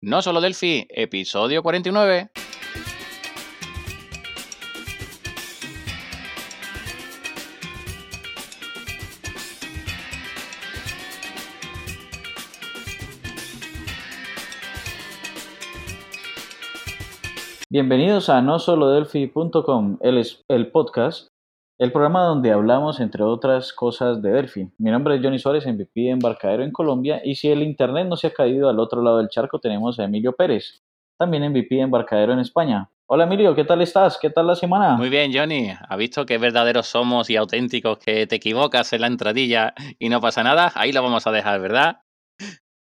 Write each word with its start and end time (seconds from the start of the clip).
No 0.00 0.22
solo 0.22 0.40
Delphi, 0.40 0.86
episodio 0.90 1.60
49. 1.60 2.30
Bienvenidos 17.68 18.28
a 18.28 18.40
no 18.40 18.60
solo 18.60 18.90
el, 20.00 20.24
el 20.46 20.70
podcast, 20.70 21.32
el 21.78 21.92
programa 21.92 22.24
donde 22.24 22.50
hablamos 22.50 22.98
entre 22.98 23.22
otras 23.22 23.72
cosas 23.72 24.20
de 24.20 24.32
Delphi. 24.32 24.68
Mi 24.78 24.90
nombre 24.90 25.14
es 25.14 25.22
Johnny 25.22 25.38
Suárez, 25.38 25.64
MVP 25.64 26.00
de 26.00 26.10
Embarcadero 26.10 26.64
en 26.64 26.72
Colombia 26.72 27.20
y 27.24 27.36
si 27.36 27.48
el 27.48 27.62
internet 27.62 28.08
no 28.08 28.16
se 28.16 28.26
ha 28.26 28.32
caído 28.32 28.68
al 28.68 28.80
otro 28.80 29.00
lado 29.00 29.18
del 29.18 29.28
charco 29.28 29.60
tenemos 29.60 29.98
a 30.00 30.04
Emilio 30.04 30.32
Pérez, 30.32 30.82
también 31.16 31.48
MVP 31.48 31.76
de 31.76 31.82
Embarcadero 31.82 32.32
en 32.32 32.40
España. 32.40 32.90
Hola 33.06 33.24
Emilio, 33.24 33.54
¿qué 33.54 33.64
tal 33.64 33.80
estás? 33.80 34.18
¿Qué 34.20 34.28
tal 34.28 34.48
la 34.48 34.56
semana? 34.56 34.96
Muy 34.96 35.08
bien, 35.08 35.32
Johnny. 35.32 35.70
¿Ha 35.88 35.96
visto 35.96 36.26
qué 36.26 36.36
verdaderos 36.36 36.88
somos 36.88 37.30
y 37.30 37.36
auténticos 37.36 37.98
que 37.98 38.26
te 38.26 38.36
equivocas 38.36 38.92
en 38.92 39.00
la 39.02 39.06
entradilla 39.06 39.72
y 40.00 40.08
no 40.08 40.20
pasa 40.20 40.42
nada? 40.42 40.72
Ahí 40.74 40.90
lo 40.90 41.02
vamos 41.02 41.28
a 41.28 41.30
dejar, 41.30 41.60
¿verdad? 41.60 42.00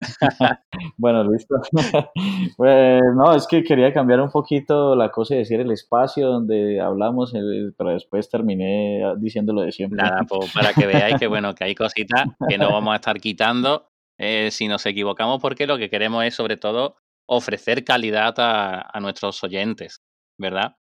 bueno, 0.97 1.25
listo. 1.25 1.57
pues 2.57 3.03
no, 3.15 3.35
es 3.35 3.47
que 3.47 3.63
quería 3.63 3.93
cambiar 3.93 4.21
un 4.21 4.31
poquito 4.31 4.95
la 4.97 5.11
cosa 5.11 5.35
y 5.35 5.39
decir 5.39 5.61
el 5.61 5.71
espacio 5.71 6.29
donde 6.29 6.81
hablamos, 6.81 7.33
pero 7.77 7.91
después 7.91 8.29
terminé 8.29 9.03
diciéndolo 9.19 9.63
de 9.63 9.73
siempre. 9.73 10.03
Nada, 10.03 10.23
pues 10.29 10.53
para 10.53 10.73
que 10.73 10.87
veáis 10.87 11.17
que 11.19 11.27
bueno, 11.27 11.55
que 11.55 11.65
hay 11.65 11.75
cositas 11.75 12.29
que 12.49 12.59
no 12.59 12.73
vamos 12.73 12.93
a 12.93 12.97
estar 12.97 13.21
quitando 13.21 13.89
eh, 14.19 14.51
si 14.51 14.69
nos 14.69 14.85
equivocamos, 14.87 15.41
porque 15.41 15.67
lo 15.67 15.79
que 15.79 15.91
queremos 15.91 16.25
es 16.25 16.35
sobre 16.35 16.57
todo 16.57 16.97
ofrecer 17.29 17.85
calidad 17.85 18.35
a, 18.39 19.01
nuestros 19.01 19.43
oyentes, 19.45 20.01
¿verdad? 20.39 20.77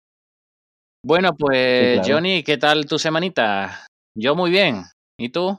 Bueno, 1.05 1.37
pues 1.39 2.01
Johnny, 2.07 2.43
¿qué 2.43 2.57
tal 2.57 2.87
tu 2.87 2.99
semanita? 2.99 3.87
Yo 4.17 4.35
muy 4.35 4.51
bien. 4.51 4.83
¿Y 5.21 5.29
tú? 5.29 5.59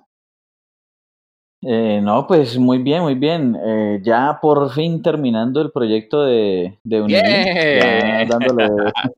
Eh, 1.62 2.00
no, 2.02 2.26
pues 2.26 2.58
muy 2.58 2.78
bien, 2.78 3.02
muy 3.02 3.16
bien. 3.16 3.58
Eh, 3.62 4.00
ya 4.02 4.40
por 4.42 4.72
fin 4.72 5.02
terminando 5.02 5.62
el 5.62 5.72
proyecto 5.72 6.24
de, 6.24 6.80
de 6.84 7.06
ya 7.08 8.26
dándole, 8.26 8.70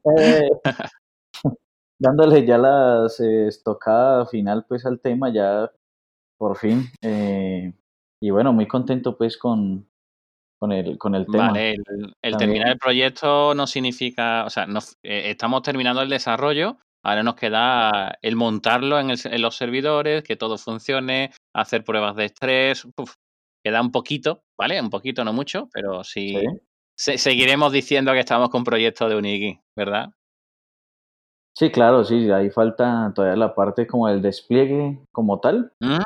dándole 1.99 2.45
ya 2.45 2.57
la 2.57 3.07
eh, 3.19 3.45
estocada 3.47 4.25
final 4.25 4.65
pues 4.67 4.85
al 4.85 4.99
tema, 4.99 5.31
ya 5.31 5.71
por 6.37 6.57
fin. 6.57 6.85
Eh, 7.01 7.73
y 8.19 8.29
bueno, 8.31 8.53
muy 8.53 8.67
contento 8.67 9.15
pues 9.17 9.37
con, 9.37 9.87
con 10.59 10.71
el, 10.71 10.97
con 10.97 11.13
el 11.13 11.27
tema. 11.27 11.49
Vale, 11.49 11.75
el, 12.23 12.37
terminar 12.37 12.69
el 12.69 12.79
proyecto 12.79 13.53
no 13.53 13.67
significa, 13.67 14.45
o 14.45 14.49
sea, 14.49 14.67
estamos 15.03 15.61
terminando 15.61 16.01
el 16.01 16.09
desarrollo, 16.09 16.77
Ahora 17.03 17.23
nos 17.23 17.35
queda 17.35 18.17
el 18.21 18.35
montarlo 18.35 18.99
en, 18.99 19.09
los 19.41 19.55
servidores, 19.55 20.23
que 20.23 20.35
todo 20.35 20.57
funcione, 20.57 21.31
hacer 21.53 21.83
pruebas 21.83 22.15
de 22.15 22.25
estrés. 22.25 22.87
queda 23.63 23.81
un 23.81 23.91
poquito, 23.91 24.43
¿vale? 24.57 24.79
Un 24.79 24.89
poquito, 24.89 25.23
no 25.23 25.33
mucho, 25.33 25.67
pero 25.73 26.03
sí. 26.03 26.35
seguiremos 26.95 27.71
diciendo 27.71 28.11
que 28.11 28.19
estamos 28.19 28.49
con 28.49 28.63
proyectos 28.63 29.09
de 29.09 29.15
Unigi, 29.15 29.59
¿verdad? 29.75 30.11
Sí, 31.57 31.71
claro, 31.71 32.03
sí. 32.03 32.29
Ahí 32.29 32.49
falta 32.51 33.11
todavía 33.15 33.35
la 33.35 33.55
parte 33.55 33.87
como 33.87 34.07
el 34.07 34.21
despliegue 34.21 34.99
como 35.11 35.39
tal. 35.39 35.73
¿Mm? 35.79 35.97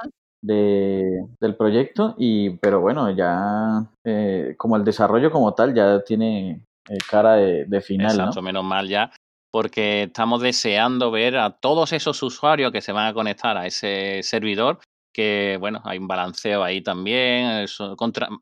De, 0.41 1.25
del 1.39 1.55
proyecto 1.55 2.13
y 2.19 2.51
pero 2.57 2.79
bueno 2.79 3.09
ya 3.09 3.83
eh, 4.03 4.53
como 4.59 4.75
el 4.75 4.83
desarrollo 4.83 5.31
como 5.31 5.55
tal 5.55 5.73
ya 5.73 6.03
tiene 6.03 6.61
eh, 6.87 6.97
cara 7.09 7.33
de, 7.33 7.65
de 7.65 7.81
final 7.81 8.11
Exacto, 8.11 8.43
menos 8.43 8.63
mal 8.63 8.87
ya 8.87 9.09
porque 9.55 10.03
estamos 10.03 10.41
deseando 10.41 11.11
ver 11.11 11.37
a 11.37 11.49
todos 11.49 11.93
esos 11.93 12.21
usuarios 12.21 12.73
que 12.73 12.81
se 12.81 12.91
van 12.91 13.07
a 13.07 13.13
conectar 13.13 13.55
a 13.55 13.65
ese 13.65 14.19
servidor, 14.21 14.79
que 15.13 15.55
bueno, 15.61 15.81
hay 15.85 15.97
un 15.97 16.09
balanceo 16.09 16.61
ahí 16.61 16.81
también, 16.81 17.65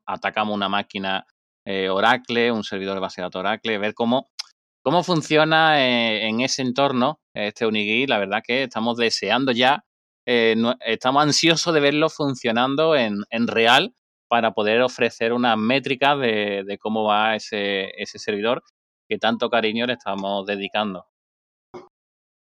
atacamos 0.08 0.56
una 0.56 0.70
máquina 0.70 1.28
eh, 1.68 1.88
Oracle, 1.88 2.52
un 2.52 2.64
servidor 2.64 2.96
de 2.96 3.02
base 3.02 3.22
de 3.22 3.26
datos 3.28 3.42
Oracle, 3.42 3.78
ver 3.78 3.94
cómo, 3.94 4.32
cómo 4.84 5.04
funciona 5.04 5.86
eh, 5.86 6.26
en 6.28 6.42
ese 6.42 6.64
entorno 6.64 7.20
este 7.36 7.68
Unigui, 7.68 8.08
la 8.08 8.18
verdad 8.18 8.42
que 8.44 8.64
estamos 8.64 8.98
deseando 8.98 9.52
ya, 9.52 9.84
eh, 10.26 10.56
estamos 10.84 11.22
ansiosos 11.22 11.76
de 11.76 11.80
verlo 11.80 12.10
funcionando 12.10 12.96
en, 12.96 13.18
en, 13.30 13.46
real 13.46 13.94
para 14.28 14.56
poder 14.56 14.82
ofrecer 14.82 15.32
una 15.32 15.56
métrica 15.58 16.16
de, 16.16 16.64
de 16.66 16.78
cómo 16.80 17.04
va 17.04 17.36
ese, 17.36 17.92
ese 18.02 18.18
servidor 18.18 18.64
que 19.14 19.20
tanto 19.20 19.48
cariño 19.48 19.86
le 19.86 19.94
estamos 19.94 20.44
dedicando. 20.48 21.06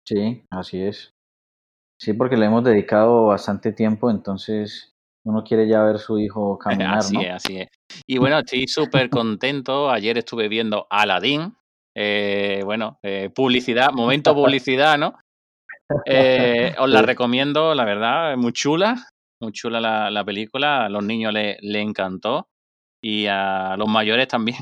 Sí, 0.09 0.43
así 0.51 0.81
es. 0.81 1.11
Sí, 2.01 2.15
porque 2.15 2.37
le 2.37 2.47
hemos 2.47 2.65
dedicado 2.65 3.27
bastante 3.27 3.73
tiempo, 3.73 4.11
entonces 4.11 4.95
uno 5.27 5.45
quiere 5.45 5.69
ya 5.69 5.83
ver 5.83 5.99
su 5.99 6.19
hijo 6.19 6.59
caminar, 6.59 6.99
así 6.99 7.17
es, 7.19 7.31
así 7.31 7.59
es. 7.59 7.69
Y 8.07 8.19
bueno, 8.19 8.39
estoy 8.39 8.67
súper 8.69 9.11
contento. 9.11 9.91
Ayer 9.91 10.17
estuve 10.17 10.49
viendo 10.49 10.87
Aladdin. 10.89 11.55
Eh, 11.95 12.63
bueno, 12.65 12.99
eh, 13.03 13.31
publicidad, 13.35 13.93
momento 13.93 14.35
publicidad, 14.35 14.99
¿no? 14.99 15.19
Eh, 16.05 16.75
os 16.79 16.91
la 16.91 17.03
recomiendo, 17.03 17.75
la 17.75 17.85
verdad, 17.85 18.33
es 18.33 18.39
muy 18.39 18.53
chula, 18.53 18.97
muy 19.41 19.53
chula 19.53 19.81
la, 19.81 20.11
la 20.11 20.25
película. 20.25 20.87
A 20.87 20.89
los 20.89 21.05
niños 21.05 21.33
le, 21.33 21.59
le 21.61 21.81
encantó 21.81 22.49
y 23.03 23.27
a 23.27 23.77
los 23.77 23.89
mayores 23.89 24.29
también. 24.29 24.59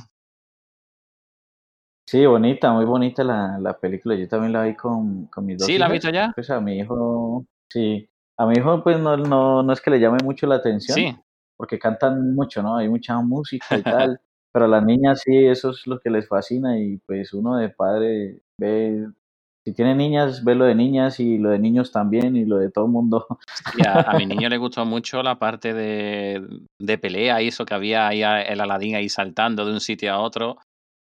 Sí, 2.06 2.26
bonita, 2.26 2.72
muy 2.72 2.84
bonita 2.84 3.24
la, 3.24 3.58
la 3.58 3.78
película. 3.78 4.14
Yo 4.14 4.28
también 4.28 4.52
la 4.52 4.62
vi 4.62 4.74
con, 4.74 5.26
con 5.26 5.46
mis 5.46 5.58
dos 5.58 5.66
¿Sí, 5.66 5.78
la 5.78 5.86
has 5.86 5.92
visto 5.92 6.10
ya? 6.10 6.32
Pues 6.34 6.50
a 6.50 6.60
mi 6.60 6.78
hijo, 6.78 7.46
sí. 7.70 8.08
A 8.36 8.46
mi 8.46 8.58
hijo, 8.58 8.82
pues 8.82 8.98
no, 8.98 9.16
no, 9.16 9.62
no 9.62 9.72
es 9.72 9.80
que 9.80 9.90
le 9.90 10.00
llame 10.00 10.18
mucho 10.22 10.46
la 10.46 10.56
atención. 10.56 10.96
Sí. 10.96 11.16
Porque 11.56 11.78
cantan 11.78 12.34
mucho, 12.34 12.62
¿no? 12.62 12.76
Hay 12.76 12.88
mucha 12.88 13.18
música 13.20 13.78
y 13.78 13.82
tal. 13.82 14.20
pero 14.52 14.66
a 14.66 14.68
las 14.68 14.84
niñas 14.84 15.22
sí, 15.24 15.46
eso 15.46 15.70
es 15.70 15.86
lo 15.86 15.98
que 15.98 16.10
les 16.10 16.28
fascina. 16.28 16.78
Y 16.78 16.98
pues 16.98 17.32
uno 17.32 17.56
de 17.56 17.70
padre 17.70 18.42
ve. 18.58 19.06
Si 19.66 19.72
tiene 19.72 19.94
niñas, 19.94 20.44
ve 20.44 20.54
lo 20.54 20.66
de 20.66 20.74
niñas 20.74 21.18
y 21.20 21.38
lo 21.38 21.48
de 21.48 21.58
niños 21.58 21.90
también 21.90 22.36
y 22.36 22.44
lo 22.44 22.58
de 22.58 22.70
todo 22.70 22.84
el 22.84 22.90
mundo. 22.90 23.26
a, 23.86 24.10
a, 24.10 24.18
mi 24.18 24.26
niño 24.26 24.46
le 24.50 24.58
gustó 24.58 24.84
mucho 24.84 25.22
la 25.22 25.38
parte 25.38 25.72
de, 25.72 26.46
de 26.78 26.98
pelea 26.98 27.40
y 27.40 27.48
eso 27.48 27.64
que 27.64 27.72
había 27.72 28.06
ahí 28.08 28.22
el 28.22 28.60
Aladín 28.60 28.94
ahí 28.94 29.08
saltando 29.08 29.64
de 29.64 29.72
un 29.72 29.80
sitio 29.80 30.12
a 30.12 30.18
otro 30.18 30.58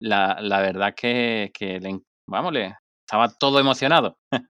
la, 0.01 0.39
la 0.41 0.61
verdad 0.61 0.95
que, 0.95 1.51
que 1.55 1.81
le, 1.81 2.01
vamos, 2.27 2.53
le, 2.53 2.75
estaba 3.07 3.29
todo 3.29 3.59
emocionado. 3.61 4.17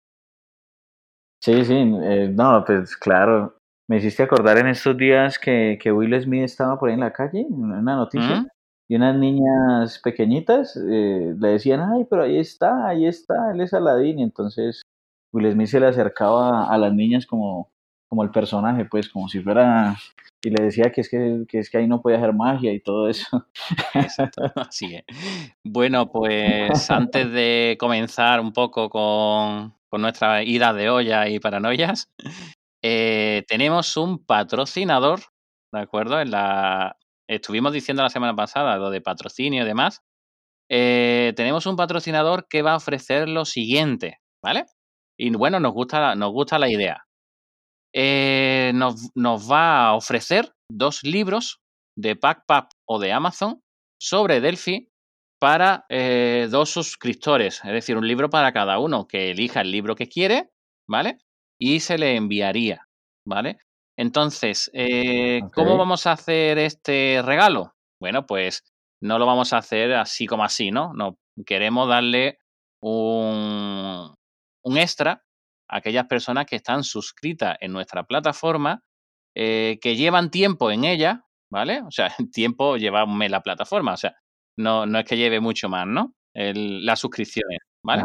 Sí, 1.41 1.65
sí, 1.65 1.75
eh, 1.75 2.29
no, 2.35 2.65
pues 2.67 2.97
claro. 2.97 3.57
Me 3.89 3.99
hiciste 3.99 4.25
acordar 4.25 4.59
en 4.59 4.67
estos 4.67 4.97
días 4.97 5.39
que, 5.39 5.79
que 5.81 5.93
Will 5.93 6.21
Smith 6.21 6.43
estaba 6.43 6.79
por 6.79 6.89
ahí 6.89 6.95
en 6.95 7.01
la 7.01 7.13
calle, 7.13 7.43
en 7.43 7.55
una 7.55 7.95
noticia, 7.95 8.45
y 8.89 8.97
unas 8.97 9.17
niñas 9.17 10.01
pequeñitas 10.03 10.77
eh, 10.77 11.35
le 11.39 11.49
decían, 11.49 11.81
ay, 11.81 12.07
pero 12.11 12.25
ahí 12.25 12.39
está, 12.39 12.89
ahí 12.89 13.07
está, 13.07 13.53
él 13.53 13.61
es 13.61 13.73
Aladdin. 13.73 14.19
Y 14.19 14.23
entonces 14.25 14.83
Will 15.33 15.51
Smith 15.53 15.69
se 15.69 15.79
le 15.79 15.87
acercaba 15.87 16.69
a 16.69 16.77
las 16.77 16.93
niñas 16.93 17.25
como, 17.25 17.71
como 18.09 18.23
el 18.23 18.31
personaje, 18.31 18.85
pues, 18.87 19.09
como 19.09 19.29
si 19.29 19.41
fuera 19.41 19.97
y 20.43 20.51
le 20.51 20.65
decía 20.65 20.93
que 20.93 21.01
es 21.01 21.09
que, 21.09 21.45
que 21.49 21.59
es 21.59 21.71
que 21.71 21.79
ahí 21.79 21.89
no 21.89 22.01
podía 22.01 22.19
hacer 22.19 22.33
magia 22.33 22.73
y 22.73 22.81
todo 22.81 23.09
eso. 23.09 23.47
Exacto, 23.95 24.43
así 24.55 24.95
es. 24.95 25.05
Bueno, 25.65 26.11
pues 26.11 26.91
antes 26.91 27.33
de 27.33 27.77
comenzar 27.79 28.41
un 28.41 28.53
poco 28.53 28.89
con, 28.89 29.75
con 29.89 30.01
nuestra 30.01 30.43
ida 30.45 30.73
de 30.73 30.91
olla 30.91 31.29
y 31.29 31.41
paranoias, 31.41 32.13
eh, 32.83 33.45
tenemos 33.49 33.97
un 33.97 34.25
patrocinador, 34.25 35.21
¿de 35.73 35.81
acuerdo? 35.81 36.21
En 36.21 36.31
la, 36.31 36.97
estuvimos 37.27 37.73
diciendo 37.73 38.03
la 38.05 38.11
semana 38.11 38.37
pasada 38.37 38.77
lo 38.77 38.91
de 38.91 39.01
patrocinio 39.01 39.65
y 39.65 39.67
demás. 39.67 40.03
Eh, 40.71 41.33
tenemos 41.35 41.67
un 41.67 41.77
patrocinador 41.77 42.47
que 42.47 42.63
va 42.63 42.75
a 42.75 42.77
ofrecer 42.77 43.29
lo 43.29 43.45
siguiente, 43.45 44.21
¿vale? 44.43 44.67
Y 45.19 45.31
bueno, 45.31 45.59
nos 45.59 45.73
gusta, 45.73 46.15
nos 46.15 46.31
gusta 46.31 46.61
la 46.61 46.71
idea. 46.71 47.08
Eh, 47.95 48.73
nos, 48.75 49.11
nos, 49.15 49.51
va 49.51 49.89
a 49.89 49.95
ofrecer 49.95 50.53
dos 50.71 51.03
libros 51.03 51.61
de 51.97 52.17
PackPap 52.17 52.71
o 52.87 52.99
de 52.99 53.13
Amazon 53.13 53.63
sobre 54.01 54.41
Delphi 54.41 54.91
para 55.41 55.87
eh, 55.89 56.49
dos 56.51 56.71
suscriptores, 56.71 57.61
es 57.65 57.73
decir, 57.73 57.97
un 57.97 58.07
libro 58.07 58.29
para 58.29 58.53
cada 58.53 58.79
uno 58.79 59.07
que 59.07 59.31
elija 59.31 59.61
el 59.61 59.71
libro 59.71 59.95
que 59.95 60.09
quiere, 60.09 60.51
¿vale? 60.89 61.19
Y 61.61 61.81
se 61.81 61.97
le 61.97 62.17
enviaría, 62.17 62.89
¿vale? 63.27 63.59
Entonces, 63.97 64.71
eh, 64.75 65.41
¿cómo 65.55 65.77
vamos 65.77 66.07
a 66.07 66.13
hacer 66.13 66.59
este 66.59 67.21
regalo? 67.25 67.75
Bueno, 68.01 68.27
pues 68.27 68.65
no 69.01 69.19
lo 69.19 69.27
vamos 69.27 69.53
a 69.53 69.59
hacer 69.59 69.95
así 69.95 70.27
como 70.27 70.45
así, 70.45 70.71
¿no? 70.71 70.93
No 70.95 71.19
queremos 71.47 71.89
darle 71.89 72.39
un, 72.81 74.15
un 74.65 74.79
extra 74.79 75.25
aquellas 75.69 76.07
personas 76.07 76.47
que 76.47 76.57
están 76.57 76.85
suscritas 76.85 77.57
en 77.61 77.73
nuestra 77.73 78.05
plataforma, 78.05 78.83
eh, 79.35 79.79
que 79.81 79.97
llevan 79.97 80.31
tiempo 80.31 80.71
en 80.71 80.85
ella, 80.85 81.25
¿vale? 81.51 81.83
O 81.83 81.91
sea, 81.91 82.09
tiempo 82.33 82.77
lleva 82.77 83.05
un 83.05 83.19
mes 83.19 83.31
la 83.31 83.43
plataforma, 83.43 83.95
o 83.95 83.97
sea, 83.97 84.17
no, 84.57 84.87
no 84.87 84.99
es 84.99 85.05
que 85.05 85.17
lleve 85.17 85.41
mucho 85.41 85.69
más, 85.69 85.87
¿no? 85.87 86.15
El, 86.35 86.85
las 86.85 87.01
suscripciones, 87.01 87.61
¿vale? 87.85 88.03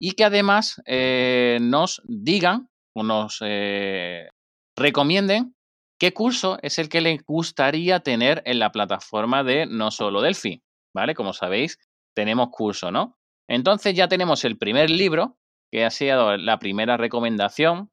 Y 0.00 0.12
que 0.12 0.24
además 0.24 0.80
eh, 0.86 1.58
nos 1.60 2.02
digan 2.04 2.68
o 2.94 3.02
nos 3.02 3.38
eh, 3.42 4.28
recomienden 4.76 5.54
qué 5.98 6.12
curso 6.12 6.58
es 6.62 6.78
el 6.78 6.88
que 6.88 7.00
les 7.00 7.22
gustaría 7.24 8.00
tener 8.00 8.42
en 8.44 8.58
la 8.58 8.72
plataforma 8.72 9.44
de 9.44 9.66
no 9.66 9.90
solo 9.90 10.20
Delphi, 10.20 10.62
¿vale? 10.94 11.14
Como 11.14 11.32
sabéis, 11.32 11.78
tenemos 12.14 12.48
curso, 12.50 12.90
¿no? 12.90 13.18
Entonces 13.48 13.94
ya 13.94 14.08
tenemos 14.08 14.44
el 14.44 14.56
primer 14.56 14.90
libro, 14.90 15.38
que 15.74 15.84
ha 15.84 15.90
sido 15.90 16.36
la 16.36 16.60
primera 16.60 16.96
recomendación, 16.96 17.90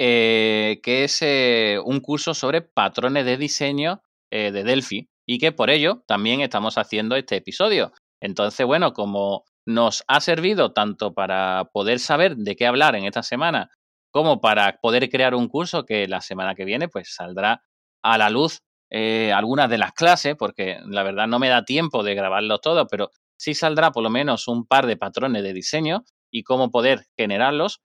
eh, 0.00 0.80
que 0.82 1.04
es 1.04 1.22
eh, 1.22 1.78
un 1.84 2.00
curso 2.00 2.34
sobre 2.34 2.60
patrones 2.60 3.24
de 3.24 3.36
diseño 3.36 4.02
eh, 4.32 4.50
de 4.50 4.64
Delphi 4.64 5.08
y 5.24 5.38
que 5.38 5.52
por 5.52 5.70
ello 5.70 6.02
también 6.08 6.40
estamos 6.40 6.76
haciendo 6.76 7.14
este 7.14 7.36
episodio. 7.36 7.92
Entonces, 8.20 8.66
bueno, 8.66 8.94
como 8.94 9.44
nos 9.64 10.02
ha 10.08 10.20
servido 10.20 10.72
tanto 10.72 11.14
para 11.14 11.70
poder 11.72 12.00
saber 12.00 12.34
de 12.36 12.56
qué 12.56 12.66
hablar 12.66 12.96
en 12.96 13.04
esta 13.04 13.22
semana 13.22 13.70
como 14.10 14.40
para 14.40 14.80
poder 14.82 15.08
crear 15.08 15.36
un 15.36 15.46
curso 15.46 15.84
que 15.84 16.08
la 16.08 16.20
semana 16.20 16.56
que 16.56 16.64
viene 16.64 16.88
pues 16.88 17.14
saldrá 17.14 17.62
a 18.02 18.18
la 18.18 18.28
luz 18.28 18.58
algunas 18.90 19.70
de 19.70 19.78
las 19.78 19.92
clases, 19.92 20.34
porque 20.36 20.80
la 20.84 21.04
verdad 21.04 21.28
no 21.28 21.38
me 21.38 21.48
da 21.48 21.64
tiempo 21.64 22.02
de 22.02 22.16
grabarlos 22.16 22.60
todos, 22.60 22.88
pero 22.90 23.12
sí 23.38 23.54
saldrá 23.54 23.92
por 23.92 24.02
lo 24.02 24.10
menos 24.10 24.48
un 24.48 24.66
par 24.66 24.86
de 24.86 24.96
patrones 24.96 25.44
de 25.44 25.52
diseño 25.52 26.04
y 26.36 26.42
cómo 26.42 26.70
poder 26.70 27.06
generarlos. 27.16 27.80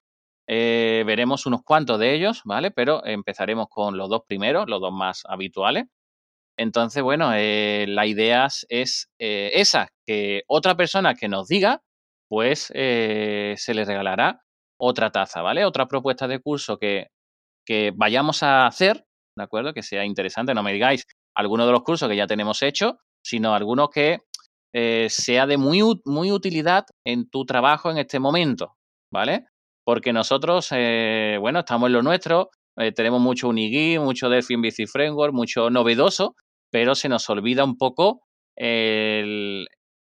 Eh, 0.45 1.03
veremos 1.05 1.45
unos 1.45 1.61
cuantos 1.63 1.99
de 1.99 2.13
ellos, 2.13 2.41
¿vale? 2.43 2.69
Pero 2.71 3.05
empezaremos 3.05 3.67
con 3.69 3.97
los 3.97 4.09
dos 4.09 4.23
primeros, 4.27 4.67
los 4.67 4.81
dos 4.81 4.91
más 4.91 5.23
habituales. 5.25 5.85
Entonces, 6.57 7.01
bueno, 7.01 7.31
eh, 7.33 7.85
la 7.87 8.05
idea 8.05 8.47
es 8.67 9.09
eh, 9.19 9.51
esa, 9.53 9.87
que 10.05 10.43
otra 10.47 10.75
persona 10.75 11.15
que 11.15 11.29
nos 11.29 11.47
diga, 11.47 11.81
pues 12.27 12.65
se 12.67 13.73
le 13.73 13.85
regalará 13.85 14.41
otra 14.77 15.11
taza, 15.11 15.41
¿vale? 15.41 15.65
Otra 15.65 15.87
propuesta 15.87 16.27
de 16.27 16.39
curso 16.39 16.77
que, 16.77 17.07
que 17.65 17.91
vayamos 17.95 18.43
a 18.43 18.67
hacer, 18.67 19.05
¿de 19.37 19.43
acuerdo? 19.43 19.73
Que 19.73 19.83
sea 19.83 20.05
interesante, 20.05 20.53
no 20.53 20.63
me 20.63 20.73
digáis 20.73 21.05
alguno 21.35 21.65
de 21.65 21.71
los 21.71 21.83
cursos 21.83 22.09
que 22.09 22.15
ya 22.17 22.27
tenemos 22.27 22.61
hecho, 22.61 22.99
sino 23.23 23.53
algunos 23.53 23.89
que 23.89 24.19
eh, 24.73 25.07
sea 25.09 25.47
de 25.47 25.57
muy, 25.57 25.81
muy 26.05 26.31
utilidad 26.31 26.85
en 27.05 27.29
tu 27.29 27.45
trabajo 27.45 27.91
en 27.91 27.97
este 27.97 28.19
momento, 28.19 28.77
¿vale? 29.11 29.45
Porque 29.83 30.13
nosotros, 30.13 30.69
eh, 30.71 31.37
bueno, 31.41 31.59
estamos 31.59 31.87
en 31.87 31.93
lo 31.93 32.01
nuestro, 32.01 32.51
eh, 32.77 32.93
tenemos 32.93 33.19
mucho 33.19 33.49
Unigui, 33.49 33.99
mucho 33.99 34.29
Delphi 34.29 34.55
BC 34.55 34.87
Framework, 34.87 35.33
mucho 35.33 35.69
novedoso, 35.69 36.35
pero 36.71 36.95
se 36.95 37.09
nos 37.09 37.29
olvida 37.29 37.65
un 37.65 37.77
poco 37.77 38.21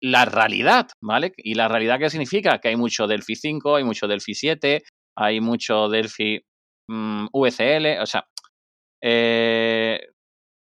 la 0.04 0.25
realidad, 0.25 0.88
¿vale? 1.00 1.32
¿Y 1.37 1.55
la 1.55 1.69
realidad 1.69 1.98
qué 2.00 2.10
significa? 2.10 2.58
Que 2.58 2.69
hay 2.69 2.76
mucho 2.76 3.06
Delphi 3.06 3.37
5, 3.37 3.76
hay 3.76 3.84
mucho 3.84 4.08
Delphi 4.08 4.34
7, 4.34 4.82
hay 5.16 5.40
mucho 5.40 5.88
Delphi 5.88 6.40
mm, 6.88 7.26
VCL, 7.32 8.00
o 8.00 8.06
sea, 8.06 8.26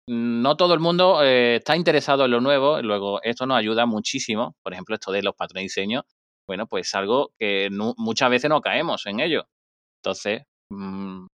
no 0.08 0.56
todo 0.56 0.72
el 0.72 0.80
mundo 0.80 1.22
eh, 1.22 1.56
está 1.56 1.76
interesado 1.76 2.24
en 2.24 2.30
lo 2.30 2.40
nuevo, 2.40 2.80
luego 2.80 3.20
esto 3.22 3.46
nos 3.46 3.58
ayuda 3.58 3.84
muchísimo, 3.84 4.56
por 4.62 4.72
ejemplo, 4.72 4.94
esto 4.94 5.12
de 5.12 5.22
los 5.22 5.34
patrones 5.34 5.60
de 5.60 5.64
diseño, 5.64 6.02
bueno, 6.46 6.66
pues 6.66 6.94
algo 6.94 7.32
que 7.38 7.68
muchas 7.70 8.30
veces 8.30 8.48
no 8.48 8.62
caemos 8.62 9.04
en 9.06 9.20
ello. 9.20 9.44
Entonces, 10.02 10.44
mm, 10.70 11.26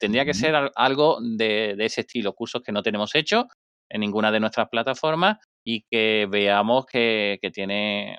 tendría 0.00 0.24
que 0.24 0.32
ser 0.32 0.54
algo 0.74 1.18
de, 1.20 1.76
ese 1.78 2.00
estilo, 2.00 2.32
cursos 2.32 2.62
que 2.62 2.72
no 2.72 2.82
tenemos 2.82 3.14
hecho 3.14 3.48
en 3.90 4.00
ninguna 4.00 4.32
de 4.32 4.40
nuestras 4.40 4.68
plataformas 4.70 5.38
y 5.62 5.82
que 5.90 6.26
veamos 6.30 6.86
que, 6.86 7.38
tiene 7.52 8.18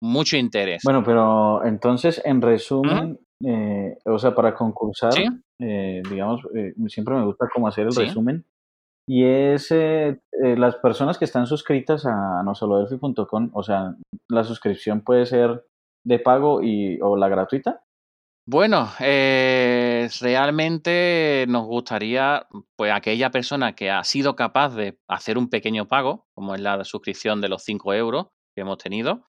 mucho 0.00 0.38
interés. 0.38 0.80
Bueno, 0.84 1.02
pero 1.04 1.62
entonces, 1.66 2.22
en 2.24 2.40
resumen, 2.40 3.18
eh, 3.44 3.98
o 4.06 4.18
sea, 4.18 4.34
para 4.34 4.54
concursar, 4.54 5.12
eh, 5.60 6.02
digamos, 6.08 6.40
siempre 6.86 7.14
me 7.14 7.26
gusta 7.26 7.46
como 7.52 7.68
hacer 7.68 7.88
el 7.88 7.94
resumen 7.94 8.46
y 9.06 9.24
es 9.24 9.70
eh, 9.70 10.20
eh, 10.42 10.56
las 10.56 10.76
personas 10.76 11.18
que 11.18 11.26
están 11.26 11.46
suscritas 11.46 12.06
a 12.06 12.42
nosolodelphi.com, 12.42 13.50
o 13.52 13.62
sea, 13.62 13.94
la 14.28 14.44
suscripción 14.44 15.02
puede 15.02 15.26
ser 15.26 15.66
de 16.04 16.18
pago 16.18 16.62
y, 16.62 16.98
o 17.02 17.16
la 17.16 17.28
gratuita. 17.28 17.82
Bueno, 18.46 18.90
eh, 19.00 20.08
realmente 20.20 21.46
nos 21.48 21.66
gustaría, 21.66 22.46
pues 22.76 22.92
aquella 22.92 23.30
persona 23.30 23.74
que 23.74 23.90
ha 23.90 24.04
sido 24.04 24.36
capaz 24.36 24.74
de 24.74 24.98
hacer 25.08 25.38
un 25.38 25.48
pequeño 25.48 25.88
pago, 25.88 26.26
como 26.34 26.54
es 26.54 26.60
la 26.60 26.82
suscripción 26.84 27.40
de 27.40 27.48
los 27.48 27.62
5 27.62 27.94
euros 27.94 28.26
que 28.54 28.62
hemos 28.62 28.78
tenido, 28.78 29.26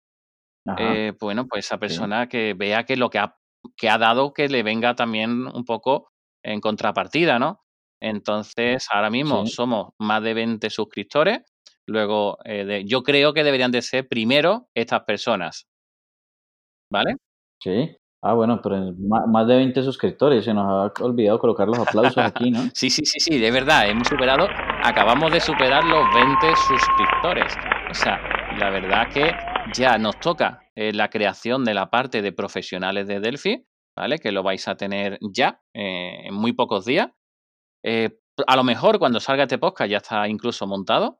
bueno, 1.20 1.46
pues 1.46 1.66
esa 1.66 1.78
persona 1.78 2.28
que 2.28 2.54
vea 2.54 2.84
que 2.84 2.96
lo 2.96 3.10
que 3.10 3.18
ha, 3.18 3.36
que 3.76 3.88
ha 3.88 3.98
dado 3.98 4.32
que 4.32 4.48
le 4.48 4.62
venga 4.62 4.96
también 4.96 5.46
un 5.46 5.64
poco 5.64 6.08
en 6.42 6.60
contrapartida, 6.60 7.38
¿no? 7.38 7.63
Entonces, 8.04 8.86
ahora 8.92 9.08
mismo 9.08 9.46
somos 9.46 9.94
más 9.98 10.22
de 10.22 10.34
20 10.34 10.68
suscriptores. 10.68 11.38
Luego, 11.86 12.36
eh, 12.44 12.84
yo 12.86 13.02
creo 13.02 13.32
que 13.32 13.42
deberían 13.42 13.70
de 13.70 13.80
ser 13.80 14.06
primero 14.06 14.68
estas 14.74 15.04
personas. 15.04 15.66
¿Vale? 16.92 17.16
Sí. 17.62 17.96
Ah, 18.20 18.34
bueno, 18.34 18.60
pero 18.62 18.92
más 18.98 19.46
de 19.46 19.56
20 19.56 19.82
suscriptores. 19.82 20.44
Se 20.44 20.52
nos 20.52 20.66
ha 20.66 21.02
olvidado 21.02 21.38
colocar 21.38 21.66
los 21.66 21.78
aplausos 21.78 22.18
aquí, 22.18 22.50
¿no? 22.50 22.60
sí, 22.74 22.90
sí, 22.90 23.06
sí, 23.06 23.20
sí, 23.20 23.38
de 23.38 23.50
verdad. 23.50 23.88
Hemos 23.88 24.06
superado, 24.06 24.48
acabamos 24.82 25.32
de 25.32 25.40
superar 25.40 25.82
los 25.84 26.04
20 26.14 26.56
suscriptores. 26.56 27.54
O 27.90 27.94
sea, 27.94 28.20
la 28.58 28.68
verdad 28.68 29.08
que 29.10 29.32
ya 29.74 29.96
nos 29.96 30.20
toca 30.20 30.60
eh, 30.74 30.92
la 30.92 31.08
creación 31.08 31.64
de 31.64 31.72
la 31.72 31.88
parte 31.88 32.20
de 32.20 32.32
profesionales 32.32 33.06
de 33.06 33.20
Delphi, 33.20 33.66
¿vale? 33.96 34.18
Que 34.18 34.30
lo 34.30 34.42
vais 34.42 34.68
a 34.68 34.76
tener 34.76 35.18
ya 35.22 35.62
eh, 35.72 36.26
en 36.26 36.34
muy 36.34 36.52
pocos 36.52 36.84
días. 36.84 37.10
Eh, 37.84 38.18
a 38.46 38.56
lo 38.56 38.64
mejor 38.64 38.98
cuando 38.98 39.20
salga 39.20 39.44
este 39.44 39.58
podcast 39.58 39.90
ya 39.90 39.98
está 39.98 40.26
incluso 40.28 40.66
montado, 40.66 41.18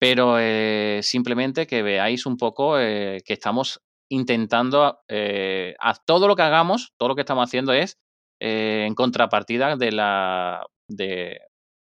pero 0.00 0.38
eh, 0.38 1.00
simplemente 1.02 1.66
que 1.66 1.82
veáis 1.82 2.26
un 2.26 2.36
poco 2.36 2.78
eh, 2.80 3.18
que 3.24 3.34
estamos 3.34 3.80
intentando, 4.10 5.00
a 5.10 5.94
todo 6.06 6.28
lo 6.28 6.36
que 6.36 6.42
hagamos, 6.42 6.92
todo 6.98 7.08
lo 7.08 7.14
que 7.16 7.22
estamos 7.22 7.44
haciendo 7.44 7.72
es 7.72 7.96
en 8.40 8.94
contrapartida 8.94 9.76
de 9.76 9.90
la, 9.90 10.64
de, 10.88 11.40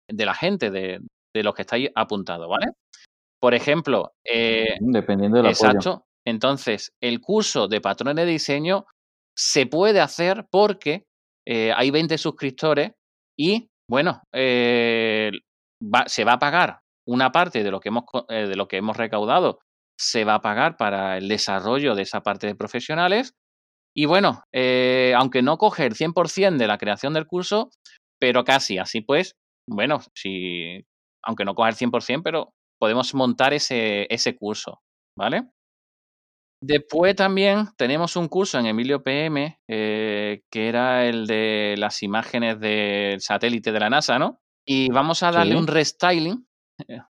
la 0.10 0.34
gente, 0.34 0.72
de, 0.72 1.02
de, 1.36 1.44
los 1.44 1.54
que 1.54 1.62
estáis 1.62 1.92
apuntados, 1.94 2.50
¿vale? 2.50 2.72
Por 3.40 3.54
ejemplo, 3.54 4.14
dependiendo 4.26 5.38
del 5.38 5.46
exacto, 5.46 6.06
entonces 6.26 6.94
el 7.00 7.22
curso 7.22 7.68
de 7.68 7.80
patrones 7.80 8.16
de 8.16 8.26
diseño 8.26 8.88
se 9.38 9.68
puede 9.68 10.02
hacer 10.02 10.48
porque 10.50 11.04
hay 11.48 11.92
20 11.92 12.18
suscriptores 12.18 12.94
y, 13.40 13.69
bueno, 13.90 14.22
eh, 14.34 15.32
se 16.06 16.24
va 16.24 16.34
a 16.34 16.40
pagar 16.40 16.80
una 17.08 17.32
parte 17.32 17.64
de 17.64 17.72
lo, 17.72 17.80
que 17.80 17.90
hemos, 17.90 18.04
eh, 18.30 18.48
de 18.48 18.56
lo 18.56 18.68
que 18.68 18.78
hemos 18.78 18.96
recaudado, 18.96 19.60
se 20.00 20.26
va 20.26 20.36
a 20.36 20.42
pagar 20.42 20.78
para 20.78 21.18
el 21.18 21.28
desarrollo 21.28 21.96
de 21.96 22.04
esa 22.04 22.22
parte 22.22 22.46
de 22.46 22.56
profesionales. 22.56 23.34
Y 23.96 24.06
bueno, 24.06 24.44
eh, 24.54 25.14
aunque 25.18 25.42
no 25.42 25.58
coge 25.58 25.88
el 25.88 25.96
100% 25.96 26.58
de 26.58 26.68
la 26.68 26.78
creación 26.78 27.14
del 27.14 27.26
curso, 27.26 27.72
pero 28.20 28.44
casi. 28.44 28.78
Así 28.78 29.02
pues, 29.02 29.34
bueno, 29.68 30.00
si, 30.14 30.86
aunque 31.24 31.44
no 31.44 31.56
coge 31.56 31.70
el 31.70 31.76
100%, 31.76 32.22
pero 32.24 32.54
podemos 32.80 33.14
montar 33.16 33.54
ese, 33.54 34.06
ese 34.14 34.36
curso, 34.36 34.82
¿vale? 35.18 35.50
Después 36.62 37.16
también 37.16 37.68
tenemos 37.78 38.16
un 38.18 38.28
curso 38.28 38.60
en 38.60 38.66
Emilio 38.66 39.02
PM, 39.02 39.60
eh, 39.68 40.42
que 40.52 40.68
era 40.68 41.06
el 41.06 41.26
de 41.26 41.76
las 41.78 42.04
imágenes 42.04 42.60
del 42.60 43.22
satélite 43.22 43.72
de 43.72 43.80
la 43.80 43.90
NASA, 43.90 44.20
¿no? 44.20 44.42
Y 44.66 44.92
vamos 44.92 45.24
a 45.24 45.32
darle 45.32 45.56
un 45.56 45.68
restyling, 45.68 46.46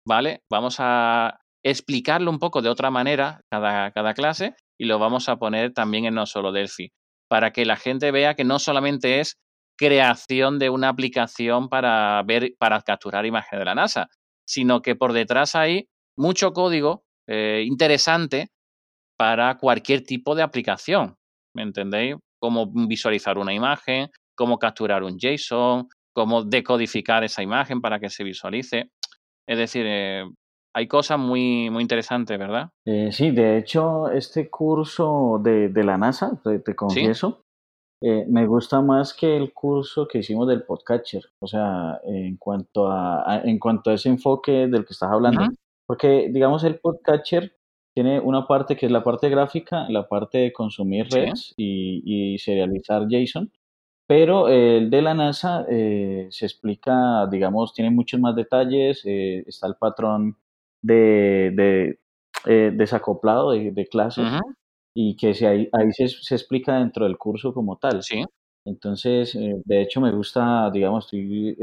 ¿vale? 0.04 0.42
Vamos 0.50 0.76
a 0.80 1.38
explicarlo 1.64 2.30
un 2.30 2.38
poco 2.38 2.60
de 2.60 2.68
otra 2.68 2.90
manera 2.90 3.40
cada, 3.50 3.92
cada 3.92 4.14
clase 4.14 4.54
y 4.78 4.86
lo 4.86 4.98
vamos 4.98 5.28
a 5.28 5.36
poner 5.36 5.72
también 5.72 6.06
en 6.06 6.14
No 6.14 6.26
Solo 6.26 6.52
Delphi, 6.52 6.92
para 7.28 7.52
que 7.52 7.64
la 7.64 7.76
gente 7.76 8.10
vea 8.10 8.34
que 8.34 8.44
no 8.44 8.58
solamente 8.58 9.20
es 9.20 9.38
creación 9.78 10.58
de 10.58 10.70
una 10.70 10.88
aplicación 10.88 11.68
para 11.68 12.22
ver, 12.24 12.54
para 12.58 12.82
capturar 12.82 13.26
imágenes 13.26 13.60
de 13.60 13.64
la 13.64 13.74
NASA, 13.74 14.08
sino 14.46 14.82
que 14.82 14.96
por 14.96 15.12
detrás 15.12 15.54
hay 15.54 15.88
mucho 16.16 16.52
código 16.52 17.04
eh, 17.28 17.64
interesante 17.66 18.48
para 19.16 19.58
cualquier 19.58 20.02
tipo 20.02 20.34
de 20.34 20.42
aplicación. 20.42 21.16
¿Me 21.54 21.62
entendéis? 21.62 22.16
Cómo 22.38 22.70
visualizar 22.70 23.38
una 23.38 23.54
imagen, 23.54 24.10
cómo 24.36 24.58
capturar 24.58 25.02
un 25.02 25.18
JSON, 25.18 25.88
cómo 26.14 26.44
decodificar 26.44 27.24
esa 27.24 27.42
imagen 27.42 27.80
para 27.80 27.98
que 27.98 28.10
se 28.10 28.24
visualice. 28.24 28.90
Es 29.48 29.58
decir, 29.58 29.84
eh, 29.86 30.24
hay 30.74 30.88
cosas 30.88 31.18
muy, 31.18 31.70
muy 31.70 31.82
interesantes, 31.82 32.38
¿verdad? 32.38 32.68
Eh, 32.86 33.10
sí, 33.10 33.30
de 33.30 33.56
hecho, 33.56 34.10
este 34.10 34.50
curso 34.50 35.40
de, 35.42 35.70
la 35.82 35.96
NASA, 35.96 36.38
te, 36.42 36.74
confieso, 36.74 37.42
Eh, 38.02 38.26
me 38.28 38.46
gusta 38.46 38.82
más 38.82 39.14
que 39.14 39.38
el 39.38 39.54
curso 39.54 40.06
que 40.06 40.18
hicimos 40.18 40.46
del 40.48 40.64
podcatcher, 40.64 41.22
o 41.40 41.46
sea, 41.46 41.98
en 42.04 42.36
cuanto 42.36 42.90
a, 42.90 43.40
en 43.42 43.58
cuanto 43.58 43.88
a 43.88 43.94
ese 43.94 44.10
enfoque 44.10 44.66
del 44.68 44.84
que 44.84 44.92
estás 44.92 45.10
hablando, 45.10 45.46
porque 45.86 46.28
digamos 46.30 46.62
el 46.64 46.78
podcatcher 46.78 47.56
tiene 47.96 48.20
una 48.20 48.46
parte 48.46 48.76
que 48.76 48.84
es 48.84 48.92
la 48.92 49.02
parte 49.02 49.30
gráfica, 49.30 49.86
la 49.88 50.06
parte 50.06 50.36
de 50.36 50.52
consumir 50.52 51.06
redes 51.08 51.54
y, 51.56 52.02
y, 52.04 52.36
serializar 52.36 53.06
JSON, 53.08 53.50
pero 54.06 54.48
el 54.48 54.90
de 54.90 55.00
la 55.00 55.14
NASA 55.14 55.64
eh, 55.66 56.26
se 56.28 56.44
explica, 56.44 57.26
digamos, 57.30 57.72
tiene 57.72 57.90
muchos 57.90 58.20
más 58.20 58.36
detalles, 58.36 59.00
eh, 59.06 59.44
está 59.46 59.66
el 59.66 59.76
patrón 59.76 60.36
de, 60.82 61.52
de 61.54 61.98
eh, 62.44 62.70
desacoplado 62.74 63.52
de, 63.52 63.88
clases 63.90 64.26
y 64.94 65.16
que 65.16 65.32
si 65.32 65.46
ahí, 65.46 65.66
ahí 65.72 65.90
se, 65.92 66.08
se, 66.08 66.34
explica 66.34 66.78
dentro 66.78 67.06
del 67.06 67.16
curso 67.16 67.54
como 67.54 67.78
tal. 67.78 68.02
Sí. 68.02 68.22
Entonces, 68.66 69.32
de 69.64 69.80
hecho, 69.80 70.02
me 70.02 70.12
gusta, 70.12 70.70
digamos, 70.70 71.06
estoy, 71.06 71.56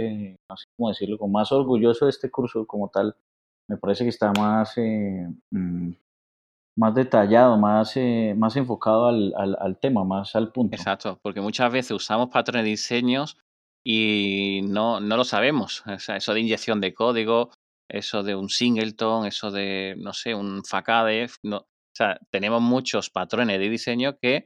no 0.50 0.58
sé 0.58 0.66
cómo 0.76 0.90
decirlo, 0.90 1.20
como 1.20 1.34
más 1.34 1.52
orgulloso 1.52 2.06
de 2.06 2.10
este 2.10 2.32
curso 2.32 2.66
como 2.66 2.90
tal. 2.90 3.16
Me 3.68 3.78
parece 3.78 4.04
que 4.04 4.10
está 4.10 4.32
más, 4.34 4.74
mm, 5.52 5.92
más 6.76 6.96
detallado, 6.96 7.58
más, 7.58 7.96
eh, 7.98 8.34
más 8.38 8.56
enfocado 8.56 9.08
al, 9.08 9.34
al, 9.38 9.58
al, 9.60 9.80
tema, 9.80 10.04
más 10.04 10.36
al 10.36 10.52
punto. 10.52 10.76
Exacto, 10.76 11.20
porque 11.22 11.42
muchas 11.42 11.72
veces 11.72 11.92
usamos 11.92 12.30
patrones 12.30 12.64
de 12.64 12.72
diseños 12.72 13.38
y 13.86 14.62
no, 14.64 15.00
no 15.00 15.18
lo 15.18 15.24
sabemos. 15.24 15.84
Eso 15.88 16.34
de 16.34 16.40
inyección 16.40 16.82
de 16.82 16.94
código, 16.94 17.52
eso 17.90 18.24
de 18.24 18.36
un 18.36 18.50
singleton, 18.50 19.26
eso 19.26 19.52
de, 19.52 19.96
no 19.98 20.14
sé, 20.14 20.34
un 20.34 20.64
facadef. 20.64 21.36
No, 21.44 21.58
o 21.58 21.96
sea, 21.96 22.18
tenemos 22.32 22.62
muchos 22.62 23.10
patrones 23.10 23.60
de 23.60 23.70
diseño 23.70 24.18
que 24.20 24.46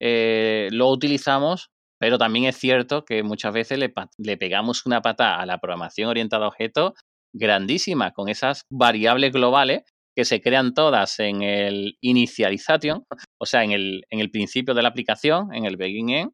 eh, 0.00 0.68
lo 0.72 0.88
utilizamos, 0.88 1.70
pero 2.00 2.18
también 2.18 2.46
es 2.46 2.56
cierto 2.56 3.04
que 3.04 3.22
muchas 3.22 3.52
veces 3.52 3.78
le, 3.78 3.92
le 4.18 4.36
pegamos 4.36 4.86
una 4.86 5.02
patada 5.02 5.36
a 5.36 5.46
la 5.46 5.58
programación 5.58 6.08
orientada 6.08 6.46
a 6.46 6.48
objetos 6.48 6.94
grandísima 7.32 8.10
con 8.12 8.28
esas 8.28 8.64
variables 8.70 9.32
globales 9.32 9.84
que 10.20 10.26
se 10.26 10.42
crean 10.42 10.74
todas 10.74 11.18
en 11.18 11.40
el 11.40 11.96
initialization, 12.02 13.06
o 13.38 13.46
sea, 13.46 13.64
en 13.64 13.70
el, 13.72 14.04
en 14.10 14.20
el 14.20 14.30
principio 14.30 14.74
de 14.74 14.82
la 14.82 14.90
aplicación, 14.90 15.54
en 15.54 15.64
el 15.64 15.78
begin 15.78 16.30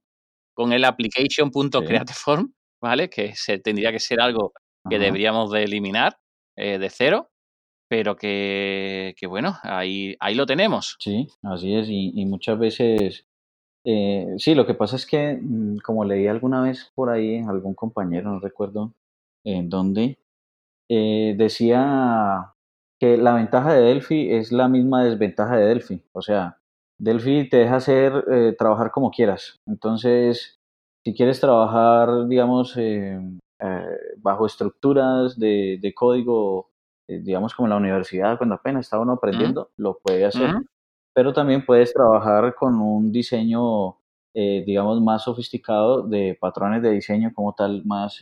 con 0.55 0.73
el 0.73 0.85
application.createform, 0.85 2.52
¿vale? 2.83 3.09
Que 3.09 3.37
se, 3.37 3.61
tendría 3.61 3.93
que 3.93 4.00
ser 4.00 4.21
algo 4.21 4.52
que 4.90 4.99
deberíamos 4.99 5.52
de 5.52 5.62
eliminar 5.62 6.19
eh, 6.57 6.78
de 6.78 6.90
cero, 6.90 7.31
pero 7.88 8.16
que, 8.16 9.14
que, 9.16 9.28
bueno, 9.28 9.57
ahí, 9.62 10.16
ahí 10.19 10.35
lo 10.35 10.47
tenemos. 10.47 10.97
Sí, 10.99 11.28
así 11.45 11.76
es, 11.76 11.87
y, 11.88 12.26
muchas 12.26 12.59
veces, 12.59 13.25
eh, 13.85 14.35
sí, 14.37 14.57
lo 14.57 14.66
que 14.66 14.75
pasa 14.75 14.97
es 14.97 15.07
que, 15.07 15.38
mm, 15.40 15.76
como 15.76 16.05
leí 16.05 16.26
alguna 16.26 16.61
vez 16.61 16.90
por 16.97 17.09
ahí, 17.09 17.38
algún 17.38 17.75
compañero, 17.75 18.33
no 18.33 18.40
recuerdo 18.40 18.95
en 19.45 19.69
dónde, 19.69 20.19
eh, 20.88 21.37
decía 21.38 22.56
que 22.99 23.17
la 23.17 23.35
ventaja 23.35 23.75
de 23.75 23.83
Delphi 23.83 24.33
es 24.33 24.53
la 24.53 24.69
misma 24.69 25.05
desventaja 25.05 25.57
de 25.57 25.67
Delphi. 25.67 26.03
O 26.12 26.23
sea, 26.23 26.59
Delphi 26.99 27.49
te 27.49 27.59
deja 27.59 27.76
hacer, 27.76 28.25
eh, 28.31 28.55
trabajar 28.59 28.91
como 28.91 29.11
quieras. 29.11 29.61
Entonces, 29.67 30.59
si 31.05 31.15
quieres 31.15 31.41
trabajar, 31.41 32.26
digamos, 32.26 32.76
eh, 32.76 33.21
eh, 33.61 33.87
bajo 34.19 34.47
estructuras 34.47 35.38
de, 35.38 35.79
de 35.81 35.95
código, 35.95 36.71
digamos, 37.09 37.55
como 37.55 37.67
en 37.67 37.71
la 37.71 37.76
universidad, 37.76 38.37
cuando 38.37 38.57
apenas 38.57 38.87
estaba 38.87 39.03
uno 39.03 39.12
aprendiendo, 39.12 39.71
lo 39.76 39.99
puede 39.99 40.25
hacer. 40.25 40.57
Pero 41.15 41.33
también 41.33 41.65
puedes 41.65 41.93
trabajar 41.93 42.55
con 42.57 42.81
un 42.81 43.12
diseño, 43.12 43.99
digamos, 44.35 45.00
más 45.00 45.23
sofisticado 45.23 46.03
de 46.03 46.37
patrones 46.41 46.83
de 46.83 46.91
diseño 46.91 47.31
como 47.33 47.55
tal, 47.55 47.85
más, 47.85 48.21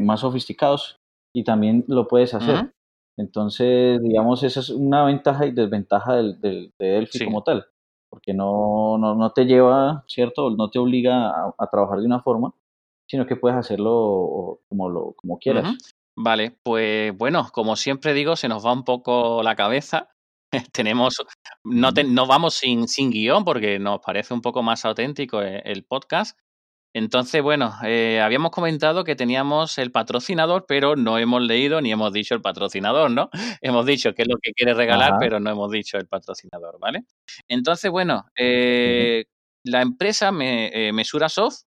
más 0.00 0.20
sofisticados. 0.20 0.96
Y 1.32 1.44
también 1.44 1.84
lo 1.86 2.08
puedes 2.08 2.34
hacer. 2.34 2.72
Entonces, 3.18 4.00
digamos, 4.00 4.44
esa 4.44 4.60
es 4.60 4.70
una 4.70 5.04
ventaja 5.04 5.44
y 5.44 5.50
desventaja 5.50 6.14
del, 6.14 6.40
del 6.40 6.72
de 6.78 6.86
Delphi 6.86 7.24
como 7.24 7.42
tal, 7.42 7.66
porque 8.08 8.32
no, 8.32 8.96
no, 8.96 9.16
no, 9.16 9.32
te 9.32 9.44
lleva, 9.44 10.04
¿cierto? 10.06 10.50
No 10.50 10.70
te 10.70 10.78
obliga 10.78 11.30
a, 11.58 11.66
trabajar 11.68 11.98
de 11.98 12.06
una 12.06 12.22
forma, 12.22 12.54
sino 13.08 13.26
que 13.26 13.34
puedes 13.34 13.58
hacerlo 13.58 14.60
como, 14.68 14.88
lo, 14.88 15.14
como 15.16 15.38
quieras. 15.38 15.76
Vale, 16.16 16.56
pues 16.62 17.16
bueno, 17.16 17.48
como 17.52 17.74
siempre 17.74 18.14
digo, 18.14 18.36
se 18.36 18.48
nos 18.48 18.64
va 18.64 18.72
un 18.72 18.84
poco 18.84 19.42
la 19.42 19.56
cabeza. 19.56 20.10
Tenemos, 20.72 21.16
no, 21.64 21.90
no 21.90 22.26
vamos 22.28 22.54
sin, 22.54 22.86
sin 22.86 23.10
guion 23.10 23.44
porque 23.44 23.80
nos 23.80 23.98
parece 23.98 24.32
un 24.32 24.42
poco 24.42 24.62
más 24.62 24.84
auténtico 24.84 25.42
el, 25.42 25.60
el 25.64 25.84
podcast, 25.84 26.38
entonces, 26.94 27.42
bueno, 27.42 27.74
eh, 27.84 28.20
habíamos 28.20 28.50
comentado 28.50 29.04
que 29.04 29.14
teníamos 29.14 29.78
el 29.78 29.92
patrocinador, 29.92 30.64
pero 30.66 30.96
no 30.96 31.18
hemos 31.18 31.42
leído 31.42 31.80
ni 31.80 31.92
hemos 31.92 32.12
dicho 32.12 32.34
el 32.34 32.40
patrocinador, 32.40 33.10
¿no? 33.10 33.30
Hemos 33.62 33.86
dicho 33.86 34.14
qué 34.14 34.22
es 34.22 34.28
lo 34.28 34.38
que 34.42 34.52
quiere 34.52 34.74
regalar, 34.74 35.14
pero 35.20 35.38
no 35.38 35.50
hemos 35.50 35.70
dicho 35.70 35.98
el 35.98 36.06
patrocinador, 36.08 36.78
¿vale? 36.80 37.04
Entonces, 37.48 37.90
bueno, 37.90 38.24
eh, 38.36 39.26
la 39.64 39.82
empresa 39.82 40.32
me, 40.32 40.68
eh, 40.72 40.92
Mesura 40.92 41.28
Soft 41.28 41.62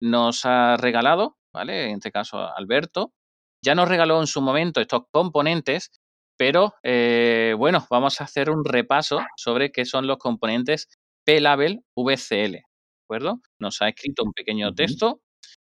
nos 0.00 0.44
ha 0.44 0.76
regalado, 0.76 1.36
¿vale? 1.52 1.86
En 1.90 1.96
este 1.96 2.10
caso, 2.10 2.38
Alberto, 2.38 3.12
ya 3.62 3.74
nos 3.74 3.88
regaló 3.88 4.20
en 4.20 4.26
su 4.26 4.40
momento 4.40 4.80
estos 4.80 5.02
componentes, 5.10 5.90
pero 6.36 6.74
bueno, 7.58 7.86
vamos 7.90 8.20
a 8.20 8.24
hacer 8.24 8.50
un 8.50 8.64
repaso 8.64 9.20
sobre 9.36 9.72
qué 9.72 9.84
son 9.84 10.06
los 10.06 10.18
componentes 10.18 10.88
P-Label 11.24 11.82
VCL, 11.96 12.67
acuerdo? 13.08 13.40
Nos 13.58 13.80
ha 13.80 13.88
escrito 13.88 14.22
un 14.24 14.32
pequeño 14.32 14.74
texto 14.74 15.20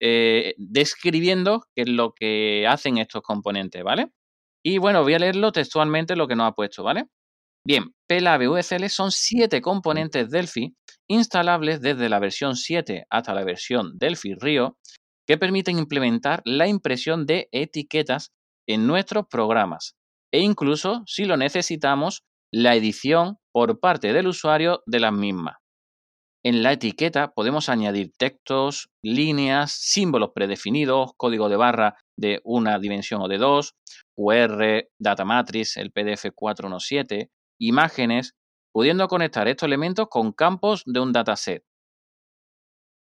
eh, 0.02 0.56
describiendo 0.58 1.66
qué 1.76 1.84
es 1.84 1.90
lo 1.90 2.14
que 2.14 2.66
hacen 2.68 2.98
estos 2.98 3.22
componentes, 3.22 3.84
¿vale? 3.84 4.12
Y 4.64 4.78
bueno, 4.78 5.04
voy 5.04 5.14
a 5.14 5.20
leerlo 5.20 5.52
textualmente 5.52 6.16
lo 6.16 6.28
que 6.28 6.36
nos 6.36 6.50
ha 6.50 6.56
puesto, 6.56 6.84
¿vale? 6.84 7.08
Bien, 7.66 7.94
PLABVCL 8.08 8.88
son 8.90 9.12
siete 9.12 9.62
componentes 9.62 10.30
Delphi 10.30 10.76
instalables 11.10 11.82
desde 11.82 12.10
la 12.10 12.20
versión 12.20 12.56
7 12.56 13.06
hasta 13.10 13.34
la 13.34 13.44
versión 13.44 13.98
Delphi 13.98 14.36
Rio 14.36 14.78
que 15.28 15.38
permiten 15.38 15.80
implementar 15.80 16.42
la 16.46 16.68
impresión 16.68 17.26
de 17.26 17.50
etiquetas 17.52 18.32
en 18.68 18.88
nuestros 18.88 19.26
programas 19.28 19.96
e 20.32 20.40
incluso, 20.40 21.04
si 21.06 21.26
lo 21.26 21.38
necesitamos, 21.38 22.24
la 22.52 22.76
edición 22.76 23.38
por 23.52 23.80
parte 23.80 24.14
del 24.14 24.28
usuario 24.28 24.84
de 24.86 25.00
las 25.00 25.14
mismas. 25.14 25.56
En 26.46 26.62
la 26.62 26.74
etiqueta 26.74 27.34
podemos 27.34 27.70
añadir 27.70 28.12
textos, 28.20 28.92
líneas, 29.02 29.72
símbolos 29.72 30.30
predefinidos, 30.36 31.14
código 31.18 31.50
de 31.50 31.56
barra 31.56 31.98
de 32.16 32.40
una 32.44 32.78
dimensión 32.78 33.20
o 33.24 33.28
de 33.28 33.40
dos, 33.40 33.74
QR, 34.16 34.88
data 35.00 35.26
matrix, 35.26 35.76
el 35.78 35.92
PDF 35.92 36.28
417, 36.36 37.32
imágenes, 37.60 38.36
pudiendo 38.72 39.08
conectar 39.08 39.48
estos 39.48 39.66
elementos 39.66 40.06
con 40.08 40.34
campos 40.34 40.84
de 40.86 41.00
un 41.00 41.14
dataset. 41.14 41.64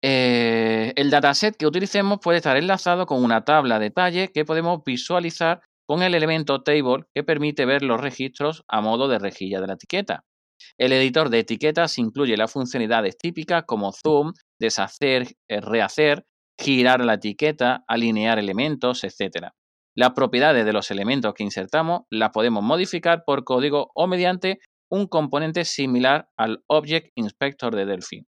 Eh, 0.03 0.93
el 0.97 1.09
dataset 1.09 1.57
que 1.57 1.67
utilicemos 1.67 2.19
puede 2.23 2.39
estar 2.39 2.59
enlazado 2.59 3.07
con 3.07 3.25
una 3.25 3.47
tabla 3.47 3.79
de 3.79 3.87
detalle 3.87 4.33
que 4.33 4.45
podemos 4.45 4.85
visualizar 4.85 5.63
con 5.87 6.03
el 6.03 6.15
elemento 6.15 6.63
table 6.63 7.07
que 7.15 7.25
permite 7.25 7.65
ver 7.65 7.83
los 7.85 8.03
registros 8.03 8.65
a 8.69 8.83
modo 8.83 9.09
de 9.09 9.19
rejilla 9.19 9.63
de 9.63 9.67
la 9.67 9.75
etiqueta. 9.75 10.25
El 10.79 10.93
editor 10.93 11.31
de 11.31 11.41
etiquetas 11.41 11.99
incluye 11.99 12.37
las 12.37 12.53
funcionalidades 12.53 13.17
típicas 13.17 13.65
como 13.67 13.93
zoom, 13.93 14.33
deshacer, 14.59 15.29
eh, 15.49 15.61
rehacer, 15.61 16.25
girar 16.61 17.05
la 17.05 17.15
etiqueta, 17.15 17.85
alinear 17.89 18.39
elementos, 18.39 19.05
etc. 19.05 19.49
Las 19.97 20.13
propiedades 20.13 20.65
de 20.65 20.73
los 20.73 20.91
elementos 20.91 21.35
que 21.35 21.45
insertamos 21.45 22.03
las 22.11 22.31
podemos 22.31 22.63
modificar 22.63 23.25
por 23.25 23.45
código 23.45 23.91
o 23.95 24.07
mediante 24.07 24.59
un 24.91 25.07
componente 25.07 25.65
similar 25.65 26.29
al 26.37 26.63
Object 26.67 27.13
Inspector 27.15 27.75
de 27.75 27.87
Delphi. 27.87 28.27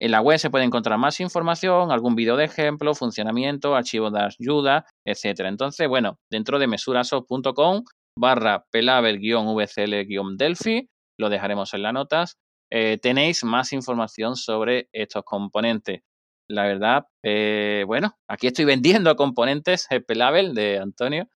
En 0.00 0.10
la 0.10 0.20
web 0.20 0.38
se 0.38 0.50
puede 0.50 0.64
encontrar 0.64 0.98
más 0.98 1.20
información, 1.20 1.92
algún 1.92 2.14
vídeo 2.14 2.36
de 2.36 2.44
ejemplo, 2.44 2.94
funcionamiento, 2.94 3.74
archivos 3.74 4.12
de 4.12 4.22
ayuda, 4.22 4.84
etc. 5.06 5.40
Entonces, 5.46 5.88
bueno, 5.88 6.18
dentro 6.30 6.58
de 6.58 6.66
mesurasoft.com 6.66 7.84
barra 8.18 8.64
pelaber-vcl-delphi 8.72 10.88
lo 11.18 11.28
dejaremos 11.28 11.74
en 11.74 11.82
las 11.82 11.92
notas. 11.92 12.38
Eh, 12.70 12.98
tenéis 12.98 13.44
más 13.44 13.72
información 13.72 14.36
sobre 14.36 14.88
estos 14.92 15.22
componentes. 15.24 16.02
La 16.48 16.64
verdad, 16.64 17.06
eh, 17.22 17.84
bueno, 17.86 18.16
aquí 18.28 18.48
estoy 18.48 18.64
vendiendo 18.64 19.14
componentes 19.16 19.88
Pelabel 20.06 20.54
de 20.54 20.78
Antonio, 20.78 21.28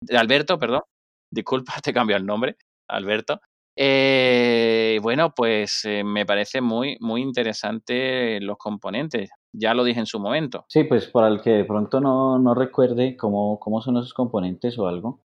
de 0.00 0.16
Alberto, 0.16 0.58
perdón. 0.58 0.82
Disculpa, 1.30 1.74
te 1.82 1.92
cambio 1.92 2.16
el 2.16 2.26
nombre, 2.26 2.56
Alberto. 2.88 3.40
Eh, 3.74 5.00
bueno, 5.02 5.32
pues 5.34 5.88
me 6.04 6.26
parece 6.26 6.60
muy, 6.60 6.98
muy 7.00 7.22
interesante 7.22 8.38
los 8.40 8.58
componentes. 8.58 9.30
Ya 9.52 9.72
lo 9.72 9.84
dije 9.84 10.00
en 10.00 10.06
su 10.06 10.20
momento. 10.20 10.66
Sí, 10.68 10.84
pues 10.84 11.08
para 11.08 11.28
el 11.28 11.40
que 11.40 11.50
de 11.50 11.64
pronto 11.64 12.00
no, 12.00 12.38
no 12.38 12.54
recuerde 12.54 13.16
cómo, 13.16 13.58
cómo 13.58 13.80
son 13.80 13.96
esos 13.96 14.12
componentes 14.12 14.78
o 14.78 14.86
algo, 14.86 15.22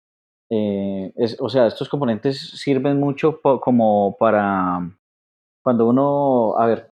eh, 0.50 1.12
es, 1.16 1.36
o 1.40 1.48
sea, 1.48 1.66
estos 1.66 1.88
componentes 1.88 2.38
sirven 2.60 3.00
mucho 3.00 3.40
como 3.60 4.16
para 4.18 4.90
cuando 5.62 5.88
uno, 5.88 6.56
a 6.58 6.66
ver, 6.66 6.90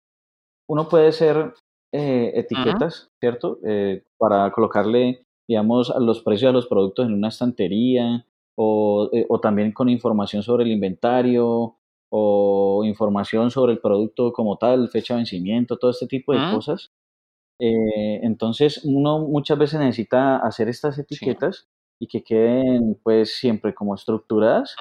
uno 0.68 0.88
puede 0.88 1.12
ser 1.12 1.54
eh, 1.92 2.32
etiquetas, 2.34 3.10
¿cierto? 3.20 3.58
Eh, 3.64 4.02
para 4.18 4.50
colocarle, 4.50 5.24
digamos, 5.48 5.90
a 5.90 6.00
los 6.00 6.20
precios 6.20 6.48
de 6.48 6.54
los 6.54 6.66
productos 6.66 7.06
en 7.06 7.14
una 7.14 7.28
estantería 7.28 8.26
o, 8.56 9.08
eh, 9.12 9.24
o, 9.28 9.38
también 9.38 9.70
con 9.70 9.88
información 9.88 10.42
sobre 10.42 10.64
el 10.64 10.72
inventario 10.72 11.76
o 12.10 12.82
información 12.84 13.50
sobre 13.50 13.72
el 13.74 13.78
producto 13.78 14.32
como 14.32 14.56
tal, 14.58 14.88
fecha 14.88 15.14
de 15.14 15.18
vencimiento, 15.18 15.76
todo 15.76 15.92
este 15.92 16.06
tipo 16.06 16.32
de 16.32 16.40
cosas. 16.52 16.90
entonces, 17.58 18.84
uno 18.84 19.20
muchas 19.20 19.58
veces 19.58 19.80
necesita 19.80 20.38
hacer 20.38 20.68
estas 20.68 20.98
etiquetas 20.98 21.68
y 21.98 22.06
que 22.08 22.22
queden 22.22 22.98
pues 23.02 23.36
siempre 23.36 23.74
como 23.74 23.94
estructuradas 23.94 24.74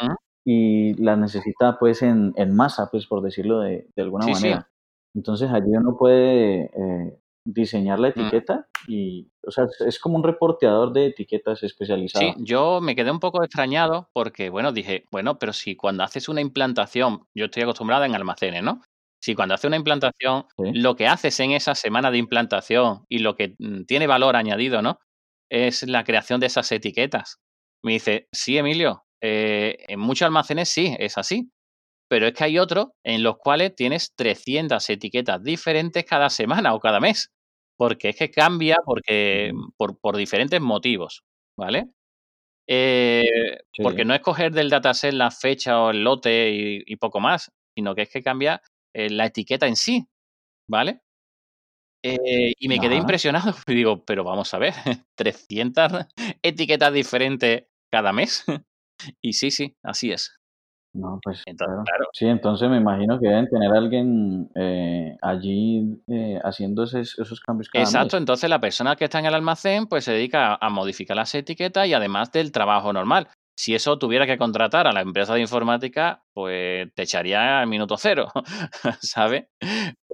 y 0.45 0.93
las 1.01 1.17
necesita 1.17 1.77
pues 1.79 2.01
en, 2.01 2.34
en, 2.36 2.55
masa, 2.55 2.89
pues 2.91 3.07
por 3.07 3.22
decirlo 3.22 3.60
de, 3.60 3.88
de 3.95 4.01
alguna 4.01 4.27
manera. 4.27 4.69
Entonces 5.15 5.50
allí 5.51 5.75
uno 5.75 5.95
puede 5.98 6.65
eh, 6.65 7.19
diseñar 7.45 8.00
la 8.00 8.10
etiqueta 8.10 8.67
y, 8.88 9.31
o 9.45 9.51
sea, 9.51 9.65
es 9.88 10.00
como 10.00 10.17
un 10.17 10.24
reporteador 10.24 10.91
de 10.91 11.07
etiquetas 11.07 11.63
especializado. 11.63 12.25
Sí, 12.25 12.34
yo 12.39 12.81
me 12.81 12.95
quedé 12.95 13.12
un 13.12 13.19
poco 13.19 13.43
extrañado 13.43 14.10
porque, 14.13 14.50
bueno, 14.50 14.72
dije, 14.72 15.05
bueno, 15.12 15.39
pero 15.39 15.53
si 15.53 15.75
cuando 15.75 16.03
haces 16.03 16.27
una 16.27 16.41
implantación, 16.41 17.27
yo 17.34 17.45
estoy 17.45 17.63
acostumbrada 17.63 18.05
en 18.05 18.15
almacenes, 18.15 18.62
¿no? 18.62 18.81
Si 19.22 19.34
cuando 19.34 19.55
haces 19.55 19.67
una 19.67 19.77
implantación, 19.77 20.45
lo 20.57 20.95
que 20.95 21.07
haces 21.07 21.39
en 21.39 21.51
esa 21.51 21.74
semana 21.74 22.12
de 22.12 22.17
implantación 22.17 23.05
y 23.10 23.19
lo 23.19 23.36
que 23.36 23.55
mm, 23.57 23.86
tiene 23.86 24.05
valor 24.05 24.36
añadido, 24.36 24.81
¿no? 24.81 25.00
Es 25.49 25.83
la 25.83 26.03
creación 26.03 26.39
de 26.39 26.47
esas 26.47 26.71
etiquetas. 26.71 27.37
Me 27.83 27.93
dice, 27.93 28.27
sí, 28.31 28.57
Emilio, 28.57 29.05
eh, 29.21 29.77
en 29.87 29.99
muchos 29.99 30.25
almacenes 30.25 30.69
sí, 30.69 30.95
es 30.99 31.17
así 31.17 31.49
pero 32.07 32.27
es 32.27 32.33
que 32.33 32.43
hay 32.43 32.59
otros 32.59 32.87
en 33.03 33.23
los 33.23 33.37
cuales 33.37 33.75
tienes 33.75 34.13
300 34.15 34.89
etiquetas 34.89 35.43
diferentes 35.43 36.05
cada 36.05 36.29
semana 36.29 36.73
o 36.73 36.79
cada 36.79 36.99
mes, 36.99 37.31
porque 37.77 38.09
es 38.09 38.15
que 38.15 38.31
cambia 38.31 38.77
porque, 38.85 39.51
por, 39.77 39.99
por 39.99 40.15
diferentes 40.17 40.61
motivos, 40.61 41.23
¿vale? 41.57 41.89
Eh, 42.67 43.57
porque 43.81 44.05
no 44.05 44.15
es 44.15 44.21
coger 44.21 44.51
del 44.51 44.69
dataset 44.69 45.13
la 45.13 45.29
fecha 45.31 45.81
o 45.81 45.91
el 45.91 46.03
lote 46.03 46.83
y, 46.85 46.95
poco 46.95 47.19
más, 47.19 47.51
sino 47.75 47.93
que 47.93 48.03
es 48.03 48.09
que 48.09 48.23
cambia 48.23 48.61
eh, 48.93 49.09
la 49.09 49.25
etiqueta 49.27 49.67
en 49.67 49.75
sí, 49.75 50.07
¿vale? 50.67 51.01
Eh, 52.05 52.53
y 52.59 52.67
me 52.67 52.79
quedé 52.79 52.95
impresionado 52.95 53.55
y 53.67 53.74
digo, 53.74 54.05
pero 54.05 54.24
vamos 54.24 54.53
a 54.53 54.59
ver, 54.59 54.74
300 55.15 56.05
etiquetas 56.41 56.93
diferentes 56.93 57.65
cada 57.91 58.13
mes. 58.13 58.45
y 59.21 59.33
sí, 59.33 59.51
sí, 59.51 59.75
así 59.83 60.12
es. 60.12 60.39
No, 60.93 61.19
pues 61.21 61.43
entonces, 61.45 61.75
claro. 61.85 62.05
Sí, 62.13 62.25
entonces 62.25 62.69
me 62.69 62.77
imagino 62.77 63.19
que 63.19 63.27
deben 63.27 63.50
tener 63.50 63.69
alguien 63.69 64.50
eh, 64.55 65.17
allí 65.21 66.01
eh, 66.07 66.39
haciendo 66.41 66.83
esos, 66.83 67.19
esos 67.19 67.41
cambios 67.41 67.67
cada 67.67 67.83
Exacto, 67.83 68.15
entonces 68.15 68.50
la 68.50 68.62
persona 68.62 68.95
que 68.95 69.03
está 69.03 69.19
en 69.19 69.25
el 69.25 69.33
almacén 69.33 69.88
pues 69.88 70.05
se 70.05 70.13
dedica 70.13 70.57
a, 70.59 70.69
modificar 70.69 71.17
las 71.17 71.35
etiquetas 71.35 71.85
y 71.88 71.93
además 71.93 72.31
del 72.31 72.53
trabajo 72.53 72.93
normal. 72.93 73.27
Si 73.57 73.75
eso 73.75 74.00
tuviera 74.00 74.25
que 74.25 74.38
contratar 74.38 74.88
a 74.88 74.93
la 74.93 75.01
empresa 75.01 75.33
de 75.33 75.41
informática, 75.41 76.24
pues 76.33 76.93
te 76.93 77.03
echaría 77.03 77.59
al 77.59 77.67
minuto 77.67 77.97
cero, 77.97 78.31
¿sabes? 79.01 79.47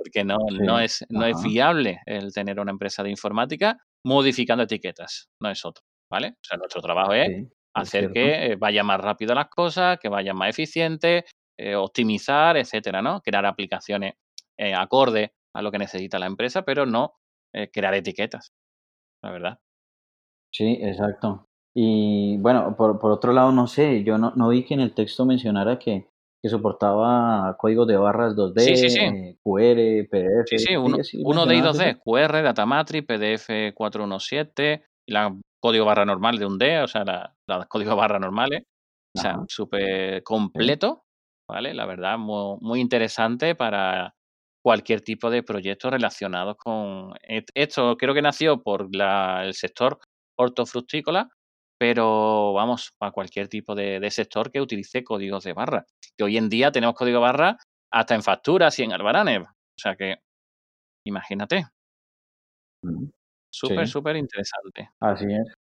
Porque 0.03 0.23
no, 0.23 0.37
no, 0.49 0.79
es, 0.79 1.05
no 1.09 1.25
es 1.25 1.41
viable 1.43 1.99
el 2.05 2.33
tener 2.33 2.59
una 2.59 2.71
empresa 2.71 3.03
de 3.03 3.09
informática 3.09 3.77
modificando 4.05 4.63
etiquetas, 4.63 5.29
no 5.41 5.49
es 5.49 5.63
otro, 5.63 5.83
¿vale? 6.11 6.29
O 6.29 6.43
sea, 6.43 6.57
nuestro 6.57 6.81
trabajo 6.81 7.13
es 7.13 7.47
hacer 7.75 8.11
que 8.11 8.45
eh, 8.45 8.55
vaya 8.55 8.83
más 8.83 8.99
rápido 8.99 9.35
las 9.35 9.49
cosas, 9.49 9.99
que 9.99 10.09
vayan 10.09 10.35
más 10.35 10.49
eficientes, 10.49 11.25
eh, 11.59 11.75
optimizar, 11.75 12.57
etcétera, 12.57 13.01
¿no? 13.01 13.21
Crear 13.21 13.45
aplicaciones 13.45 14.13
eh, 14.57 14.73
acorde 14.73 15.33
a 15.53 15.61
lo 15.61 15.71
que 15.71 15.77
necesita 15.77 16.19
la 16.19 16.27
empresa, 16.27 16.63
pero 16.63 16.85
no 16.85 17.13
crear 17.73 17.93
etiquetas, 17.93 18.53
la 19.21 19.31
verdad. 19.31 19.59
Sí, 20.53 20.79
exacto. 20.81 21.49
Y 21.75 22.37
bueno, 22.37 22.75
por, 22.77 22.99
por 22.99 23.11
otro 23.11 23.33
lado, 23.33 23.51
no 23.51 23.67
sé, 23.67 24.03
yo 24.03 24.17
no, 24.17 24.31
no, 24.35 24.49
vi 24.49 24.63
que 24.63 24.73
en 24.73 24.81
el 24.81 24.93
texto 24.93 25.25
mencionara 25.25 25.79
que, 25.79 26.10
que 26.41 26.49
soportaba 26.49 27.55
códigos 27.57 27.87
de 27.87 27.97
barras 27.97 28.35
2D, 28.35 29.37
QR, 29.43 30.09
PDF. 30.09 30.47
Sí, 30.47 30.57
sí, 30.57 30.75
uno, 30.75 30.97
uno 31.23 31.45
de 31.45 31.55
I2D, 31.55 31.99
QR, 32.03 32.41
Datamatrix, 32.41 33.05
PDF 33.05 33.73
417, 33.75 34.83
y 35.07 35.11
la 35.11 35.35
código 35.61 35.85
barra 35.85 36.03
normal 36.03 36.39
de 36.39 36.45
un 36.47 36.57
D, 36.57 36.81
o 36.81 36.87
sea, 36.87 37.03
la, 37.03 37.65
código 37.67 37.95
barra 37.95 38.19
normales. 38.19 38.63
O 39.15 39.19
sea, 39.19 39.39
súper 39.47 40.23
completo, 40.23 41.03
¿vale? 41.47 41.73
La 41.73 41.85
verdad, 41.85 42.17
muy, 42.17 42.57
muy, 42.61 42.79
interesante 42.79 43.55
para 43.55 44.15
cualquier 44.63 45.01
tipo 45.01 45.29
de 45.29 45.43
proyecto 45.43 45.89
relacionado 45.89 46.55
con 46.55 47.13
esto. 47.53 47.97
Creo 47.97 48.13
que 48.13 48.21
nació 48.21 48.63
por 48.63 48.95
la, 48.95 49.43
el 49.45 49.53
sector 49.53 49.99
hortofrutícola, 50.39 51.29
pero 51.81 52.53
vamos, 52.53 52.93
para 52.99 53.11
cualquier 53.11 53.47
tipo 53.47 53.73
de, 53.73 54.07
sector 54.11 54.51
que 54.51 54.61
utilice 54.61 55.03
códigos 55.03 55.45
de 55.45 55.53
barra. 55.53 55.87
Que 56.15 56.23
hoy 56.23 56.37
en 56.37 56.47
día 56.47 56.71
tenemos 56.71 56.93
código 56.93 57.19
barra 57.19 57.57
hasta 57.91 58.13
en 58.13 58.21
facturas 58.21 58.77
y 58.77 58.83
en 58.83 58.93
albaranes. 58.93 59.41
O 59.41 59.79
sea 59.79 59.95
que, 59.95 60.17
imagínate. 61.07 61.65
Súper, 63.51 63.87
súper 63.87 64.15
interesante. 64.17 64.91
Así 64.99 65.25
es. 65.25 65.55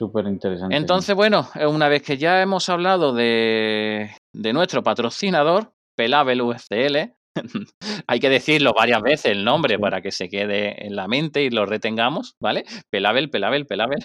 Súper 0.00 0.28
interesante. 0.28 0.76
Entonces, 0.76 1.14
bueno, 1.14 1.46
eh, 1.56 1.66
una 1.66 1.90
vez 1.90 2.02
que 2.02 2.16
ya 2.16 2.40
hemos 2.40 2.70
hablado 2.70 3.12
de, 3.12 4.16
de 4.32 4.52
nuestro 4.54 4.82
patrocinador, 4.82 5.74
Pelabel 5.94 6.40
UFCL, 6.40 7.12
hay 8.06 8.18
que 8.18 8.30
decirlo 8.30 8.72
varias 8.74 9.02
veces 9.02 9.26
el 9.26 9.44
nombre 9.44 9.78
para 9.78 10.00
que 10.00 10.10
se 10.10 10.30
quede 10.30 10.86
en 10.86 10.96
la 10.96 11.06
mente 11.06 11.42
y 11.42 11.50
lo 11.50 11.66
retengamos, 11.66 12.34
¿vale? 12.40 12.64
Pelabel, 12.90 13.28
Pelabel, 13.28 13.66
Pelabel. 13.66 14.02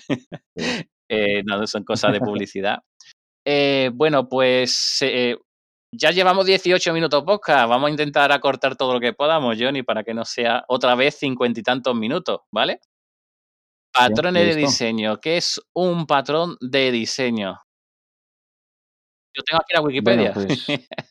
Eh, 1.09 1.43
no 1.45 1.65
son 1.67 1.83
cosas 1.83 2.13
de 2.13 2.19
publicidad. 2.21 2.79
Eh, 3.45 3.91
bueno, 3.93 4.27
pues 4.27 4.99
eh, 5.01 5.37
ya 5.93 6.11
llevamos 6.11 6.45
18 6.45 6.93
minutos 6.93 7.23
podcast. 7.23 7.69
Vamos 7.69 7.87
a 7.87 7.91
intentar 7.91 8.31
acortar 8.31 8.75
todo 8.75 8.93
lo 8.93 8.99
que 8.99 9.13
podamos, 9.13 9.55
Johnny, 9.57 9.83
para 9.83 10.03
que 10.03 10.13
no 10.13 10.25
sea 10.25 10.65
otra 10.67 10.95
vez 10.95 11.15
cincuenta 11.15 11.59
y 11.59 11.63
tantos 11.63 11.95
minutos, 11.95 12.41
¿vale? 12.51 12.81
Patrones 13.93 14.45
de 14.45 14.55
diseño. 14.55 15.17
¿Qué 15.19 15.37
es 15.37 15.61
un 15.73 16.05
patrón 16.05 16.57
de 16.59 16.91
diseño? 16.91 17.57
Yo 19.33 19.43
tengo 19.43 19.61
aquí 19.61 19.73
la 19.73 19.81
Wikipedia. 19.81 20.33
Pues 20.33 20.67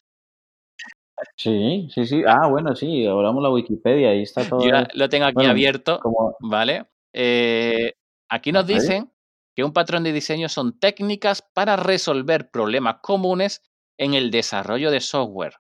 sí, 1.37 1.89
sí, 1.91 2.07
sí. 2.07 2.23
Ah, 2.27 2.49
bueno, 2.49 2.77
sí, 2.77 3.07
hablamos 3.07 3.43
la 3.43 3.51
Wikipedia, 3.51 4.11
ahí 4.11 4.23
está 4.23 4.47
todo. 4.49 4.63
Yo 4.63 4.73
lo 4.93 5.09
tengo 5.09 5.25
aquí 5.25 5.47
abierto, 5.47 6.01
¿vale? 6.41 6.87
Eh, 7.15 7.95
aquí 8.29 8.53
nos 8.53 8.67
dicen 8.67 9.11
que 9.57 9.65
un 9.65 9.73
patrón 9.73 10.05
de 10.05 10.13
diseño 10.13 10.49
son 10.51 10.79
técnicas 10.79 11.43
para 11.55 11.77
resolver 11.77 12.51
problemas 12.51 12.99
comunes 13.03 13.63
en 13.99 14.13
el 14.13 14.31
desarrollo 14.31 14.91
de 14.91 15.01
software 15.01 15.55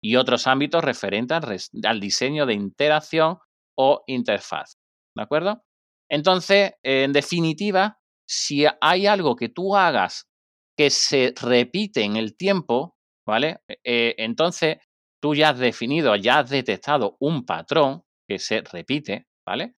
y 0.00 0.16
otros 0.16 0.46
ámbitos 0.46 0.84
referentes 0.84 1.70
al 1.82 2.00
diseño 2.00 2.46
de 2.46 2.54
interacción 2.54 3.38
o 3.76 4.04
interfaz. 4.06 4.78
¿De 5.16 5.22
acuerdo? 5.22 5.64
Entonces, 6.08 6.74
en 6.82 7.12
definitiva, 7.12 7.98
si 8.28 8.66
hay 8.80 9.06
algo 9.06 9.34
que 9.34 9.48
tú 9.48 9.74
hagas 9.74 10.28
que 10.76 10.90
se 10.90 11.34
repite 11.40 12.02
en 12.02 12.16
el 12.16 12.36
tiempo, 12.36 12.96
¿vale? 13.26 13.58
Eh, 13.82 14.14
entonces, 14.18 14.78
tú 15.20 15.34
ya 15.34 15.50
has 15.50 15.58
definido, 15.58 16.14
ya 16.16 16.40
has 16.40 16.50
detectado 16.50 17.16
un 17.18 17.44
patrón 17.44 18.04
que 18.28 18.38
se 18.38 18.60
repite, 18.60 19.26
¿vale? 19.46 19.74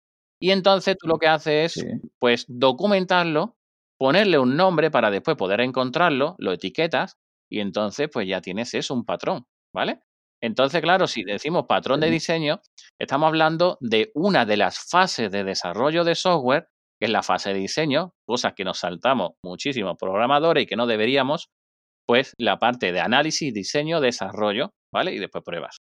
Y 0.46 0.52
entonces 0.52 0.96
tú 1.00 1.08
lo 1.08 1.18
que 1.18 1.28
haces 1.28 1.76
es, 1.76 1.88
pues, 2.20 2.46
documentarlo, 2.48 3.56
ponerle 3.98 4.38
un 4.38 4.56
nombre 4.56 4.92
para 4.92 5.10
después 5.10 5.36
poder 5.38 5.60
encontrarlo, 5.60 6.36
lo 6.38 6.54
etiquetas 6.54 7.18
y 7.50 7.62
entonces 7.62 8.10
pues 8.14 8.28
ya 8.28 8.42
tienes 8.42 8.76
eso, 8.76 8.94
un 8.94 9.06
patrón, 9.06 9.48
¿vale? 9.74 10.02
Entonces, 10.44 10.84
claro, 10.84 11.08
si 11.08 11.24
decimos 11.24 11.66
patrón 11.68 12.00
de 12.00 12.12
diseño, 12.12 12.62
estamos 13.00 13.26
hablando 13.26 13.80
de 13.82 14.12
una 14.14 14.46
de 14.46 14.58
las 14.58 14.78
fases 14.78 15.32
de 15.32 15.44
desarrollo 15.44 16.04
de 16.04 16.14
software, 16.14 16.68
que 17.00 17.08
es 17.08 17.12
la 17.12 17.24
fase 17.24 17.52
de 17.52 17.58
diseño, 17.58 18.14
cosas 18.28 18.54
que 18.56 18.66
nos 18.66 18.78
saltamos 18.78 19.32
muchísimos 19.44 19.96
programadores 20.00 20.66
y 20.66 20.68
que 20.68 20.76
no 20.76 20.86
deberíamos, 20.86 21.48
pues 22.06 22.34
la 22.38 22.60
parte 22.60 22.92
de 22.92 23.00
análisis, 23.00 23.52
diseño, 23.52 24.00
desarrollo, 24.00 24.70
¿vale? 24.94 25.12
Y 25.12 25.18
después 25.18 25.44
pruebas. 25.44 25.78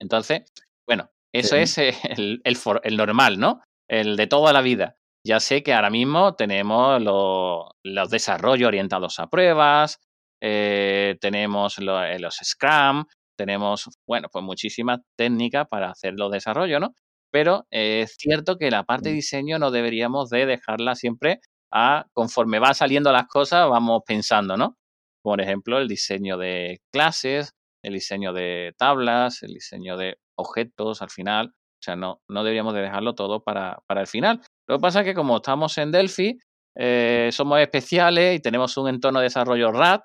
Entonces, 0.00 0.44
bueno, 0.88 1.10
eso 1.34 1.56
es 1.56 1.78
el, 1.78 2.40
el, 2.44 2.96
normal, 2.96 3.40
¿no? 3.40 3.60
El 3.88 4.16
de 4.16 4.26
toda 4.26 4.52
la 4.52 4.62
vida. 4.62 4.96
Ya 5.26 5.40
sé 5.40 5.62
que 5.62 5.72
ahora 5.72 5.90
mismo 5.90 6.34
tenemos 6.34 7.00
los 7.02 8.10
desarrollos 8.10 8.68
orientados 8.68 9.18
a 9.18 9.28
pruebas, 9.28 9.98
eh, 10.42 11.16
tenemos 11.20 11.78
eh, 11.78 12.18
los 12.18 12.36
Scrum, 12.42 13.04
tenemos, 13.36 13.88
bueno, 14.06 14.28
pues 14.30 14.44
muchísimas 14.44 15.00
técnicas 15.16 15.66
para 15.68 15.90
hacer 15.90 16.14
los 16.14 16.30
desarrollos, 16.30 16.80
¿no? 16.80 16.94
Pero 17.30 17.66
es 17.70 18.16
cierto 18.18 18.58
que 18.58 18.70
la 18.70 18.84
parte 18.84 19.08
de 19.08 19.14
diseño 19.16 19.58
no 19.58 19.70
deberíamos 19.70 20.30
de 20.30 20.46
dejarla 20.46 20.94
siempre 20.94 21.40
a, 21.72 22.06
conforme 22.12 22.58
va 22.60 22.74
saliendo 22.74 23.10
las 23.12 23.26
cosas, 23.26 23.68
vamos 23.68 24.02
pensando, 24.06 24.56
¿no? 24.56 24.76
Por 25.22 25.40
ejemplo, 25.40 25.78
el 25.78 25.88
diseño 25.88 26.36
de 26.38 26.80
clases, 26.92 27.54
el 27.82 27.94
diseño 27.94 28.32
de 28.32 28.74
tablas, 28.78 29.42
el 29.42 29.54
diseño 29.54 29.96
de 29.96 30.18
objetos 30.36 31.02
al 31.02 31.10
final. 31.10 31.54
O 31.84 31.92
sea, 31.92 31.96
no, 31.96 32.22
no 32.30 32.42
deberíamos 32.42 32.72
de 32.72 32.80
dejarlo 32.80 33.14
todo 33.14 33.42
para, 33.42 33.78
para 33.86 34.00
el 34.00 34.06
final. 34.06 34.40
Lo 34.66 34.76
que 34.76 34.80
pasa 34.80 35.00
es 35.00 35.04
que 35.04 35.12
como 35.12 35.36
estamos 35.36 35.76
en 35.76 35.92
Delphi, 35.92 36.38
eh, 36.76 37.28
somos 37.30 37.60
especiales 37.60 38.38
y 38.38 38.40
tenemos 38.40 38.74
un 38.78 38.88
entorno 38.88 39.18
de 39.18 39.24
desarrollo 39.24 39.70
RAT, 39.70 40.02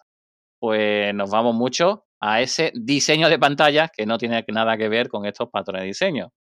pues 0.60 1.16
nos 1.16 1.32
vamos 1.32 1.56
mucho 1.56 2.04
a 2.22 2.42
ese 2.42 2.74
diseño 2.76 3.30
de 3.30 3.40
pantalla 3.40 3.88
que 3.88 4.06
no 4.06 4.18
tiene 4.18 4.44
nada 4.50 4.76
que 4.76 4.90
ver 4.90 5.08
con 5.08 5.26
estos 5.26 5.50
patrones 5.50 5.84
de 5.84 5.88
diseño. 5.88 6.34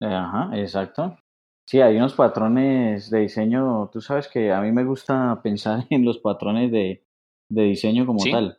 Ajá, 0.00 0.50
exacto. 0.56 1.18
Sí, 1.66 1.80
hay 1.80 1.96
unos 1.96 2.14
patrones 2.14 3.10
de 3.10 3.18
diseño, 3.20 3.90
tú 3.92 4.00
sabes 4.00 4.28
que 4.28 4.52
a 4.52 4.60
mí 4.60 4.70
me 4.70 4.84
gusta 4.84 5.40
pensar 5.42 5.86
en 5.90 6.04
los 6.04 6.18
patrones 6.18 6.70
de, 6.70 7.04
de 7.48 7.62
diseño 7.62 8.06
como 8.06 8.22
tal. 8.22 8.58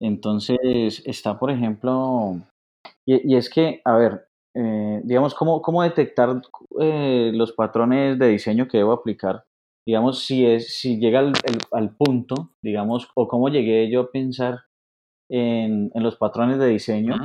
Entonces, 0.00 1.02
está, 1.04 1.38
por 1.38 1.50
ejemplo, 1.50 2.40
y, 3.10 3.32
y, 3.34 3.36
es 3.36 3.50
que, 3.50 3.82
a 3.84 3.96
ver, 3.96 4.28
eh, 4.54 5.00
digamos, 5.02 5.34
¿cómo, 5.34 5.62
cómo 5.62 5.82
detectar 5.82 6.40
eh, 6.80 7.32
los 7.34 7.52
patrones 7.52 8.18
de 8.18 8.28
diseño 8.28 8.68
que 8.68 8.78
debo 8.78 8.92
aplicar? 8.92 9.44
Digamos, 9.84 10.24
si, 10.24 10.46
es, 10.46 10.78
si 10.78 10.98
llega 10.98 11.18
al, 11.18 11.32
al 11.72 11.96
punto, 11.96 12.52
digamos, 12.62 13.10
o 13.16 13.26
cómo 13.26 13.48
llegué 13.48 13.90
yo 13.90 14.02
a 14.02 14.10
pensar 14.12 14.60
en, 15.28 15.90
en 15.92 16.02
los 16.04 16.16
patrones 16.16 16.58
de 16.58 16.68
diseño, 16.68 17.16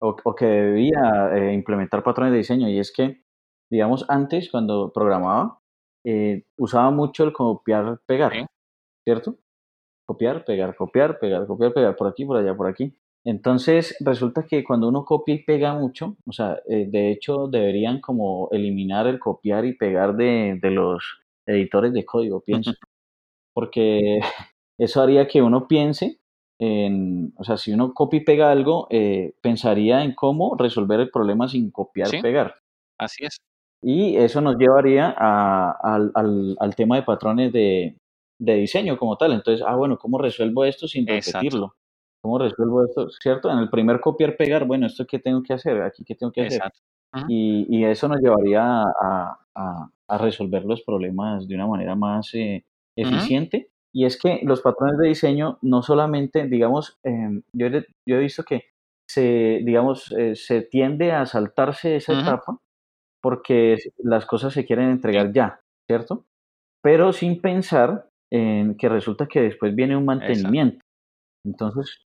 o, 0.00 0.16
o, 0.24 0.34
que 0.34 0.46
debía 0.46 1.30
eh, 1.36 1.52
implementar 1.52 2.02
patrones 2.02 2.32
de 2.32 2.38
diseño, 2.38 2.68
y 2.68 2.80
es 2.80 2.92
que, 2.92 3.22
digamos, 3.70 4.04
antes, 4.08 4.50
cuando 4.50 4.92
programaba, 4.92 5.60
usaba 6.56 6.90
mucho 6.90 7.22
el 7.22 7.32
copiar-pegar, 7.32 8.32
¿cierto? 9.04 9.36
Copiar, 10.06 10.44
pegar, 10.44 10.74
copiar, 10.74 11.18
pegar, 11.18 11.46
copiar, 11.46 11.74
pegar, 11.74 11.96
por 11.96 12.08
aquí, 12.08 12.24
por 12.24 12.38
allá, 12.38 12.56
por 12.56 12.66
aquí. 12.66 12.98
Entonces, 13.28 13.94
resulta 14.00 14.46
que 14.46 14.64
cuando 14.64 14.88
uno 14.88 15.04
copia 15.04 15.34
y 15.34 15.42
pega 15.44 15.74
mucho, 15.74 16.16
o 16.26 16.32
sea, 16.32 16.62
eh, 16.66 16.86
de 16.88 17.10
hecho 17.10 17.46
deberían 17.46 18.00
como 18.00 18.48
eliminar 18.52 19.06
el 19.06 19.18
copiar 19.18 19.66
y 19.66 19.74
pegar 19.74 20.16
de, 20.16 20.58
de 20.62 20.70
los 20.70 21.20
editores 21.44 21.92
de 21.92 22.06
código, 22.06 22.40
pienso. 22.40 22.72
Porque 23.52 24.20
eso 24.78 25.02
haría 25.02 25.28
que 25.28 25.42
uno 25.42 25.68
piense 25.68 26.20
en, 26.58 27.34
o 27.36 27.44
sea, 27.44 27.58
si 27.58 27.70
uno 27.70 27.92
copia 27.92 28.20
y 28.20 28.24
pega 28.24 28.50
algo, 28.50 28.86
eh, 28.88 29.34
pensaría 29.42 30.04
en 30.04 30.14
cómo 30.14 30.56
resolver 30.56 30.98
el 31.00 31.10
problema 31.10 31.48
sin 31.48 31.70
copiar 31.70 32.14
y 32.14 32.22
pegar. 32.22 32.54
Así 32.96 33.26
es. 33.26 33.36
Y 33.82 34.16
eso 34.16 34.40
nos 34.40 34.56
llevaría 34.56 35.14
a, 35.18 35.72
al, 35.82 36.12
al, 36.14 36.56
al, 36.58 36.74
tema 36.74 36.96
de 36.96 37.02
patrones 37.02 37.52
de, 37.52 37.94
de, 38.38 38.54
diseño 38.54 38.96
como 38.96 39.18
tal. 39.18 39.34
Entonces, 39.34 39.62
ah, 39.68 39.76
bueno, 39.76 39.98
¿cómo 39.98 40.16
resuelvo 40.16 40.64
esto 40.64 40.88
sin 40.88 41.06
repetirlo? 41.06 41.66
Exacto. 41.66 41.74
¿Cómo 42.22 42.38
resuelvo 42.38 42.84
esto? 42.84 43.08
¿Cierto? 43.10 43.50
En 43.50 43.58
el 43.58 43.70
primer 43.70 44.00
copiar, 44.00 44.36
pegar, 44.36 44.64
bueno, 44.64 44.86
¿esto 44.86 45.06
qué 45.06 45.18
tengo 45.18 45.42
que 45.42 45.54
hacer? 45.54 45.80
¿Aquí 45.82 46.04
qué 46.04 46.14
tengo 46.14 46.32
que 46.32 46.46
hacer? 46.46 46.62
Y, 47.28 47.66
y, 47.70 47.84
eso 47.84 48.06
nos 48.06 48.20
llevaría 48.20 48.82
a, 48.82 49.38
a, 49.54 49.90
a, 50.08 50.18
resolver 50.18 50.64
los 50.64 50.82
problemas 50.82 51.48
de 51.48 51.54
una 51.54 51.66
manera 51.66 51.94
más 51.94 52.34
eh, 52.34 52.64
eficiente. 52.96 53.56
Uh 53.56 53.60
-huh. 53.60 53.72
Y 53.94 54.04
es 54.04 54.20
que 54.20 54.40
los 54.42 54.60
patrones 54.60 54.98
de 54.98 55.08
diseño 55.08 55.58
no 55.62 55.82
solamente, 55.82 56.46
digamos, 56.46 56.98
eh, 57.04 57.40
yo, 57.54 57.68
yo, 57.68 58.16
he 58.16 58.20
visto 58.20 58.42
que 58.42 58.64
se, 59.08 59.62
digamos, 59.64 60.12
eh, 60.12 60.34
se 60.34 60.60
tiende 60.60 61.12
a 61.12 61.24
saltarse 61.24 61.96
esa 61.96 62.12
uh 62.12 62.16
-huh. 62.16 62.22
etapa 62.22 62.60
porque 63.22 63.76
las 63.98 64.26
cosas 64.26 64.52
se 64.52 64.64
quieren 64.64 64.90
entregar 64.90 65.32
ya, 65.32 65.60
¿cierto? 65.88 66.26
Pero 66.82 67.12
sin 67.12 67.40
pensar 67.40 68.10
en 68.30 68.76
que 68.76 68.88
resulta 68.88 69.26
que 69.26 69.40
después 69.40 69.74
viene 69.74 69.96
un 69.96 70.04
mantenimiento. 70.04 70.76
Exacto. 70.76 70.88
Entonces, 71.44 72.07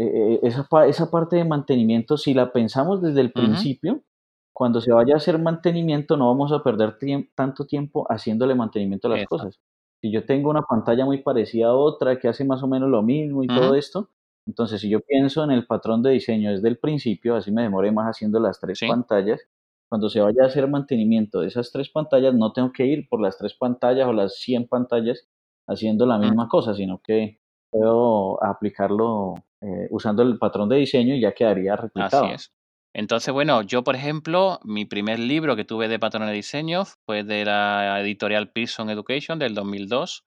eh, 0.00 0.40
esa, 0.44 0.66
esa 0.86 1.10
parte 1.10 1.36
de 1.36 1.44
mantenimiento, 1.44 2.16
si 2.16 2.32
la 2.32 2.52
pensamos 2.52 3.02
desde 3.02 3.20
el 3.20 3.32
principio, 3.32 3.94
uh 3.94 3.96
-huh. 3.96 4.04
cuando 4.52 4.80
se 4.80 4.92
vaya 4.92 5.14
a 5.14 5.16
hacer 5.16 5.38
mantenimiento 5.40 6.16
no 6.16 6.28
vamos 6.28 6.52
a 6.52 6.62
perder 6.62 6.98
tiemp 6.98 7.30
tanto 7.34 7.66
tiempo 7.66 8.06
haciéndole 8.08 8.54
mantenimiento 8.54 9.08
a 9.08 9.16
las 9.16 9.26
cosas. 9.26 9.60
Si 10.00 10.12
yo 10.12 10.24
tengo 10.24 10.50
una 10.50 10.62
pantalla 10.62 11.04
muy 11.04 11.18
parecida 11.22 11.68
a 11.68 11.74
otra 11.74 12.18
que 12.20 12.28
hace 12.28 12.44
más 12.44 12.62
o 12.62 12.68
menos 12.68 12.88
lo 12.88 13.02
mismo 13.02 13.42
y 13.42 13.48
uh 13.48 13.50
-huh. 13.50 13.60
todo 13.60 13.74
esto, 13.74 14.08
entonces 14.46 14.80
si 14.80 14.88
yo 14.88 15.00
pienso 15.00 15.42
en 15.42 15.50
el 15.50 15.66
patrón 15.66 16.02
de 16.02 16.10
diseño 16.12 16.52
desde 16.52 16.68
el 16.68 16.78
principio, 16.78 17.34
así 17.34 17.50
me 17.50 17.62
demoré 17.62 17.90
más 17.90 18.06
haciendo 18.06 18.38
las 18.38 18.60
tres 18.60 18.78
sí. 18.78 18.86
pantallas, 18.86 19.40
cuando 19.88 20.08
se 20.08 20.20
vaya 20.20 20.44
a 20.44 20.46
hacer 20.46 20.68
mantenimiento 20.68 21.40
de 21.40 21.48
esas 21.48 21.72
tres 21.72 21.88
pantallas, 21.88 22.34
no 22.34 22.52
tengo 22.52 22.72
que 22.72 22.86
ir 22.86 23.08
por 23.08 23.20
las 23.20 23.36
tres 23.38 23.54
pantallas 23.54 24.06
o 24.06 24.12
las 24.12 24.36
100 24.36 24.68
pantallas 24.68 25.26
haciendo 25.66 26.06
la 26.06 26.18
misma 26.18 26.44
uh 26.44 26.46
-huh. 26.46 26.50
cosa, 26.50 26.74
sino 26.74 27.00
que 27.02 27.40
puedo 27.70 28.42
aplicarlo 28.44 29.34
eh, 29.60 29.88
usando 29.90 30.22
el 30.22 30.38
patrón 30.38 30.68
de 30.68 30.76
diseño 30.76 31.14
y 31.14 31.20
ya 31.20 31.32
quedaría 31.32 31.76
replicado. 31.76 32.24
Así 32.24 32.34
es. 32.34 32.52
Entonces, 32.94 33.32
bueno, 33.32 33.62
yo, 33.62 33.84
por 33.84 33.96
ejemplo, 33.96 34.60
mi 34.64 34.84
primer 34.84 35.18
libro 35.18 35.56
que 35.56 35.64
tuve 35.64 35.88
de 35.88 35.98
patrones 35.98 36.30
de 36.30 36.36
diseño 36.36 36.84
fue 37.06 37.22
de 37.22 37.44
la 37.44 38.00
editorial 38.00 38.50
Pearson 38.50 38.90
Education 38.90 39.38
del 39.38 39.54
2002. 39.54 40.24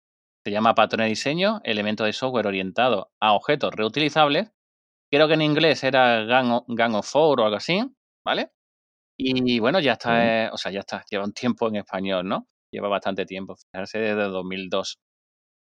Se 0.44 0.50
llama 0.50 0.74
Patrones 0.74 1.06
de 1.06 1.10
diseño, 1.10 1.60
elementos 1.64 2.06
de 2.06 2.12
software 2.12 2.46
orientado 2.46 3.10
a 3.20 3.32
objetos 3.34 3.72
reutilizables. 3.74 4.52
Creo 5.10 5.28
que 5.28 5.34
en 5.34 5.42
inglés 5.42 5.84
era 5.84 6.24
Gang, 6.24 6.64
Gang 6.68 6.94
of 6.94 7.08
Four 7.08 7.40
o 7.40 7.44
algo 7.44 7.56
así, 7.56 7.84
¿vale? 8.24 8.50
Y 9.18 9.60
bueno, 9.60 9.80
ya 9.80 9.92
está, 9.92 10.46
eh, 10.46 10.50
o 10.52 10.56
sea, 10.56 10.72
ya 10.72 10.80
está, 10.80 11.04
lleva 11.10 11.24
un 11.24 11.32
tiempo 11.32 11.68
en 11.68 11.76
español, 11.76 12.28
¿no? 12.28 12.46
Lleva 12.70 12.88
bastante 12.88 13.24
tiempo, 13.24 13.56
fijarse 13.56 13.98
desde 13.98 14.24
2002. 14.24 14.98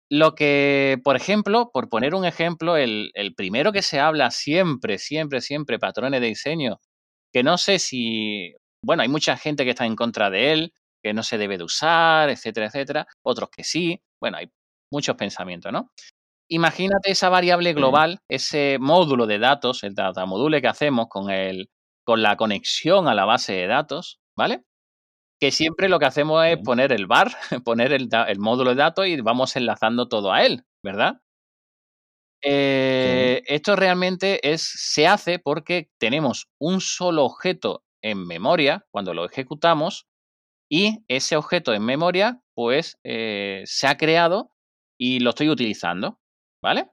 Lo 0.09 0.35
que, 0.35 0.99
por 1.03 1.15
ejemplo, 1.15 1.71
por 1.73 1.89
poner 1.89 2.13
un 2.13 2.25
ejemplo, 2.25 2.77
el, 2.77 3.11
el, 3.15 3.33
primero 3.33 3.71
que 3.71 3.81
se 3.81 3.99
habla 3.99 4.29
siempre, 4.31 4.99
siempre, 4.99 5.41
siempre, 5.41 5.79
patrones 5.79 6.21
de 6.21 6.27
diseño, 6.27 6.79
que 7.33 7.43
no 7.43 7.57
sé 7.57 7.79
si, 7.79 8.53
bueno, 8.83 9.01
hay 9.03 9.09
mucha 9.09 9.35
gente 9.37 9.63
que 9.63 9.71
está 9.71 9.85
en 9.85 9.95
contra 9.95 10.29
de 10.29 10.53
él, 10.53 10.73
que 11.03 11.13
no 11.13 11.23
se 11.23 11.37
debe 11.37 11.57
de 11.57 11.63
usar, 11.63 12.29
etcétera, 12.29 12.67
etcétera, 12.67 13.07
otros 13.23 13.49
que 13.49 13.63
sí, 13.63 14.01
bueno, 14.21 14.37
hay 14.37 14.47
muchos 14.91 15.15
pensamientos, 15.15 15.71
¿no? 15.71 15.91
Imagínate 16.49 17.11
esa 17.11 17.29
variable 17.29 17.73
global, 17.73 18.19
ese 18.29 18.77
módulo 18.79 19.25
de 19.25 19.39
datos, 19.39 19.83
el 19.83 19.95
data 19.95 20.25
module 20.27 20.61
que 20.61 20.67
hacemos 20.67 21.07
con, 21.09 21.31
el, 21.31 21.69
con 22.03 22.21
la 22.21 22.37
conexión 22.37 23.07
a 23.07 23.15
la 23.15 23.25
base 23.25 23.53
de 23.53 23.67
datos, 23.67 24.19
¿vale? 24.37 24.63
Que 25.39 25.51
siempre 25.51 25.89
lo 25.89 25.99
que 25.99 26.05
hacemos 26.05 26.45
es 26.45 26.57
poner 26.57 26.91
el 26.91 27.07
bar, 27.07 27.31
poner 27.65 27.93
el, 27.93 28.09
el 28.27 28.39
módulo 28.39 28.71
de 28.71 28.77
datos 28.77 29.07
y 29.07 29.19
vamos 29.21 29.55
enlazando 29.55 30.07
todo 30.07 30.33
a 30.33 30.45
él, 30.45 30.63
¿verdad? 30.83 31.21
Eh, 32.43 33.41
sí. 33.45 33.53
Esto 33.55 33.75
realmente 33.75 34.51
es, 34.51 34.61
se 34.61 35.07
hace 35.07 35.39
porque 35.39 35.89
tenemos 35.97 36.47
un 36.59 36.81
solo 36.81 37.25
objeto 37.25 37.83
en 38.01 38.25
memoria 38.27 38.85
cuando 38.91 39.13
lo 39.13 39.25
ejecutamos 39.25 40.07
y 40.69 41.03
ese 41.07 41.37
objeto 41.37 41.73
en 41.73 41.85
memoria 41.85 42.41
pues 42.55 42.99
eh, 43.03 43.63
se 43.65 43.87
ha 43.87 43.97
creado 43.97 44.51
y 44.99 45.19
lo 45.19 45.31
estoy 45.31 45.49
utilizando, 45.49 46.19
¿vale? 46.63 46.89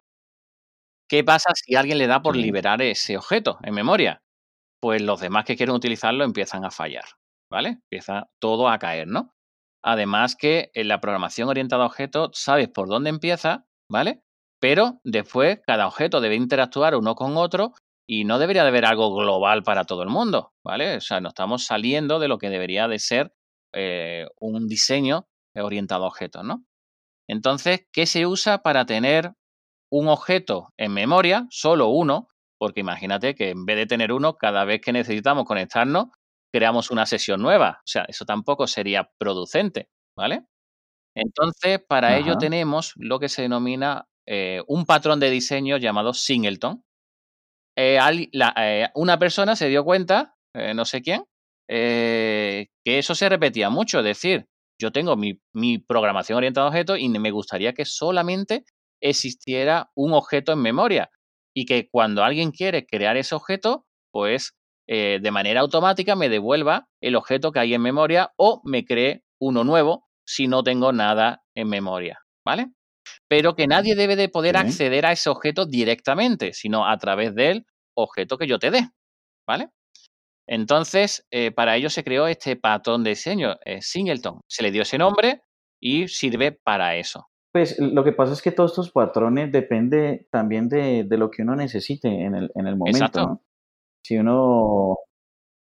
¿Qué 1.08 1.22
pasa 1.24 1.50
si 1.54 1.74
alguien 1.76 1.98
le 1.98 2.06
da 2.08 2.22
por 2.22 2.36
liberar 2.36 2.82
ese 2.82 3.16
objeto 3.16 3.58
en 3.62 3.74
memoria? 3.74 4.22
Pues 4.80 5.02
los 5.02 5.20
demás 5.20 5.44
que 5.44 5.56
quieren 5.56 5.74
utilizarlo 5.74 6.24
empiezan 6.24 6.64
a 6.64 6.70
fallar, 6.72 7.04
¿vale? 7.52 7.68
Empieza 7.90 8.30
todo 8.40 8.68
a 8.68 8.78
caer, 8.78 9.06
¿no? 9.06 9.34
Además 9.84 10.36
que 10.36 10.70
en 10.74 10.88
la 10.88 11.00
programación 11.00 11.48
orientada 11.48 11.84
a 11.84 11.86
objetos 11.86 12.30
sabes 12.32 12.68
por 12.68 12.88
dónde 12.88 13.10
empieza, 13.10 13.66
¿vale? 13.90 14.22
Pero 14.58 15.00
después 15.04 15.60
cada 15.66 15.86
objeto 15.86 16.20
debe 16.20 16.36
interactuar 16.36 16.96
uno 16.96 17.14
con 17.14 17.36
otro 17.36 17.74
y 18.08 18.24
no 18.24 18.38
debería 18.38 18.62
de 18.62 18.68
haber 18.68 18.86
algo 18.86 19.14
global 19.14 19.62
para 19.64 19.84
todo 19.84 20.02
el 20.02 20.08
mundo, 20.08 20.52
¿vale? 20.64 20.96
O 20.96 21.00
sea, 21.00 21.20
no 21.20 21.28
estamos 21.28 21.64
saliendo 21.66 22.18
de 22.18 22.28
lo 22.28 22.38
que 22.38 22.48
debería 22.48 22.88
de 22.88 22.98
ser 22.98 23.34
eh, 23.74 24.26
un 24.40 24.66
diseño 24.66 25.26
orientado 25.54 26.04
a 26.04 26.08
objetos, 26.08 26.44
¿no? 26.44 26.64
Entonces, 27.28 27.86
¿qué 27.92 28.06
se 28.06 28.26
usa 28.26 28.62
para 28.62 28.86
tener 28.86 29.32
un 29.90 30.08
objeto 30.08 30.72
en 30.78 30.94
memoria, 30.94 31.46
solo 31.50 31.88
uno? 31.88 32.28
Porque 32.58 32.80
imagínate 32.80 33.34
que 33.34 33.50
en 33.50 33.66
vez 33.66 33.76
de 33.76 33.86
tener 33.86 34.12
uno, 34.12 34.36
cada 34.36 34.64
vez 34.64 34.80
que 34.80 34.92
necesitamos 34.92 35.44
conectarnos, 35.44 36.06
creamos 36.52 36.90
una 36.90 37.06
sesión 37.06 37.40
nueva. 37.40 37.78
O 37.80 37.86
sea, 37.86 38.04
eso 38.08 38.24
tampoco 38.24 38.66
sería 38.66 39.10
producente, 39.18 39.88
¿vale? 40.16 40.44
Entonces, 41.14 41.80
para 41.86 42.08
Ajá. 42.08 42.18
ello 42.18 42.38
tenemos 42.38 42.92
lo 42.96 43.18
que 43.18 43.28
se 43.28 43.42
denomina 43.42 44.06
eh, 44.26 44.62
un 44.68 44.86
patrón 44.86 45.20
de 45.20 45.30
diseño 45.30 45.76
llamado 45.76 46.14
Singleton. 46.14 46.84
Eh, 47.76 47.98
la, 48.32 48.54
eh, 48.58 48.90
una 48.94 49.18
persona 49.18 49.56
se 49.56 49.68
dio 49.68 49.84
cuenta, 49.84 50.36
no 50.74 50.84
sé 50.84 51.00
quién, 51.02 51.24
que 51.68 52.68
eso 52.84 53.14
se 53.14 53.28
repetía 53.28 53.70
mucho. 53.70 53.98
Es 53.98 54.04
decir, 54.04 54.46
yo 54.80 54.92
tengo 54.92 55.16
mi, 55.16 55.40
mi 55.54 55.78
programación 55.78 56.36
orientada 56.36 56.66
a 56.66 56.70
objetos 56.70 56.98
y 56.98 57.08
me 57.08 57.30
gustaría 57.30 57.72
que 57.72 57.84
solamente 57.84 58.64
existiera 59.00 59.90
un 59.94 60.12
objeto 60.12 60.52
en 60.52 60.60
memoria 60.60 61.10
y 61.54 61.66
que 61.66 61.88
cuando 61.90 62.24
alguien 62.24 62.50
quiere 62.50 62.86
crear 62.86 63.16
ese 63.16 63.34
objeto, 63.34 63.86
pues 64.12 64.54
eh, 64.88 65.18
de 65.22 65.30
manera 65.30 65.60
automática 65.60 66.16
me 66.16 66.28
devuelva 66.28 66.88
el 67.00 67.16
objeto 67.16 67.52
que 67.52 67.60
hay 67.60 67.74
en 67.74 67.82
memoria 67.82 68.32
o 68.36 68.60
me 68.64 68.84
cree 68.84 69.22
uno 69.40 69.64
nuevo 69.64 70.08
si 70.24 70.48
no 70.48 70.62
tengo 70.62 70.92
nada 70.92 71.42
en 71.54 71.68
memoria, 71.68 72.20
¿vale? 72.44 72.72
Pero 73.28 73.54
que 73.54 73.66
nadie 73.66 73.94
debe 73.94 74.16
de 74.16 74.28
poder 74.28 74.56
sí. 74.56 74.60
acceder 74.60 75.06
a 75.06 75.12
ese 75.12 75.30
objeto 75.30 75.66
directamente, 75.66 76.52
sino 76.52 76.86
a 76.86 76.96
través 76.98 77.34
del 77.34 77.66
objeto 77.96 78.38
que 78.38 78.46
yo 78.46 78.58
te 78.58 78.70
dé, 78.70 78.88
¿vale? 79.46 79.70
Entonces, 80.46 81.26
eh, 81.30 81.50
para 81.50 81.76
ello 81.76 81.88
se 81.88 82.04
creó 82.04 82.26
este 82.26 82.56
patrón 82.56 83.04
de 83.04 83.10
diseño, 83.10 83.56
eh, 83.64 83.80
Singleton. 83.80 84.40
Se 84.48 84.62
le 84.62 84.70
dio 84.70 84.82
ese 84.82 84.98
nombre 84.98 85.42
y 85.80 86.08
sirve 86.08 86.52
para 86.52 86.96
eso. 86.96 87.28
Pues 87.52 87.78
lo 87.78 88.02
que 88.02 88.12
pasa 88.12 88.32
es 88.32 88.42
que 88.42 88.50
todos 88.50 88.72
estos 88.72 88.90
patrones 88.90 89.52
depende 89.52 90.26
también 90.30 90.68
de, 90.68 91.06
lo 91.10 91.30
que 91.30 91.42
uno 91.42 91.54
necesite 91.54 92.08
en 92.08 92.34
el, 92.34 92.50
en 92.54 92.66
el 92.66 92.76
momento. 92.76 93.42
Si 94.02 94.16
uno, 94.18 94.98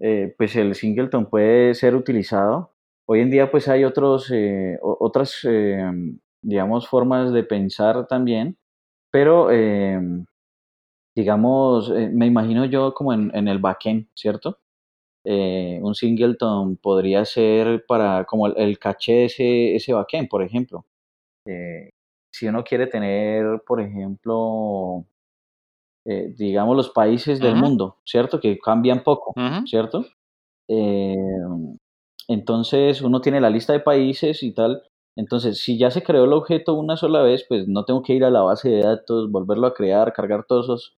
eh, 0.00 0.34
pues 0.38 0.56
el 0.56 0.74
singleton 0.74 1.26
puede 1.30 1.74
ser 1.74 1.94
utilizado. 1.94 2.74
Hoy 3.06 3.20
en 3.20 3.30
día 3.30 3.50
pues 3.50 3.68
hay 3.68 3.84
otros, 3.84 4.30
eh, 4.32 4.78
otras, 4.82 5.40
em, 5.44 6.18
digamos, 6.42 6.88
formas 6.88 7.32
de 7.32 7.44
pensar 7.44 8.06
también, 8.06 8.58
pero 9.10 9.50
em, 9.52 10.26
digamos, 11.16 11.90
eh, 11.90 12.10
me 12.12 12.26
imagino 12.26 12.64
yo 12.66 12.94
como 12.94 13.12
en, 13.12 13.30
en 13.34 13.48
el 13.48 13.58
backend, 13.58 14.08
¿cierto? 14.14 14.58
un 15.24 15.94
singleton 15.94 16.76
podría 16.78 17.24
ser 17.24 17.84
para 17.86 18.24
como 18.24 18.46
el, 18.48 18.78
caché 18.78 19.12
de 19.12 19.24
ese, 19.26 19.76
ese 19.76 19.92
backend, 19.92 20.28
por 20.28 20.42
ejemplo. 20.42 20.86
Si 22.30 22.46
uno 22.46 22.62
quiere 22.64 22.86
tener, 22.86 23.62
por 23.66 23.80
ejemplo, 23.80 25.04
eh, 26.10 26.32
digamos 26.38 26.74
los 26.74 26.88
países 26.88 27.38
del 27.38 27.54
mundo, 27.54 27.98
¿cierto? 28.04 28.40
Que 28.40 28.58
cambian 28.58 29.02
poco, 29.02 29.34
¿cierto? 29.66 30.06
Eh, 30.66 31.14
entonces 32.28 33.02
uno 33.02 33.20
tiene 33.20 33.42
la 33.42 33.50
lista 33.50 33.74
de 33.74 33.80
países 33.80 34.42
y 34.42 34.52
tal. 34.52 34.82
Entonces, 35.16 35.58
si 35.58 35.76
ya 35.76 35.90
se 35.90 36.02
creó 36.02 36.24
el 36.24 36.32
objeto 36.32 36.74
una 36.74 36.96
sola 36.96 37.20
vez, 37.22 37.44
pues 37.46 37.68
no 37.68 37.84
tengo 37.84 38.02
que 38.02 38.14
ir 38.14 38.24
a 38.24 38.30
la 38.30 38.40
base 38.40 38.70
de 38.70 38.82
datos, 38.82 39.30
volverlo 39.30 39.66
a 39.66 39.74
crear, 39.74 40.12
cargar 40.12 40.44
todos 40.48 40.64
esos 40.64 40.96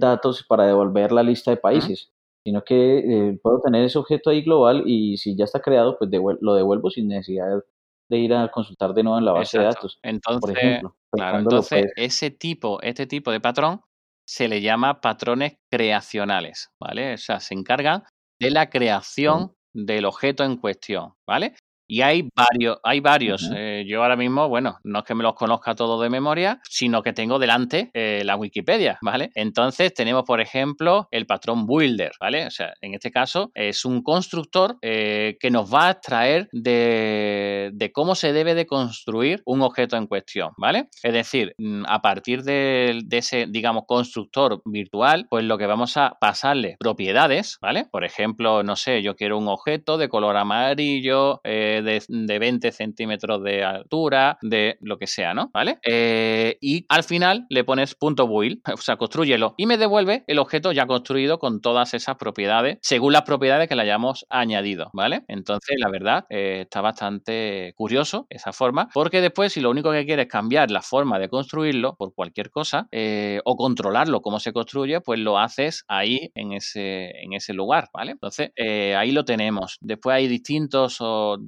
datos 0.00 0.44
para 0.48 0.66
devolver 0.66 1.12
la 1.12 1.22
lista 1.22 1.52
de 1.52 1.56
países, 1.56 2.10
sino 2.44 2.64
que 2.64 3.38
puedo 3.42 3.60
tener 3.60 3.84
ese 3.84 3.98
objeto 3.98 4.30
ahí 4.30 4.42
global 4.42 4.82
y 4.84 5.16
si 5.18 5.36
ya 5.36 5.44
está 5.44 5.60
creado, 5.60 5.96
pues 5.96 6.10
lo 6.40 6.54
devuelvo 6.54 6.90
sin 6.90 7.06
necesidad 7.06 7.62
de 8.08 8.18
ir 8.18 8.34
a 8.34 8.50
consultar 8.50 8.94
de 8.94 9.04
nuevo 9.04 9.18
en 9.18 9.26
la 9.26 9.32
base 9.32 9.58
de 9.58 9.64
datos. 9.64 10.00
Entonces, 10.02 10.40
por 10.40 10.58
ejemplo, 10.58 10.96
claro, 11.12 11.38
entonces 11.38 11.92
ese 11.94 12.30
tipo, 12.32 12.80
este 12.82 13.06
tipo 13.06 13.30
de 13.30 13.38
patrón 13.38 13.82
se 14.30 14.46
le 14.46 14.60
llama 14.60 15.00
patrones 15.00 15.54
creacionales, 15.68 16.70
¿vale? 16.78 17.14
O 17.14 17.18
sea, 17.18 17.40
se 17.40 17.52
encargan 17.52 18.04
de 18.40 18.52
la 18.52 18.70
creación 18.70 19.56
del 19.74 20.04
objeto 20.04 20.44
en 20.44 20.56
cuestión, 20.56 21.14
¿vale? 21.26 21.56
Y 21.90 22.02
hay 22.02 22.28
varios, 22.36 22.78
hay 22.84 23.00
varios. 23.00 23.50
Eh, 23.52 23.84
yo 23.84 24.04
ahora 24.04 24.14
mismo, 24.14 24.48
bueno, 24.48 24.78
no 24.84 25.00
es 25.00 25.04
que 25.04 25.16
me 25.16 25.24
los 25.24 25.34
conozca 25.34 25.74
todos 25.74 26.00
de 26.00 26.08
memoria, 26.08 26.60
sino 26.62 27.02
que 27.02 27.12
tengo 27.12 27.40
delante 27.40 27.90
eh, 27.94 28.22
la 28.24 28.36
Wikipedia, 28.36 28.96
¿vale? 29.02 29.32
Entonces 29.34 29.92
tenemos, 29.92 30.22
por 30.22 30.40
ejemplo, 30.40 31.08
el 31.10 31.26
patrón 31.26 31.66
Builder, 31.66 32.12
¿vale? 32.20 32.46
O 32.46 32.50
sea, 32.52 32.74
en 32.80 32.94
este 32.94 33.10
caso 33.10 33.50
es 33.54 33.84
un 33.84 34.04
constructor 34.04 34.78
eh, 34.82 35.36
que 35.40 35.50
nos 35.50 35.74
va 35.74 35.88
a 35.88 35.90
extraer 35.90 36.48
de, 36.52 37.90
cómo 37.92 38.14
se 38.14 38.32
debe 38.32 38.54
de 38.54 38.66
construir 38.66 39.42
un 39.44 39.62
objeto 39.62 39.96
en 39.96 40.06
cuestión, 40.06 40.52
¿vale? 40.58 40.90
Es 41.02 41.12
decir, 41.12 41.54
mm, 41.58 41.86
a 41.88 42.00
partir 42.02 42.44
de, 42.44 43.02
ese, 43.10 43.46
digamos, 43.48 43.82
constructor 43.88 44.62
virtual, 44.64 45.26
pues 45.28 45.44
lo 45.44 45.58
que 45.58 45.66
vamos 45.66 45.96
a 45.96 46.16
pasarle 46.20 46.76
propiedades, 46.78 47.58
¿vale? 47.60 47.88
Por 47.90 48.04
ejemplo, 48.04 48.62
no 48.62 48.76
sé, 48.76 49.02
yo 49.02 49.16
quiero 49.16 49.38
un 49.38 49.48
objeto 49.48 49.98
de 49.98 50.08
color 50.08 50.36
amarillo, 50.36 51.40
de, 51.82 52.38
20 52.38 52.72
centímetros 52.72 53.42
de 53.42 53.64
altura, 53.64 54.38
de 54.42 54.78
lo 54.80 54.98
que 54.98 55.06
sea, 55.06 55.34
¿no? 55.34 55.50
¿Vale? 55.52 55.78
Eh, 55.84 56.56
y 56.60 56.86
al 56.88 57.04
final 57.04 57.46
le 57.48 57.64
pones 57.64 57.94
punto 57.94 58.26
build, 58.26 58.60
o 58.74 58.76
sea, 58.78 58.96
construyelo 58.96 59.54
y 59.56 59.66
me 59.66 59.76
devuelve 59.76 60.24
el 60.26 60.38
objeto 60.38 60.72
ya 60.72 60.86
construido 60.86 61.38
con 61.38 61.60
todas 61.60 61.94
esas 61.94 62.16
propiedades, 62.16 62.78
según 62.82 63.12
las 63.12 63.22
propiedades 63.22 63.68
que 63.68 63.76
le 63.76 63.82
hayamos 63.82 64.26
añadido, 64.30 64.90
¿vale? 64.92 65.24
Entonces, 65.28 65.76
la 65.78 65.90
verdad, 65.90 66.24
eh, 66.30 66.62
está 66.62 66.80
bastante 66.80 67.74
curioso 67.76 68.26
esa 68.30 68.52
forma, 68.52 68.88
porque 68.92 69.20
después, 69.20 69.52
si 69.52 69.60
lo 69.60 69.70
único 69.70 69.92
que 69.92 70.06
quieres 70.06 70.26
es 70.26 70.32
cambiar 70.32 70.70
la 70.70 70.82
forma 70.82 71.18
de 71.18 71.28
construirlo 71.28 71.96
por 71.96 72.14
cualquier 72.14 72.50
cosa, 72.50 72.88
eh, 72.90 73.40
o 73.44 73.56
controlarlo 73.56 74.22
cómo 74.22 74.40
se 74.40 74.52
construye, 74.52 75.00
pues 75.00 75.18
lo 75.18 75.38
haces 75.38 75.84
ahí 75.88 76.30
en 76.34 76.52
ese, 76.52 77.10
en 77.22 77.32
ese 77.32 77.52
lugar, 77.52 77.88
¿vale? 77.92 78.12
Entonces, 78.12 78.50
ahí 78.96 79.12
lo 79.12 79.24
tenemos. 79.24 79.78
Después 79.80 80.16
hay 80.16 80.28
distintos 80.28 80.98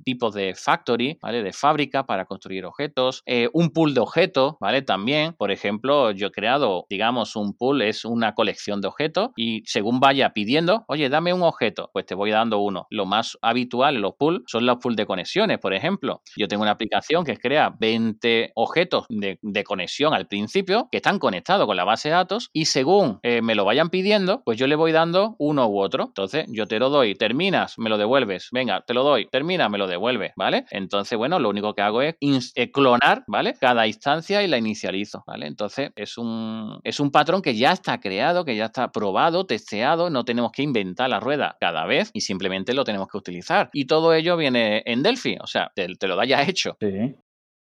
tipos 0.05 0.22
de 0.31 0.55
factory, 0.55 1.19
¿vale? 1.21 1.43
De 1.43 1.53
fábrica 1.53 2.05
para 2.07 2.25
construir 2.25 2.65
objetos. 2.65 3.23
Eh, 3.27 3.49
un 3.53 3.71
pool 3.71 3.95
de 3.95 4.01
objetos, 4.01 4.55
¿vale? 4.61 4.83
También, 4.83 5.35
por 5.35 5.51
ejemplo, 5.51 6.11
yo 6.13 6.29
he 6.29 6.31
creado, 6.33 6.87
digamos, 6.89 7.37
un 7.37 7.57
pool 7.57 7.83
es 7.83 8.05
una 8.05 8.35
colección 8.35 8.81
de 8.81 8.89
objetos 8.89 9.31
y 9.37 9.63
según 9.67 10.01
vaya 10.01 10.31
pidiendo, 10.31 10.85
oye, 10.89 11.09
dame 11.09 11.33
un 11.33 11.43
objeto, 11.43 11.91
pues 11.93 12.07
te 12.07 12.15
voy 12.15 12.31
dando 12.31 12.59
uno. 12.59 12.87
Lo 12.91 13.07
más 13.07 13.39
habitual 13.43 13.97
en 13.97 14.03
los 14.03 14.15
pools 14.15 14.43
son 14.47 14.67
los 14.67 14.79
pools 14.79 14.97
de 14.97 15.07
conexiones, 15.07 15.59
por 15.59 15.75
ejemplo. 15.75 16.23
Yo 16.37 16.49
tengo 16.49 16.63
una 16.63 16.73
aplicación 16.73 17.25
que 17.25 17.37
crea 17.37 17.75
20 17.79 18.53
objetos 18.55 19.07
de, 19.09 19.39
conexión 19.65 20.13
al 20.13 20.27
principio 20.27 20.89
que 20.91 20.99
están 20.99 21.19
conectados 21.19 21.67
con 21.67 21.77
la 21.77 21.85
base 21.85 22.09
de 22.09 22.15
datos 22.15 22.51
y 22.53 22.65
según 22.65 23.21
eh, 23.23 23.41
me 23.43 23.55
lo 23.55 23.65
vayan 23.65 23.91
pidiendo, 23.91 24.43
pues 24.45 24.59
yo 24.59 24.67
le 24.67 24.75
voy 24.75 24.93
dando 24.93 25.37
uno 25.39 25.67
u 25.69 25.81
otro. 25.81 26.05
Entonces, 26.07 26.47
yo 26.49 26.67
te 26.67 26.79
lo 26.79 26.91
doy, 26.91 27.15
terminas, 27.15 27.79
me 27.79 27.89
lo 27.89 27.97
devuelves. 27.97 28.49
Venga, 28.53 28.83
te 28.87 28.93
lo 28.93 29.05
doy, 29.05 29.27
termina, 29.27 29.69
me 29.69 29.79
lo 29.79 29.87
devuelves 29.87 30.12
¿vale? 30.37 30.65
Entonces, 30.71 31.19
bueno, 31.19 31.39
lo 31.39 31.49
único 31.49 31.75
que 31.75 31.83
hago 31.83 32.03
es 32.03 32.17
eh, 32.55 32.71
clonar, 32.71 33.25
¿vale? 33.27 33.55
Cada 33.61 33.87
instancia 33.87 34.43
y 34.43 34.49
la 34.49 34.59
inicializo. 34.59 35.25
Entonces, 35.41 35.91
es 35.97 36.19
un, 36.19 36.81
es 36.85 37.01
un 37.01 37.11
patrón 37.11 37.43
que 37.43 37.55
ya 37.55 37.73
está 37.73 38.01
creado, 38.01 38.45
que 38.45 38.57
ya 38.57 38.67
está 38.67 38.93
probado, 38.93 39.47
testeado, 39.47 40.11
no 40.11 40.25
tenemos 40.25 40.53
que 40.53 40.63
inventar 40.63 41.11
la 41.11 41.21
rueda 41.21 41.57
cada 41.61 41.87
vez 41.87 42.11
y 42.13 42.21
simplemente 42.21 42.75
lo 42.75 42.85
tenemos 42.85 43.09
que 43.09 43.19
utilizar. 43.19 43.71
Y 43.73 43.87
todo 43.87 44.15
ello 44.15 44.37
viene 44.37 44.83
en 44.87 45.03
Delphi, 45.03 45.37
o 45.41 45.47
sea, 45.47 45.73
te, 45.75 45.87
te 45.97 46.07
lo 46.07 46.17
da 46.17 46.25
ya 46.25 46.43
hecho. 46.43 46.77
Sí. 46.81 47.15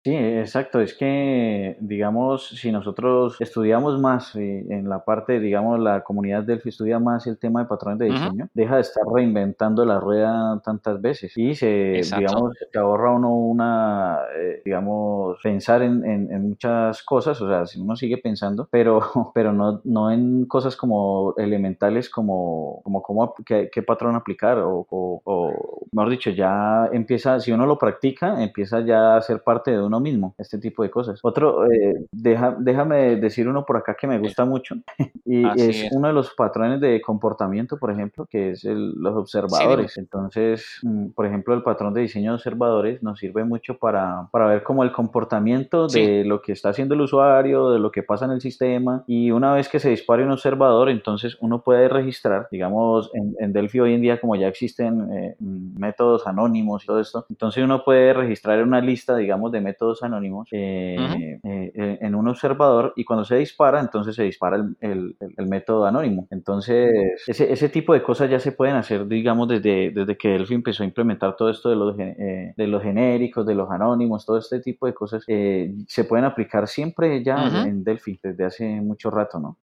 Sí, 0.05 0.15
exacto. 0.15 0.79
Es 0.79 0.93
que, 0.93 1.75
digamos, 1.81 2.47
si 2.47 2.71
nosotros 2.71 3.35
estudiamos 3.41 3.99
más 3.99 4.33
en 4.35 4.87
la 4.87 5.03
parte, 5.03 5.41
digamos, 5.41 5.77
la 5.77 6.03
comunidad 6.03 6.43
Delphi 6.43 6.69
estudia 6.69 6.99
más 6.99 7.27
el 7.27 7.37
tema 7.37 7.61
de 7.61 7.67
patrones 7.67 7.99
de 7.99 8.05
diseño, 8.05 8.49
deja 8.53 8.75
de 8.75 8.81
estar 8.81 9.03
reinventando 9.13 9.83
la 9.83 9.99
rueda 9.99 10.61
tantas 10.63 11.01
veces 11.01 11.37
y 11.37 11.53
se, 11.53 12.01
digamos, 12.15 12.55
se 12.71 12.79
ahorra 12.79 13.11
uno 13.11 13.35
una, 13.35 14.19
eh, 14.37 14.61
digamos, 14.63 15.37
pensar 15.43 15.81
en, 15.81 16.05
en, 16.05 16.49
muchas 16.49 17.03
cosas, 17.03 17.41
o 17.41 17.49
sea, 17.49 17.65
si 17.65 17.79
uno 17.81 17.97
sigue 17.97 18.17
pensando, 18.17 18.69
pero, 18.71 19.01
pero 19.35 19.51
no, 19.51 19.81
no 19.83 20.11
en 20.11 20.45
cosas 20.45 20.77
como 20.77 21.33
elementales 21.37 22.09
como, 22.09 22.81
como, 22.83 23.01
como 23.01 23.35
qué, 23.45 23.69
patrón 23.85 24.15
aplicar 24.15 24.59
o, 24.59 24.87
o, 24.89 25.21
o, 25.25 25.78
mejor 25.91 26.09
dicho, 26.09 26.29
ya 26.29 26.89
empieza, 26.91 27.39
si 27.39 27.51
uno 27.51 27.65
lo 27.65 27.77
practica, 27.77 28.41
empieza 28.41 28.81
ya 28.81 29.17
a 29.17 29.21
ser 29.21 29.41
parte 29.41 29.71
de 29.71 29.81
uno 29.81 29.99
mismo, 29.99 30.35
este 30.37 30.57
tipo 30.57 30.83
de 30.83 30.89
cosas. 30.89 31.19
Otro, 31.23 31.65
eh, 31.71 32.05
deja, 32.11 32.55
déjame 32.59 33.15
decir 33.15 33.47
uno 33.47 33.65
por 33.65 33.77
acá 33.77 33.95
que 33.99 34.07
me 34.07 34.19
gusta 34.19 34.45
mucho 34.45 34.75
y 35.25 35.45
es, 35.59 35.91
uno 35.91 36.07
de 36.07 36.13
los 36.13 36.33
patrones 36.33 36.79
de 36.81 37.01
comportamiento, 37.01 37.77
por 37.77 37.91
ejemplo, 37.91 38.25
que 38.25 38.51
es 38.51 38.63
los 38.63 39.15
observadores. 39.15 39.97
Entonces, 39.97 40.79
mm, 40.83 41.09
por 41.09 41.25
ejemplo, 41.25 41.53
el 41.53 41.63
patrón 41.63 41.93
de 41.93 42.01
diseño 42.01 42.31
de 42.31 42.35
observadores 42.35 43.03
nos 43.03 43.19
sirve 43.19 43.43
mucho 43.43 43.77
para, 43.77 44.27
para 44.31 44.47
ver 44.47 44.63
como 44.63 44.83
el 44.83 44.91
comportamiento 44.91 45.87
de 45.87 46.23
lo 46.25 46.41
que 46.41 46.51
está 46.51 46.69
haciendo 46.69 46.95
el 46.95 47.01
usuario, 47.01 47.71
de 47.71 47.79
lo 47.79 47.91
que 47.91 48.03
pasa 48.03 48.25
en 48.25 48.31
el 48.31 48.41
sistema 48.41 49.03
y 49.07 49.31
una 49.31 49.53
vez 49.53 49.69
que 49.69 49.79
se 49.79 49.89
dispare 49.89 50.23
un 50.23 50.31
observador, 50.31 50.89
entonces 50.89 51.37
uno 51.41 51.61
puede 51.61 51.87
registrar, 51.89 52.47
digamos, 52.51 53.11
en, 53.13 53.35
en 53.39 53.53
Delphi 53.53 53.79
hoy 53.79 53.93
en 53.93 54.01
día 54.01 54.19
como 54.19 54.35
ya 54.35 54.47
existen 54.47 55.11
eh, 55.11 55.35
métodos 55.79 56.27
anónimos 56.27 56.83
y 56.83 56.87
todo 56.87 56.99
esto, 56.99 57.25
entonces 57.29 57.63
uno 57.63 57.83
puede 57.83 58.13
registrar 58.13 58.61
una 58.61 58.81
lista, 58.81 59.15
digamos, 59.15 59.51
de 59.51 59.61
métodos 59.61 60.03
anónimos 60.03 60.47
eh, 60.51 61.39
eh, 61.43 61.97
en 62.01 62.15
un 62.15 62.27
observador 62.27 62.93
y 62.95 63.03
cuando 63.03 63.25
se 63.25 63.37
dispara, 63.37 63.79
entonces 63.79 64.15
se 64.15 64.23
dispara 64.23 64.57
el, 64.57 65.15
el, 65.19 65.47
método 65.47 65.85
anónimo. 65.85 66.27
Entonces, 66.29 67.23
ese, 67.27 67.51
ese, 67.51 67.69
tipo 67.69 67.93
de 67.93 68.03
cosas 68.03 68.29
ya 68.29 68.39
se 68.39 68.51
pueden 68.51 68.75
hacer, 68.75 69.07
digamos, 69.07 69.47
desde, 69.47 69.91
desde 69.91 70.17
que 70.17 70.29
Delphi 70.29 70.53
empezó 70.53 70.83
a 70.83 70.85
implementar 70.85 71.35
todo 71.35 71.49
esto 71.49 71.69
de 71.69 71.75
los, 71.75 71.97
eh, 71.97 72.53
de 72.55 72.67
los 72.67 72.83
genéricos, 72.83 73.45
de 73.45 73.55
los 73.55 73.71
anónimos, 73.71 74.25
todo 74.25 74.37
este 74.37 74.59
tipo 74.59 74.85
de 74.85 74.93
cosas, 74.93 75.23
se 75.25 76.03
pueden 76.07 76.25
aplicar 76.25 76.67
siempre 76.67 77.23
ya 77.23 77.65
en 77.65 77.83
Delphi 77.83 78.19
desde 78.21 78.45
hace 78.45 78.81
mucho 78.81 79.09
rato, 79.09 79.39
¿no? 79.39 79.57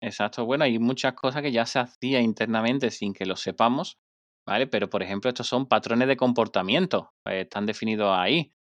Exacto, 0.00 0.46
bueno, 0.46 0.64
hay 0.64 0.78
muchas 0.78 1.12
cosas 1.12 1.42
que 1.42 1.52
ya 1.52 1.66
se 1.66 1.78
hacía 1.78 2.20
internamente 2.20 2.90
sin 2.90 3.12
que 3.12 3.26
lo 3.26 3.36
sepamos, 3.36 3.98
¿vale? 4.50 4.66
Pero, 4.66 4.90
por 4.90 5.00
ejemplo, 5.00 5.28
estos 5.28 5.46
son 5.46 5.66
patrones 5.68 6.08
de 6.08 6.16
comportamiento, 6.16 7.12
están 7.24 7.66
definidos 7.66 8.12
ahí. 8.18 8.52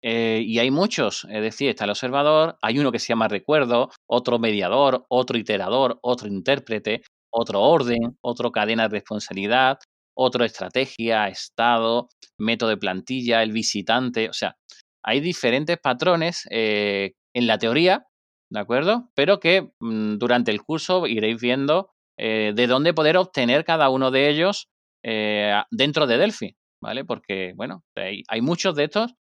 Eh, 0.00 0.40
y 0.44 0.60
hay 0.60 0.70
muchos, 0.70 1.26
es 1.30 1.42
decir, 1.42 1.68
está 1.68 1.84
el 1.84 1.90
observador, 1.90 2.56
hay 2.62 2.78
uno 2.78 2.92
que 2.92 3.00
se 3.00 3.08
llama 3.08 3.26
recuerdo, 3.26 3.90
otro 4.08 4.38
mediador, 4.38 5.04
otro 5.08 5.36
iterador, 5.36 5.98
otro 6.02 6.28
intérprete, 6.28 7.02
otro 7.32 7.60
orden, 7.60 8.16
otro 8.20 8.52
cadena 8.52 8.84
de 8.84 8.90
responsabilidad, 8.90 9.78
otro 10.16 10.44
estrategia, 10.44 11.26
estado, 11.26 12.08
método 12.38 12.70
de 12.70 12.76
plantilla, 12.76 13.42
el 13.42 13.50
visitante, 13.50 14.28
o 14.28 14.32
sea, 14.32 14.56
hay 15.04 15.18
diferentes 15.18 15.76
patrones 15.78 16.46
eh, 16.50 17.14
en 17.34 17.48
la 17.48 17.58
teoría, 17.58 18.06
¿de 18.48 18.60
acuerdo? 18.60 19.10
Pero 19.14 19.40
que 19.40 19.72
mm, 19.80 20.18
durante 20.18 20.52
el 20.52 20.62
curso 20.62 21.08
iréis 21.08 21.40
viendo 21.40 21.90
de 22.18 22.66
dónde 22.68 22.94
poder 22.94 23.16
obtener 23.16 23.64
cada 23.64 23.88
uno 23.88 24.12
de 24.12 24.28
ellos 24.28 24.68
dentro 25.02 26.06
de 26.06 26.18
Delphi, 26.18 26.56
¿vale? 26.80 27.04
Porque, 27.04 27.52
bueno, 27.56 27.84
hay 27.96 28.40
muchos 28.40 28.74
de 28.76 28.84
estos 28.84 29.14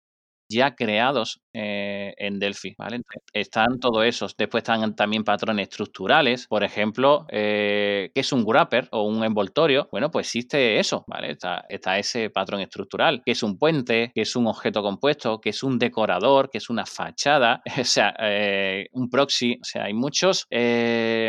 ya 0.49 0.75
creados 0.75 1.41
eh, 1.53 2.13
en 2.17 2.39
Delphi, 2.39 2.75
¿vale? 2.77 3.01
Están 3.33 3.79
todos 3.79 4.05
esos. 4.05 4.35
Después 4.37 4.61
están 4.61 4.95
también 4.95 5.23
patrones 5.23 5.67
estructurales. 5.67 6.47
Por 6.47 6.63
ejemplo, 6.63 7.25
eh, 7.29 8.11
¿qué 8.13 8.21
es 8.21 8.31
un 8.31 8.45
wrapper 8.45 8.87
o 8.91 9.03
un 9.03 9.23
envoltorio? 9.23 9.89
Bueno, 9.91 10.11
pues 10.11 10.27
existe 10.27 10.79
eso, 10.79 11.03
¿vale? 11.07 11.31
Está, 11.31 11.97
ese 11.97 12.29
patrón 12.29 12.61
estructural. 12.61 13.21
¿Qué 13.25 13.31
es 13.31 13.43
un 13.43 13.57
puente? 13.57 14.11
¿Qué 14.15 14.21
es 14.21 14.35
un 14.35 14.47
objeto 14.47 14.81
compuesto? 14.81 15.41
¿Qué 15.41 15.49
es 15.49 15.61
un 15.61 15.77
decorador? 15.77 16.49
¿Qué 16.49 16.57
es 16.57 16.69
una 16.69 16.85
fachada? 16.85 17.61
o 17.79 17.83
sea, 17.83 18.13
eh, 18.19 18.87
un 18.93 19.09
proxy. 19.09 19.57
O 19.61 19.65
sea, 19.65 19.85
hay 19.85 19.93
muchos, 19.93 20.47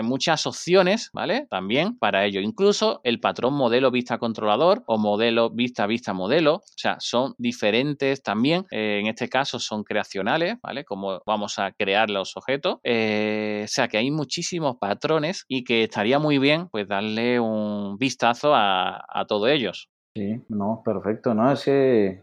muchas 0.03 0.47
opciones, 0.47 1.11
¿vale? 1.13 1.47
También 1.51 1.99
para 1.99 2.25
ello. 2.25 2.41
Incluso 2.41 3.01
el 3.03 3.19
patrón 3.19 3.55
modelo 3.55 3.91
vista 3.91 4.19
controlador 4.19 4.85
o 4.87 4.99
modelo 4.99 5.51
vista 5.51 5.87
vista 5.87 6.13
modelo. 6.13 6.57
O 6.57 6.63
sea, 6.77 6.97
son 7.01 7.35
diferentes 7.39 8.23
también 8.23 8.67
en 8.71 9.07
este 9.07 9.29
caso 9.29 9.59
son 9.59 9.85
creacionales, 10.13 10.57
¿vale? 10.63 10.85
Como 10.85 11.21
vamos 11.27 11.59
a 11.59 11.73
crear 11.73 12.11
los 12.11 12.37
objetos. 12.37 12.79
Eh, 12.85 13.63
o 13.65 13.69
sea 13.69 13.89
que 13.89 13.99
hay 13.99 14.11
muchísimos 14.11 14.77
patrones 14.77 15.45
y 15.49 15.65
que 15.65 15.85
estaría 15.85 16.19
muy 16.19 16.39
bien 16.39 16.69
pues 16.69 16.87
darle 16.89 17.41
un 17.41 17.97
vistazo 17.99 18.53
a, 18.55 19.25
todos 19.29 19.49
ellos. 19.49 19.89
Sí, 20.17 20.43
no, 20.49 20.83
perfecto, 20.85 21.35
¿no? 21.35 21.51
Ese, 21.53 22.23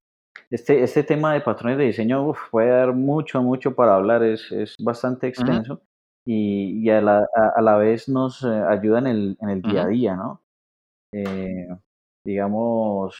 este, 0.52 0.84
este 0.84 1.04
tema 1.04 1.34
de 1.34 1.41
patrones 1.41 1.78
de 1.78 1.86
diseño 1.86 2.34
puede 2.52 2.69
dar 2.69 2.93
mucho, 2.93 3.41
mucho 3.41 3.73
para 3.73 3.95
hablar, 3.95 4.23
es, 4.23 4.75
bastante 4.80 5.28
extenso 5.28 5.82
y, 6.25 6.88
a, 6.89 7.02
la, 7.02 7.78
vez 7.78 8.08
nos 8.08 8.43
eh, 8.43 8.47
ayuda 8.47 8.99
en 8.99 9.08
el, 9.08 9.38
en 9.41 9.49
el 9.49 9.62
día 9.62 9.84
a 9.84 9.88
día, 9.88 10.15
¿no? 10.15 10.41
Eh, 11.12 11.67
digamos, 12.23 13.17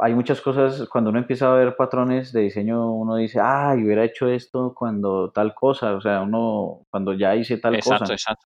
hay 0.00 0.14
muchas 0.14 0.40
cosas, 0.40 0.88
cuando 0.88 1.10
uno 1.10 1.18
empieza 1.18 1.50
a 1.50 1.54
ver 1.54 1.76
patrones 1.76 2.32
de 2.32 2.42
diseño, 2.42 2.92
uno 2.92 3.16
dice, 3.16 3.40
ay, 3.42 3.84
hubiera 3.84 4.04
hecho 4.04 4.28
esto 4.28 4.74
cuando 4.74 5.30
tal 5.30 5.54
cosa, 5.54 5.94
o 5.94 6.00
sea, 6.00 6.22
uno, 6.22 6.86
cuando 6.90 7.14
ya 7.14 7.34
hice 7.34 7.58
tal 7.58 7.74
cosa. 7.76 7.94
Exacto, 7.94 8.12
exacto. 8.12 8.46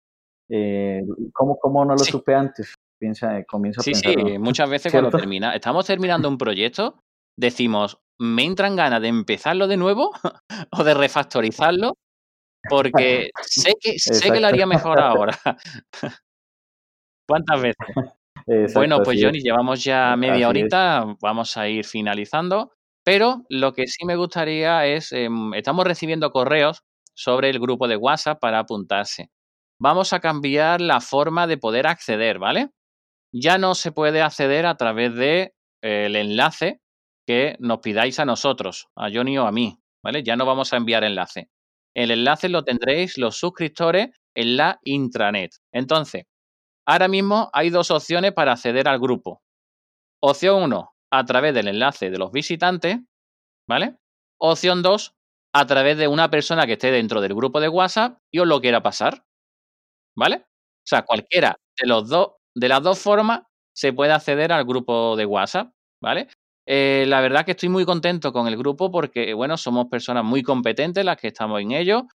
Eh, 0.48 1.02
¿cómo, 1.32 1.58
¿Cómo 1.58 1.84
no 1.84 1.92
lo 1.94 1.98
supe 1.98 2.34
antes? 2.34 2.74
Piensa, 2.98 3.42
comienza 3.44 3.80
a 3.80 3.84
sí, 3.84 3.92
pensar. 3.92 4.12
Sí, 4.12 4.38
muchas 4.38 4.70
veces 4.70 4.92
cuando 4.92 5.10
termina, 5.10 5.54
estamos 5.54 5.86
terminando 5.86 6.28
un 6.28 6.38
proyecto, 6.38 7.00
decimos, 7.36 7.98
me 8.20 8.44
entran 8.44 8.76
ganas 8.76 9.02
de 9.02 9.08
empezarlo 9.08 9.66
de 9.66 9.76
nuevo 9.76 10.10
o 10.70 10.84
de 10.84 10.94
refactorizarlo, 10.94 11.96
porque 12.68 13.30
sé 13.42 13.74
que, 13.80 13.98
sé 13.98 14.30
que 14.30 14.40
lo 14.40 14.46
haría 14.46 14.66
mejor 14.66 15.00
ahora. 15.00 15.38
¿Cuántas 17.28 17.62
veces? 17.62 17.86
Bueno, 18.74 19.02
pues 19.02 19.20
Johnny, 19.22 19.40
llevamos 19.40 19.82
ya 19.84 20.16
media 20.16 20.48
horita, 20.48 21.04
vamos 21.20 21.56
a 21.56 21.68
ir 21.68 21.84
finalizando, 21.84 22.72
pero 23.04 23.44
lo 23.48 23.72
que 23.72 23.86
sí 23.86 24.04
me 24.04 24.16
gustaría 24.16 24.86
es, 24.86 25.12
em, 25.12 25.54
estamos 25.54 25.84
recibiendo 25.84 26.30
correos 26.30 26.82
sobre 27.14 27.50
el 27.50 27.58
grupo 27.58 27.88
de 27.88 27.96
WhatsApp 27.96 28.40
para 28.40 28.60
apuntarse. 28.60 29.30
Vamos 29.80 30.12
a 30.12 30.20
cambiar 30.20 30.80
la 30.80 31.00
forma 31.00 31.46
de 31.46 31.58
poder 31.58 31.86
acceder, 31.86 32.38
¿vale? 32.38 32.70
Ya 33.32 33.58
no 33.58 33.74
se 33.74 33.92
puede 33.92 34.22
acceder 34.22 34.66
a 34.66 34.76
través 34.76 35.14
de 35.14 35.54
eh, 35.82 36.06
el 36.06 36.16
enlace 36.16 36.80
que 37.26 37.56
nos 37.58 37.80
pidáis 37.80 38.18
a 38.20 38.24
nosotros, 38.24 38.88
a 38.96 39.10
Johnny 39.12 39.38
o 39.38 39.46
a 39.46 39.52
mí, 39.52 39.78
¿vale? 40.02 40.22
Ya 40.22 40.36
no 40.36 40.46
vamos 40.46 40.72
a 40.72 40.76
enviar 40.76 41.04
enlace. 41.04 41.48
El 41.94 42.10
enlace 42.10 42.48
lo 42.48 42.64
tendréis 42.64 43.18
los 43.18 43.36
suscriptores 43.36 44.10
en 44.34 44.56
la 44.56 44.78
intranet. 44.84 45.52
Entonces, 45.72 46.24
Ahora 46.86 47.08
mismo 47.08 47.50
hay 47.52 47.70
dos 47.70 47.90
opciones 47.90 48.32
para 48.32 48.52
acceder 48.52 48.88
al 48.88 48.98
grupo. 48.98 49.42
Opción 50.22 50.62
1, 50.64 50.94
a 51.12 51.24
través 51.24 51.54
del 51.54 51.68
enlace 51.68 52.10
de 52.10 52.18
los 52.18 52.32
visitantes, 52.32 52.98
¿vale? 53.68 53.96
Opción 54.40 54.82
2, 54.82 55.14
a 55.54 55.66
través 55.66 55.98
de 55.98 56.08
una 56.08 56.30
persona 56.30 56.66
que 56.66 56.74
esté 56.74 56.90
dentro 56.90 57.20
del 57.20 57.34
grupo 57.34 57.60
de 57.60 57.68
WhatsApp 57.68 58.18
y 58.32 58.40
os 58.40 58.48
lo 58.48 58.60
quiera 58.60 58.82
pasar, 58.82 59.24
¿vale? 60.16 60.36
O 60.46 60.86
sea, 60.88 61.02
cualquiera 61.02 61.56
de, 61.80 61.86
los 61.86 62.08
dos, 62.08 62.32
de 62.54 62.68
las 62.68 62.82
dos 62.82 62.98
formas 62.98 63.42
se 63.74 63.92
puede 63.92 64.12
acceder 64.12 64.52
al 64.52 64.64
grupo 64.64 65.16
de 65.16 65.26
WhatsApp, 65.26 65.72
¿vale? 66.02 66.28
Eh, 66.66 67.04
la 67.08 67.20
verdad 67.20 67.44
que 67.44 67.52
estoy 67.52 67.68
muy 67.68 67.84
contento 67.84 68.32
con 68.32 68.46
el 68.46 68.56
grupo 68.56 68.90
porque, 68.90 69.34
bueno, 69.34 69.56
somos 69.56 69.86
personas 69.88 70.24
muy 70.24 70.42
competentes 70.42 71.04
las 71.04 71.16
que 71.16 71.28
estamos 71.28 71.60
en 71.60 71.72
ello. 71.72 72.06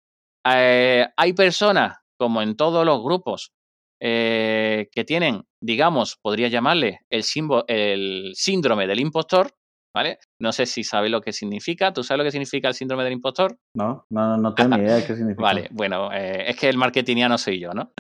Eh, 0.46 1.06
hay 1.18 1.34
personas, 1.34 1.98
como 2.18 2.42
en 2.42 2.56
todos 2.56 2.86
los 2.86 3.04
grupos, 3.04 3.52
eh, 4.00 4.90
que 4.92 5.04
tienen, 5.04 5.44
digamos, 5.62 6.18
podría 6.22 6.48
llamarle 6.50 7.00
el, 7.10 7.24
el 7.68 8.32
síndrome 8.36 8.88
del 8.88 9.00
impostor, 9.00 9.52
¿vale? 9.96 10.20
No 10.40 10.52
sé 10.52 10.66
si 10.66 10.84
sabe 10.84 11.10
lo 11.10 11.22
que 11.22 11.34
significa. 11.34 11.94
¿Tú 11.94 12.04
sabes 12.04 12.20
lo 12.20 12.24
que 12.24 12.32
significa 12.32 12.68
el 12.68 12.76
síndrome 12.76 13.04
del 13.04 13.14
impostor? 13.14 13.58
No, 13.76 14.06
no, 14.10 14.38
no 14.38 14.54
tengo 14.54 14.78
ni 14.78 14.84
idea 14.84 14.98
de 14.98 15.06
qué 15.06 15.16
significa. 15.16 15.42
Vale, 15.42 15.68
bueno, 15.72 16.12
eh, 16.14 16.50
es 16.50 16.56
que 16.58 16.70
el 16.70 16.78
marketingiano 16.78 17.38
soy 17.38 17.60
yo, 17.60 17.74
¿no? 17.74 17.92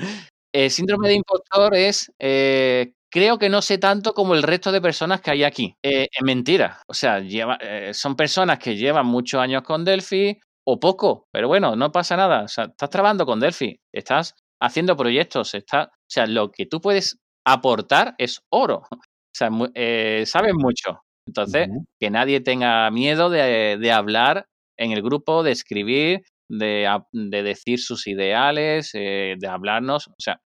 El 0.53 0.69
síndrome 0.69 1.07
de 1.07 1.15
impostor 1.15 1.75
es, 1.75 2.11
eh, 2.19 2.93
creo 3.11 3.37
que 3.37 3.49
no 3.49 3.61
sé 3.61 3.77
tanto 3.77 4.13
como 4.13 4.35
el 4.35 4.43
resto 4.43 4.71
de 4.71 4.81
personas 4.81 5.21
que 5.21 5.31
hay 5.31 5.43
aquí. 5.43 5.75
es 5.81 6.07
mentira. 6.21 6.81
O 6.87 6.93
sea, 6.93 7.19
lleva, 7.19 7.57
son 7.91 8.15
personas 8.15 8.59
que 8.59 8.75
llevan 8.75 9.05
muchos 9.07 9.41
años 9.41 9.63
con 9.63 9.83
Delphi 9.83 10.39
o 10.65 10.79
poco, 10.79 11.27
pero 11.31 11.47
bueno, 11.47 11.75
no 11.75 11.91
pasa 11.91 12.17
nada. 12.17 12.43
O 12.43 12.47
sea, 12.47 12.65
estás 12.65 12.89
trabajando 12.89 13.25
con 13.25 13.39
Delphi, 13.39 13.79
estás 13.91 14.35
haciendo 14.61 14.95
proyectos. 14.95 15.53
Está, 15.53 15.91
o 15.93 16.09
sea, 16.09 16.25
lo 16.25 16.51
que 16.51 16.65
tú 16.65 16.81
puedes 16.81 17.17
aportar 17.45 18.15
es 18.17 18.41
oro. 18.49 18.83
O 19.29 19.37
sea, 19.37 19.51
eh, 19.75 20.23
sabes 20.25 20.55
mucho. 20.55 20.99
Entonces, 21.27 21.69
que 21.99 22.09
nadie 22.09 22.41
tenga 22.41 22.89
miedo 22.89 23.29
de, 23.29 23.91
hablar 23.91 24.47
en 24.79 24.93
el 24.93 25.03
grupo, 25.03 25.43
de 25.43 25.51
escribir, 25.51 26.23
de, 26.49 26.89
decir 27.13 27.79
sus 27.79 28.07
ideales, 28.07 28.89
eh, 28.95 29.35
de 29.37 29.47
hablarnos. 29.47 30.07
O 30.07 30.15
sea, 30.17 30.41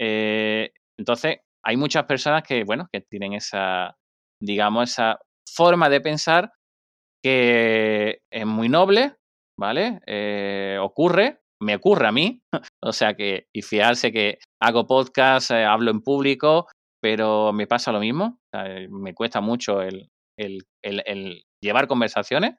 eh, 0.00 0.72
entonces, 0.98 1.36
hay 1.62 1.76
muchas 1.76 2.06
personas 2.06 2.42
que, 2.42 2.64
bueno, 2.64 2.88
que 2.92 3.02
tienen 3.02 3.34
esa, 3.34 3.94
digamos, 4.42 4.90
esa 4.90 5.20
forma 5.48 5.88
de 5.88 6.00
pensar 6.00 6.50
que 7.22 8.22
es 8.32 8.46
muy 8.46 8.68
noble, 8.68 9.14
¿vale? 9.56 10.00
ocurre, 10.80 11.38
me 11.60 11.76
ocurre 11.76 12.08
a 12.08 12.12
mí, 12.12 12.42
o 12.82 12.92
sea 12.92 13.14
que, 13.14 13.46
y 13.52 13.62
fiarse 13.62 14.12
que 14.12 14.38
hago 14.60 14.86
podcast, 14.86 15.50
eh, 15.50 15.64
hablo 15.64 15.90
en 15.90 16.02
público, 16.02 16.66
pero 17.00 17.52
me 17.52 17.66
pasa 17.66 17.92
lo 17.92 18.00
mismo, 18.00 18.40
me 18.90 19.14
cuesta 19.14 19.40
mucho 19.40 19.82
el, 19.82 20.10
el, 20.36 20.66
el, 20.82 21.44
llevar 21.62 21.86
conversaciones, 21.86 22.56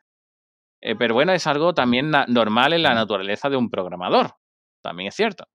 eh, 0.82 0.96
pero 0.96 1.14
bueno, 1.14 1.34
es 1.34 1.46
algo 1.46 1.74
también 1.74 2.12
normal 2.28 2.74
en 2.74 2.84
la 2.84 2.94
naturaleza 2.94 3.50
de 3.50 3.58
un 3.58 3.70
programador, 3.70 4.32
también 4.82 5.10
es 5.10 5.16
cierto. 5.16 5.46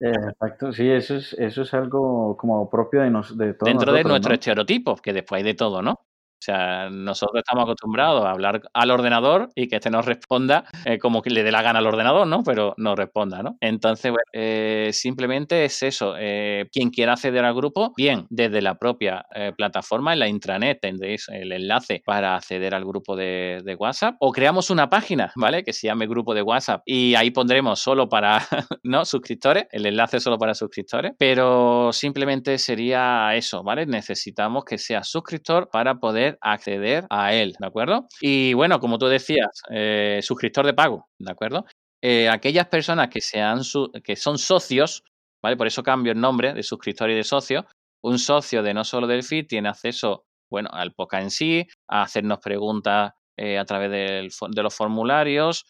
Exacto, 0.00 0.72
sí, 0.72 0.90
eso 0.90 1.16
es, 1.16 1.32
eso 1.34 1.62
es 1.62 1.72
algo 1.72 2.36
como 2.36 2.68
propio 2.68 3.00
de, 3.00 3.10
nos, 3.10 3.38
de 3.38 3.54
todos 3.54 3.72
Dentro 3.72 3.92
de 3.92 4.04
nuestro 4.04 4.34
estereotipo, 4.34 4.96
que 4.96 5.12
después 5.12 5.38
hay 5.38 5.44
de 5.44 5.54
todo, 5.54 5.80
¿no? 5.80 6.00
O 6.44 6.52
sea, 6.52 6.90
nosotros 6.90 7.38
estamos 7.38 7.64
acostumbrados 7.64 8.22
a 8.22 8.30
hablar 8.30 8.60
al 8.74 8.90
ordenador 8.90 9.48
y 9.54 9.66
que 9.66 9.76
este 9.76 9.88
nos 9.88 10.04
responda 10.04 10.66
eh, 10.84 10.98
como 10.98 11.22
que 11.22 11.30
le 11.30 11.42
dé 11.42 11.50
la 11.50 11.62
gana 11.62 11.78
al 11.78 11.86
ordenador, 11.86 12.26
¿no? 12.26 12.42
Pero 12.44 12.74
nos 12.76 12.98
responda, 12.98 13.42
¿no? 13.42 13.56
Entonces, 13.62 14.12
eh, 14.30 14.90
simplemente 14.92 15.64
es 15.64 15.82
eso. 15.82 16.16
Eh, 16.18 16.68
quien 16.70 16.90
quiera 16.90 17.14
acceder 17.14 17.46
al 17.46 17.54
grupo, 17.54 17.94
bien, 17.96 18.26
desde 18.28 18.60
la 18.60 18.74
propia 18.74 19.24
plataforma, 19.56 20.12
en 20.12 20.18
la 20.18 20.28
intranet 20.28 20.80
tendréis 20.80 21.28
el 21.30 21.50
enlace 21.50 22.02
para 22.04 22.36
acceder 22.36 22.74
al 22.74 22.84
grupo 22.84 23.16
de, 23.16 23.62
de, 23.64 23.74
WhatsApp 23.74 24.16
o 24.20 24.30
creamos 24.30 24.68
una 24.68 24.90
página, 24.90 25.32
¿vale? 25.36 25.64
Que 25.64 25.72
se 25.72 25.86
llame 25.86 26.06
grupo 26.06 26.34
de 26.34 26.42
WhatsApp 26.42 26.82
y 26.84 27.14
ahí 27.14 27.30
pondremos 27.30 27.80
solo 27.80 28.08
para, 28.08 28.38
¿no? 28.82 29.06
Suscriptores, 29.06 29.66
el 29.70 29.86
enlace 29.86 30.20
solo 30.20 30.38
para 30.38 30.52
suscriptores, 30.52 31.12
pero 31.18 31.90
simplemente 31.92 32.58
sería 32.58 33.34
eso, 33.34 33.62
¿vale? 33.62 33.86
Necesitamos 33.86 34.64
que 34.66 34.76
sea 34.76 35.02
suscriptor 35.02 35.70
para 35.70 35.94
poder 35.96 36.33
acceder 36.40 37.06
a 37.10 37.34
él, 37.34 37.54
¿de 37.58 37.66
acuerdo? 37.66 38.08
Y 38.20 38.54
bueno, 38.54 38.80
como 38.80 38.98
tú 38.98 39.06
decías, 39.06 39.62
eh, 39.70 40.20
suscriptor 40.22 40.66
de 40.66 40.74
pago, 40.74 41.08
¿de 41.18 41.30
acuerdo? 41.30 41.64
Eh, 42.02 42.28
aquellas 42.28 42.68
personas 42.68 43.08
que, 43.08 43.20
sean 43.20 43.60
que 44.02 44.16
son 44.16 44.38
socios, 44.38 45.02
¿vale? 45.42 45.56
Por 45.56 45.66
eso 45.66 45.82
cambio 45.82 46.12
el 46.12 46.20
nombre 46.20 46.52
de 46.52 46.62
suscriptor 46.62 47.10
y 47.10 47.14
de 47.14 47.24
socio. 47.24 47.66
Un 48.02 48.18
socio 48.18 48.62
de 48.62 48.74
no 48.74 48.84
solo 48.84 49.06
del 49.06 49.22
feed 49.22 49.46
tiene 49.46 49.68
acceso, 49.68 50.24
bueno, 50.50 50.68
al 50.72 50.92
podcast 50.92 51.22
en 51.22 51.30
sí, 51.30 51.66
a 51.88 52.02
hacernos 52.02 52.38
preguntas 52.40 53.12
eh, 53.38 53.58
a 53.58 53.64
través 53.64 53.90
de 53.90 54.62
los 54.62 54.74
formularios, 54.74 55.64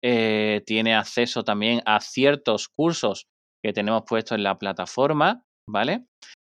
tiene 0.00 0.94
acceso 0.94 1.42
también 1.42 1.82
a 1.84 1.98
ciertos 1.98 2.68
cursos 2.68 3.26
que 3.64 3.72
tenemos 3.72 4.04
puestos 4.06 4.36
en 4.36 4.44
la 4.44 4.56
plataforma, 4.56 5.42
¿vale? 5.68 6.06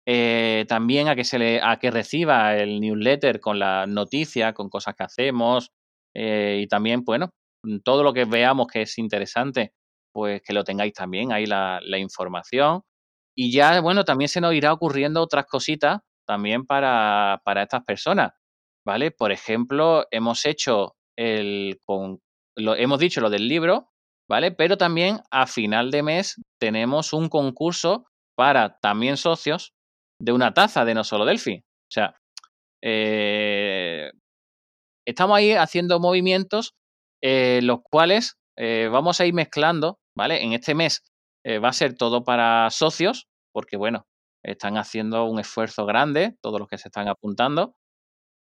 Eh, 0.08 0.64
también 0.68 1.08
a 1.08 1.16
que, 1.16 1.24
se 1.24 1.38
le, 1.38 1.60
a 1.60 1.78
que 1.78 1.90
reciba 1.90 2.56
el 2.56 2.80
newsletter 2.80 3.40
con 3.40 3.58
la 3.58 3.86
noticia, 3.86 4.52
con 4.52 4.68
cosas 4.68 4.94
que 4.94 5.02
hacemos 5.02 5.72
eh, 6.14 6.60
y 6.62 6.68
también, 6.68 7.04
bueno, 7.04 7.30
todo 7.84 8.02
lo 8.02 8.12
que 8.12 8.24
veamos 8.24 8.68
que 8.68 8.82
es 8.82 8.98
interesante, 8.98 9.72
pues 10.12 10.40
que 10.42 10.52
lo 10.54 10.64
tengáis 10.64 10.94
también 10.94 11.32
ahí 11.32 11.46
la, 11.46 11.80
información. 11.98 12.82
Y 13.36 13.52
ya, 13.52 13.80
bueno, 13.80 14.04
también 14.04 14.28
se 14.28 14.40
nos 14.40 14.54
irá 14.54 14.72
ocurriendo 14.72 15.20
otras 15.20 15.46
cositas 15.46 16.00
también 16.26 16.64
para, 16.64 17.42
para 17.44 17.62
estas 17.64 17.84
personas, 17.84 18.32
¿vale? 18.86 19.10
Por 19.10 19.32
ejemplo, 19.32 20.06
hemos 20.10 20.46
hecho 20.46 20.94
el, 21.18 21.80
con, 21.84 22.20
lo, 22.56 22.76
hemos 22.76 22.98
dicho 22.98 23.20
lo 23.20 23.28
del 23.28 23.48
libro, 23.48 23.90
¿vale? 24.28 24.52
Pero 24.52 24.78
también 24.78 25.20
a 25.30 25.46
final 25.46 25.90
de 25.90 26.02
mes 26.02 26.36
tenemos 26.58 27.12
un 27.12 27.28
concurso 27.28 28.06
para 28.36 28.78
también 28.78 29.16
socios 29.16 29.75
de 30.18 30.32
una 30.32 30.54
taza 30.54 30.84
de 30.84 30.94
No 30.94 31.04
Solo 31.04 31.24
Delphi. 31.24 31.58
O 31.58 31.90
sea, 31.90 32.14
eh, 32.82 34.10
estamos 35.06 35.36
ahí 35.36 35.52
haciendo 35.52 36.00
movimientos 36.00 36.74
eh, 37.22 37.60
los 37.62 37.80
cuales 37.82 38.36
eh, 38.56 38.88
vamos 38.90 39.20
a 39.20 39.26
ir 39.26 39.34
mezclando, 39.34 39.98
¿vale? 40.16 40.42
En 40.42 40.52
este 40.52 40.74
mes 40.74 41.02
va 41.62 41.68
a 41.68 41.72
ser 41.72 41.94
todo 41.94 42.24
para 42.24 42.68
socios, 42.70 43.28
porque 43.52 43.76
bueno, 43.76 44.08
están 44.42 44.76
haciendo 44.78 45.26
un 45.26 45.38
esfuerzo 45.38 45.86
grande, 45.86 46.36
todos 46.42 46.58
los 46.58 46.66
que 46.66 46.76
se 46.76 46.88
están 46.88 47.06
apuntando, 47.06 47.76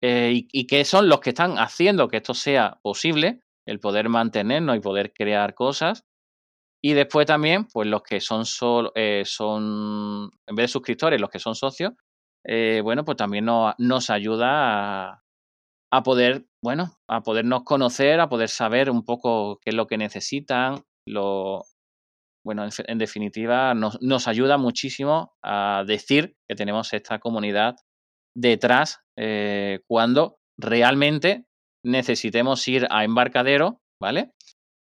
y, 0.01 0.67
que 0.69 0.85
son 0.85 1.09
los 1.09 1.19
que 1.19 1.31
están 1.31 1.59
haciendo 1.59 2.07
que 2.07 2.19
esto 2.19 2.35
sea 2.35 2.79
posible, 2.83 3.41
el 3.67 3.81
poder 3.81 4.09
mantenernos 4.09 4.77
y 4.77 4.81
poder 4.81 5.13
crear 5.13 5.55
cosas. 5.55 6.05
Y 6.85 6.93
después 6.93 7.27
también, 7.27 7.67
pues 7.73 7.89
los 7.89 8.03
que 8.03 8.21
son, 8.21 8.45
son 8.45 10.31
en 10.47 10.55
vez 10.55 10.65
de 10.65 10.69
suscriptores, 10.69 11.19
los 11.19 11.31
que 11.31 11.39
son 11.39 11.55
socios, 11.55 11.95
bueno, 12.83 13.07
pues 13.07 13.17
también 13.17 13.47
nos, 13.47 13.75
nos 13.79 14.11
ayuda 14.11 15.13
a, 15.13 15.25
a 15.91 16.03
poder, 16.03 16.45
bueno, 16.63 16.93
a 17.09 17.23
podernos 17.23 17.63
conocer, 17.65 18.21
a 18.21 18.29
poder 18.29 18.49
saber 18.49 18.91
un 18.91 19.05
poco 19.05 19.61
qué 19.63 19.71
es 19.71 19.77
lo 19.77 19.87
que 19.87 19.97
necesitan, 19.97 20.83
lo, 21.07 21.65
bueno, 22.45 22.67
en, 22.87 22.99
definitiva, 22.99 23.75
nos, 23.75 24.01
nos, 24.03 24.29
ayuda 24.29 24.59
muchísimo 24.59 25.35
a 25.43 25.85
decir 25.87 26.37
que 26.49 26.57
tenemos 26.57 26.93
esta 26.93 27.19
comunidad 27.19 27.77
detrás 28.37 29.01
eh, 29.17 29.81
cuando 29.87 30.39
realmente 30.59 31.47
necesitemos 31.85 32.67
ir 32.69 32.87
a 32.91 33.05
embarcadero, 33.05 33.81
¿vale? 34.01 34.33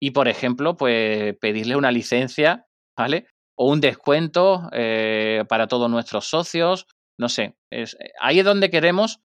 Y, 0.02 0.10
por 0.10 0.26
ejemplo, 0.26 0.76
pues 0.76 1.36
pedirle 1.38 1.76
una 1.76 1.92
licencia, 1.92 2.66
¿vale? 2.98 3.28
O 3.56 3.70
un 3.70 3.80
descuento 3.80 4.68
eh, 4.72 5.44
para 5.48 5.68
todos 5.68 5.88
nuestros 5.88 6.24
socios, 6.24 6.88
no 7.20 7.28
sé. 7.28 7.56
Es, 7.70 7.96
ahí 8.20 8.40
es 8.40 8.44
donde 8.44 8.68
queremos 8.68 9.20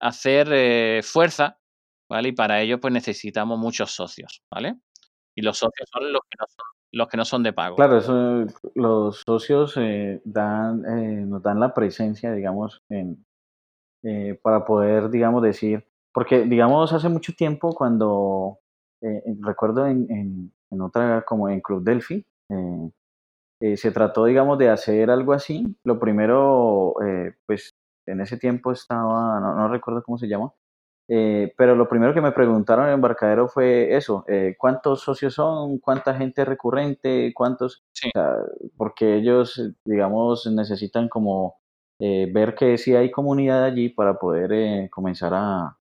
hacer 0.00 0.48
eh, 0.50 1.02
fuerza, 1.04 1.58
¿vale? 2.10 2.30
Y 2.30 2.32
para 2.32 2.62
ello 2.62 2.80
pues 2.80 2.94
necesitamos 2.94 3.58
muchos 3.58 3.92
socios, 3.92 4.42
¿vale? 4.50 4.76
Y 5.36 5.42
los 5.42 5.58
socios 5.58 5.86
son 5.92 6.10
los 6.10 7.08
que 7.08 7.16
no 7.18 7.24
son, 7.26 7.42
de 7.42 7.52
pago. 7.52 7.76
Claro, 7.76 7.98
eso, 7.98 8.46
los 8.74 9.22
socios 9.26 9.74
eh, 9.76 10.22
dan, 10.24 10.82
eh, 10.86 11.26
nos 11.26 11.42
dan 11.42 11.60
la 11.60 11.74
presencia, 11.74 12.32
digamos, 12.32 12.82
para 14.42 14.64
poder, 14.64 15.10
digamos, 15.10 15.42
decir, 15.42 15.86
porque, 16.14 16.44
digamos, 16.44 16.92
hace 16.94 17.10
mucho 17.10 17.34
tiempo 17.34 17.74
cuando, 17.74 18.60
recuerdo 19.40 19.86
en, 19.86 20.06
en, 20.10 20.52
en, 20.70 20.80
otra, 20.80 21.22
como 21.22 21.48
en 21.48 21.60
Club 21.60 21.82
Delphi, 21.82 22.24
se 23.76 23.90
trató, 23.92 24.24
digamos, 24.24 24.58
de 24.58 24.68
hacer 24.70 25.10
algo 25.10 25.32
así. 25.32 25.76
Lo 25.84 25.98
primero, 25.98 26.94
pues 27.46 27.74
en 28.06 28.20
ese 28.20 28.36
tiempo 28.36 28.72
estaba, 28.72 29.40
no, 29.40 29.68
recuerdo 29.68 30.02
cómo 30.02 30.18
se 30.18 30.28
llama, 30.28 30.52
eh, 31.08 31.52
pero 31.56 31.74
lo 31.74 31.88
primero 31.88 32.14
que 32.14 32.20
me 32.20 32.32
preguntaron 32.32 32.84
en 32.84 32.90
el 32.90 32.94
embarcadero 32.96 33.48
fue 33.48 33.96
eso, 33.96 34.24
eh, 34.28 34.56
¿cuántos 34.58 35.00
socios 35.02 35.34
son? 35.34 35.78
¿Cuánta 35.78 36.14
gente 36.14 36.44
recurrente? 36.44 37.32
¿Cuántos? 37.34 37.84
porque 38.76 39.16
ellos, 39.16 39.60
digamos, 39.84 40.46
necesitan 40.46 41.08
como 41.08 41.56
eh, 42.00 42.28
ver 42.32 42.54
que 42.54 42.78
sí 42.78 42.94
hay 42.96 43.10
comunidad 43.10 43.64
allí 43.64 43.88
para 43.90 44.18
poder 44.18 44.90
comenzar 44.90 45.32
a, 45.34 45.78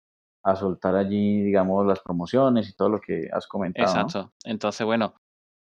a, 0.45 0.57
soltar 0.57 0.95
allí, 0.95 1.43
digamos, 1.43 1.87
las 1.87 2.01
promociones 2.01 2.69
y 2.69 2.75
todo 2.75 2.89
lo 2.89 3.01
que 3.01 3.29
has 3.33 3.47
comentado. 3.47 3.89
Exacto. 3.89 4.33
Entonces, 4.45 4.85
bueno, 4.87 5.15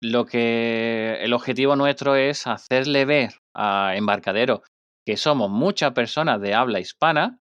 lo 0.02 0.26
que 0.26 1.18
el 1.20 1.32
objetivo 1.32 1.76
nuestro 1.76 2.14
es 2.14 2.46
hacerle 2.46 3.04
ver 3.04 3.34
a 3.54 3.96
Embarcadero 3.96 4.62
que 5.06 5.16
somos 5.16 5.50
muchas 5.50 5.92
personas 5.92 6.40
de 6.40 6.54
habla 6.54 6.80
hispana 6.80 7.40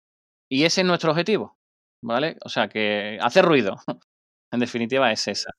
y 0.51 0.65
ese 0.65 0.83
es 0.83 0.87
nuestro 0.87 1.13
objetivo, 1.13 1.57
¿vale? 2.05 2.37
O 2.45 2.49
sea, 2.49 2.69
que 2.69 3.19
hacer 3.23 3.45
ruido, 3.45 3.77
en 4.53 4.61
definitiva 4.61 5.11
es 5.13 5.29
esa, 5.29 5.53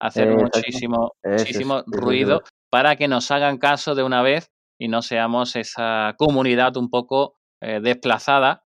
hacer 0.00 0.34
muchísimo, 0.34 1.12
muchísimo 1.24 1.82
ruido 1.86 2.42
para 2.70 2.96
que 2.96 3.06
nos 3.06 3.30
hagan 3.30 3.58
caso 3.58 3.94
de 3.94 4.02
una 4.02 4.22
vez 4.22 4.50
y 4.80 4.88
no 4.88 5.02
seamos 5.02 5.56
esa 5.56 6.14
comunidad 6.18 6.76
un 6.76 6.90
poco 6.90 7.36
eh, 7.62 7.80
desplazada 7.80 8.65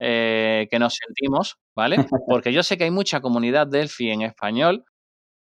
eh, 0.00 0.68
que 0.70 0.78
nos 0.78 0.94
sentimos, 0.94 1.56
¿vale? 1.76 1.96
Porque 2.28 2.52
yo 2.52 2.62
sé 2.62 2.76
que 2.76 2.84
hay 2.84 2.90
mucha 2.90 3.20
comunidad 3.20 3.66
Delphi 3.66 4.10
en 4.10 4.22
español, 4.22 4.84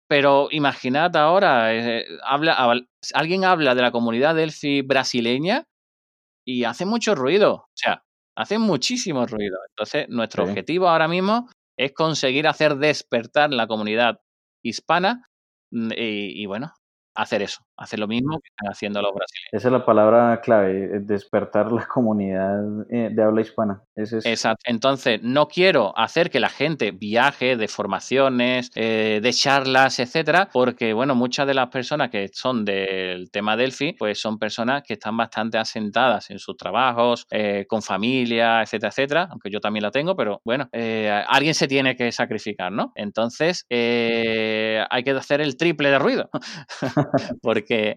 pero 0.09 0.49
imaginad 0.51 1.15
ahora, 1.17 1.75
eh, 1.75 2.05
habla, 2.25 2.75
alguien 3.15 3.45
habla 3.45 3.75
de 3.75 3.83
la 3.83 3.93
comunidad 3.93 4.35
Delphi 4.35 4.83
brasileña 4.83 5.65
y 6.45 6.65
hace 6.65 6.85
mucho 6.85 7.15
ruido, 7.15 7.53
o 7.55 7.73
sea, 7.75 8.03
hace 8.37 8.59
muchísimo 8.59 9.27
ruido. 9.27 9.59
Entonces, 9.71 10.09
nuestro 10.09 10.45
objetivo 10.45 10.89
ahora 10.89 11.09
mismo 11.09 11.49
es 11.79 11.93
conseguir 11.93 12.49
hacer 12.49 12.77
despertar 12.77 13.53
la 13.53 13.67
comunidad 13.67 14.21
hispana 14.65 15.29
mm, 15.73 15.93
y, 15.97 16.43
y, 16.43 16.47
bueno, 16.47 16.73
hacer 17.21 17.43
eso, 17.43 17.61
hacer 17.77 17.99
lo 17.99 18.09
mismo 18.09 18.41
que 18.41 18.49
están 18.49 18.73
haciendo 18.73 19.03
los 19.03 19.12
brasileños. 19.12 19.49
Esa 19.53 19.68
es 19.68 19.73
la 19.73 19.85
palabra 19.85 20.41
clave, 20.41 20.85
eh, 20.85 21.01
despertar 21.01 21.71
la 21.71 21.87
comunidad 21.87 22.61
eh, 22.91 23.11
de 23.12 23.23
habla 23.23 23.43
hispana. 23.43 23.83
Exacto. 23.95 24.62
Entonces, 24.64 25.21
no 25.23 25.49
quiero 25.49 25.97
hacer 25.99 26.31
que 26.31 26.41
la 26.41 26.49
gente 26.49 26.93
viaje 26.93 27.57
de 27.57 27.68
formaciones, 27.68 28.71
eh, 28.75 29.21
de 29.23 29.33
charlas, 29.33 29.99
etcétera, 29.99 30.49
porque, 30.53 30.93
bueno, 30.93 31.14
muchas 31.14 31.47
de 31.47 31.55
las 31.55 31.68
personas 31.68 32.11
que 32.11 32.31
son 32.33 32.64
del 32.64 33.31
tema 33.31 33.57
Delphi, 33.57 33.93
pues 33.93 34.18
son 34.18 34.39
personas 34.39 34.83
que 34.83 34.95
están 34.95 35.16
bastante 35.16 35.59
asentadas 35.59 36.31
en 36.31 36.39
sus 36.39 36.57
trabajos, 36.57 37.27
con 37.68 37.83
familia, 37.83 38.62
etcétera, 38.62 38.89
etcétera, 38.89 39.29
aunque 39.31 39.51
yo 39.51 39.61
también 39.61 39.83
la 39.83 39.91
tengo, 39.91 40.16
pero 40.16 40.41
bueno, 40.45 40.68
alguien 41.29 41.55
se 41.55 41.68
tiene 41.68 41.97
que 41.97 42.11
sacrificar, 42.12 42.73
¿no? 42.73 42.93
Entonces, 42.95 43.66
hay 44.91 45.05
que 45.05 45.12
hacer 45.12 45.41
el 45.41 45.57
triple 45.57 45.91
de 45.91 45.99
ruido. 45.99 46.30
Porque. 47.43 47.97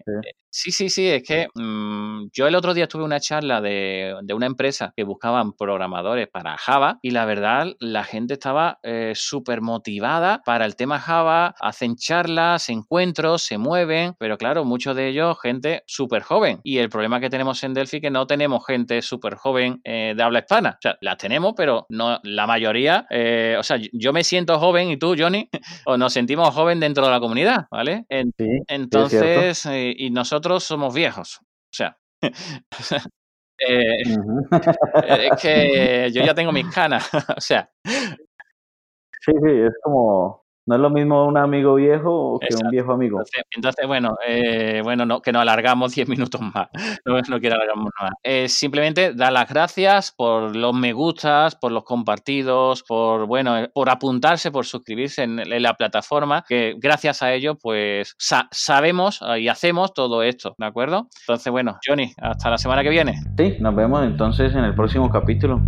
Sí, 0.70 0.88
sí, 0.88 1.08
es 1.08 1.22
que 1.22 1.48
mmm, 1.54 2.26
yo 2.32 2.46
el 2.46 2.54
otro 2.54 2.74
día 2.74 2.86
tuve 2.86 3.02
una 3.02 3.18
charla 3.18 3.60
de, 3.60 4.14
de, 4.22 4.34
una 4.34 4.46
empresa 4.46 4.92
que 4.96 5.02
buscaban 5.02 5.52
programadores 5.52 6.28
para 6.28 6.56
Java 6.56 6.98
y 7.02 7.10
la 7.10 7.24
verdad 7.24 7.74
la 7.80 8.04
gente 8.04 8.34
estaba 8.34 8.78
eh, 8.82 9.12
súper 9.16 9.62
motivada 9.62 10.42
para 10.44 10.64
el 10.64 10.76
tema 10.76 11.00
Java, 11.00 11.54
hacen 11.60 11.96
charlas, 11.96 12.68
encuentros, 12.68 13.42
se 13.42 13.58
mueven, 13.58 14.14
pero 14.18 14.38
claro, 14.38 14.64
muchos 14.64 14.94
de 14.94 15.08
ellos 15.08 15.36
gente 15.40 15.82
súper 15.86 16.22
joven. 16.22 16.60
Y 16.62 16.78
el 16.78 16.88
problema 16.88 17.18
que 17.18 17.30
tenemos 17.30 17.62
en 17.64 17.74
Delphi 17.74 17.96
es 17.96 18.02
que 18.02 18.10
no 18.10 18.26
tenemos 18.26 18.64
gente 18.64 19.02
súper 19.02 19.34
joven 19.34 19.80
eh, 19.82 20.14
de 20.16 20.22
habla 20.22 20.40
hispana. 20.40 20.76
O 20.78 20.80
sea, 20.80 20.96
las 21.00 21.18
tenemos, 21.18 21.54
pero 21.56 21.86
no 21.88 22.20
la 22.22 22.46
mayoría, 22.46 23.06
eh, 23.10 23.56
o 23.58 23.62
sea, 23.64 23.78
yo 23.92 24.12
me 24.12 24.22
siento 24.22 24.58
joven 24.60 24.90
y 24.90 24.96
tú, 24.98 25.16
Johnny, 25.18 25.48
o 25.86 25.96
nos 25.96 26.12
sentimos 26.12 26.54
joven 26.54 26.78
dentro 26.78 27.04
de 27.04 27.10
la 27.10 27.18
comunidad, 27.18 27.66
¿vale? 27.72 28.04
En, 28.08 28.32
sí, 28.38 28.46
entonces, 28.68 29.66
eh, 29.66 29.94
y 29.96 30.10
nosotros 30.10 30.43
somos 30.64 30.94
viejos. 30.94 31.40
O 31.40 31.76
sea, 31.76 31.96
eh, 33.58 34.02
es 34.02 35.42
que 35.42 36.10
yo 36.12 36.22
ya 36.22 36.34
tengo 36.34 36.52
mis 36.52 36.72
canas. 36.72 37.08
o 37.36 37.40
sea. 37.40 37.70
Sí, 37.84 39.32
sí, 39.32 39.50
es 39.66 39.72
como 39.82 40.43
no 40.66 40.76
es 40.76 40.80
lo 40.80 40.90
mismo 40.90 41.26
un 41.26 41.36
amigo 41.36 41.74
viejo 41.74 42.38
que 42.40 42.54
un 42.54 42.70
viejo 42.70 42.92
amigo. 42.92 43.22
Entonces, 43.54 43.86
bueno, 43.86 44.16
eh, 44.26 44.80
bueno 44.82 45.04
no, 45.04 45.20
que 45.20 45.32
nos 45.32 45.42
alargamos 45.42 45.94
10 45.94 46.08
minutos 46.08 46.40
más. 46.40 46.68
No, 47.04 47.20
no 47.28 47.40
quiero 47.40 47.56
alargarnos 47.56 47.90
más. 48.00 48.12
Eh, 48.22 48.48
simplemente 48.48 49.12
dar 49.14 49.32
las 49.32 49.48
gracias 49.48 50.12
por 50.12 50.56
los 50.56 50.74
me 50.74 50.92
gustas, 50.92 51.54
por 51.54 51.70
los 51.70 51.84
compartidos, 51.84 52.82
por, 52.82 53.26
bueno, 53.26 53.58
eh, 53.58 53.70
por 53.72 53.90
apuntarse, 53.90 54.50
por 54.50 54.64
suscribirse 54.64 55.22
en, 55.22 55.42
la 55.62 55.74
plataforma, 55.74 56.44
que 56.48 56.76
gracias 56.78 57.22
a 57.22 57.32
ello, 57.32 57.56
pues 57.56 58.16
sabemos 58.18 59.20
y 59.38 59.48
hacemos 59.48 59.92
todo 59.92 60.22
esto, 60.22 60.54
¿de 60.56 60.66
acuerdo? 60.66 61.08
Entonces, 61.22 61.50
bueno, 61.50 61.78
Johnny, 61.86 62.12
hasta 62.20 62.50
la 62.50 62.58
semana 62.58 62.82
que 62.82 62.90
viene. 62.90 63.14
Sí, 63.36 63.56
nos 63.60 63.74
vemos 63.74 64.04
entonces 64.04 64.54
en 64.54 64.64
el 64.64 64.74
próximo 64.74 65.10
capítulo. 65.10 65.60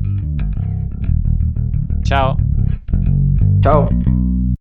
Chao. 2.03 2.37
Chao. 3.63 3.89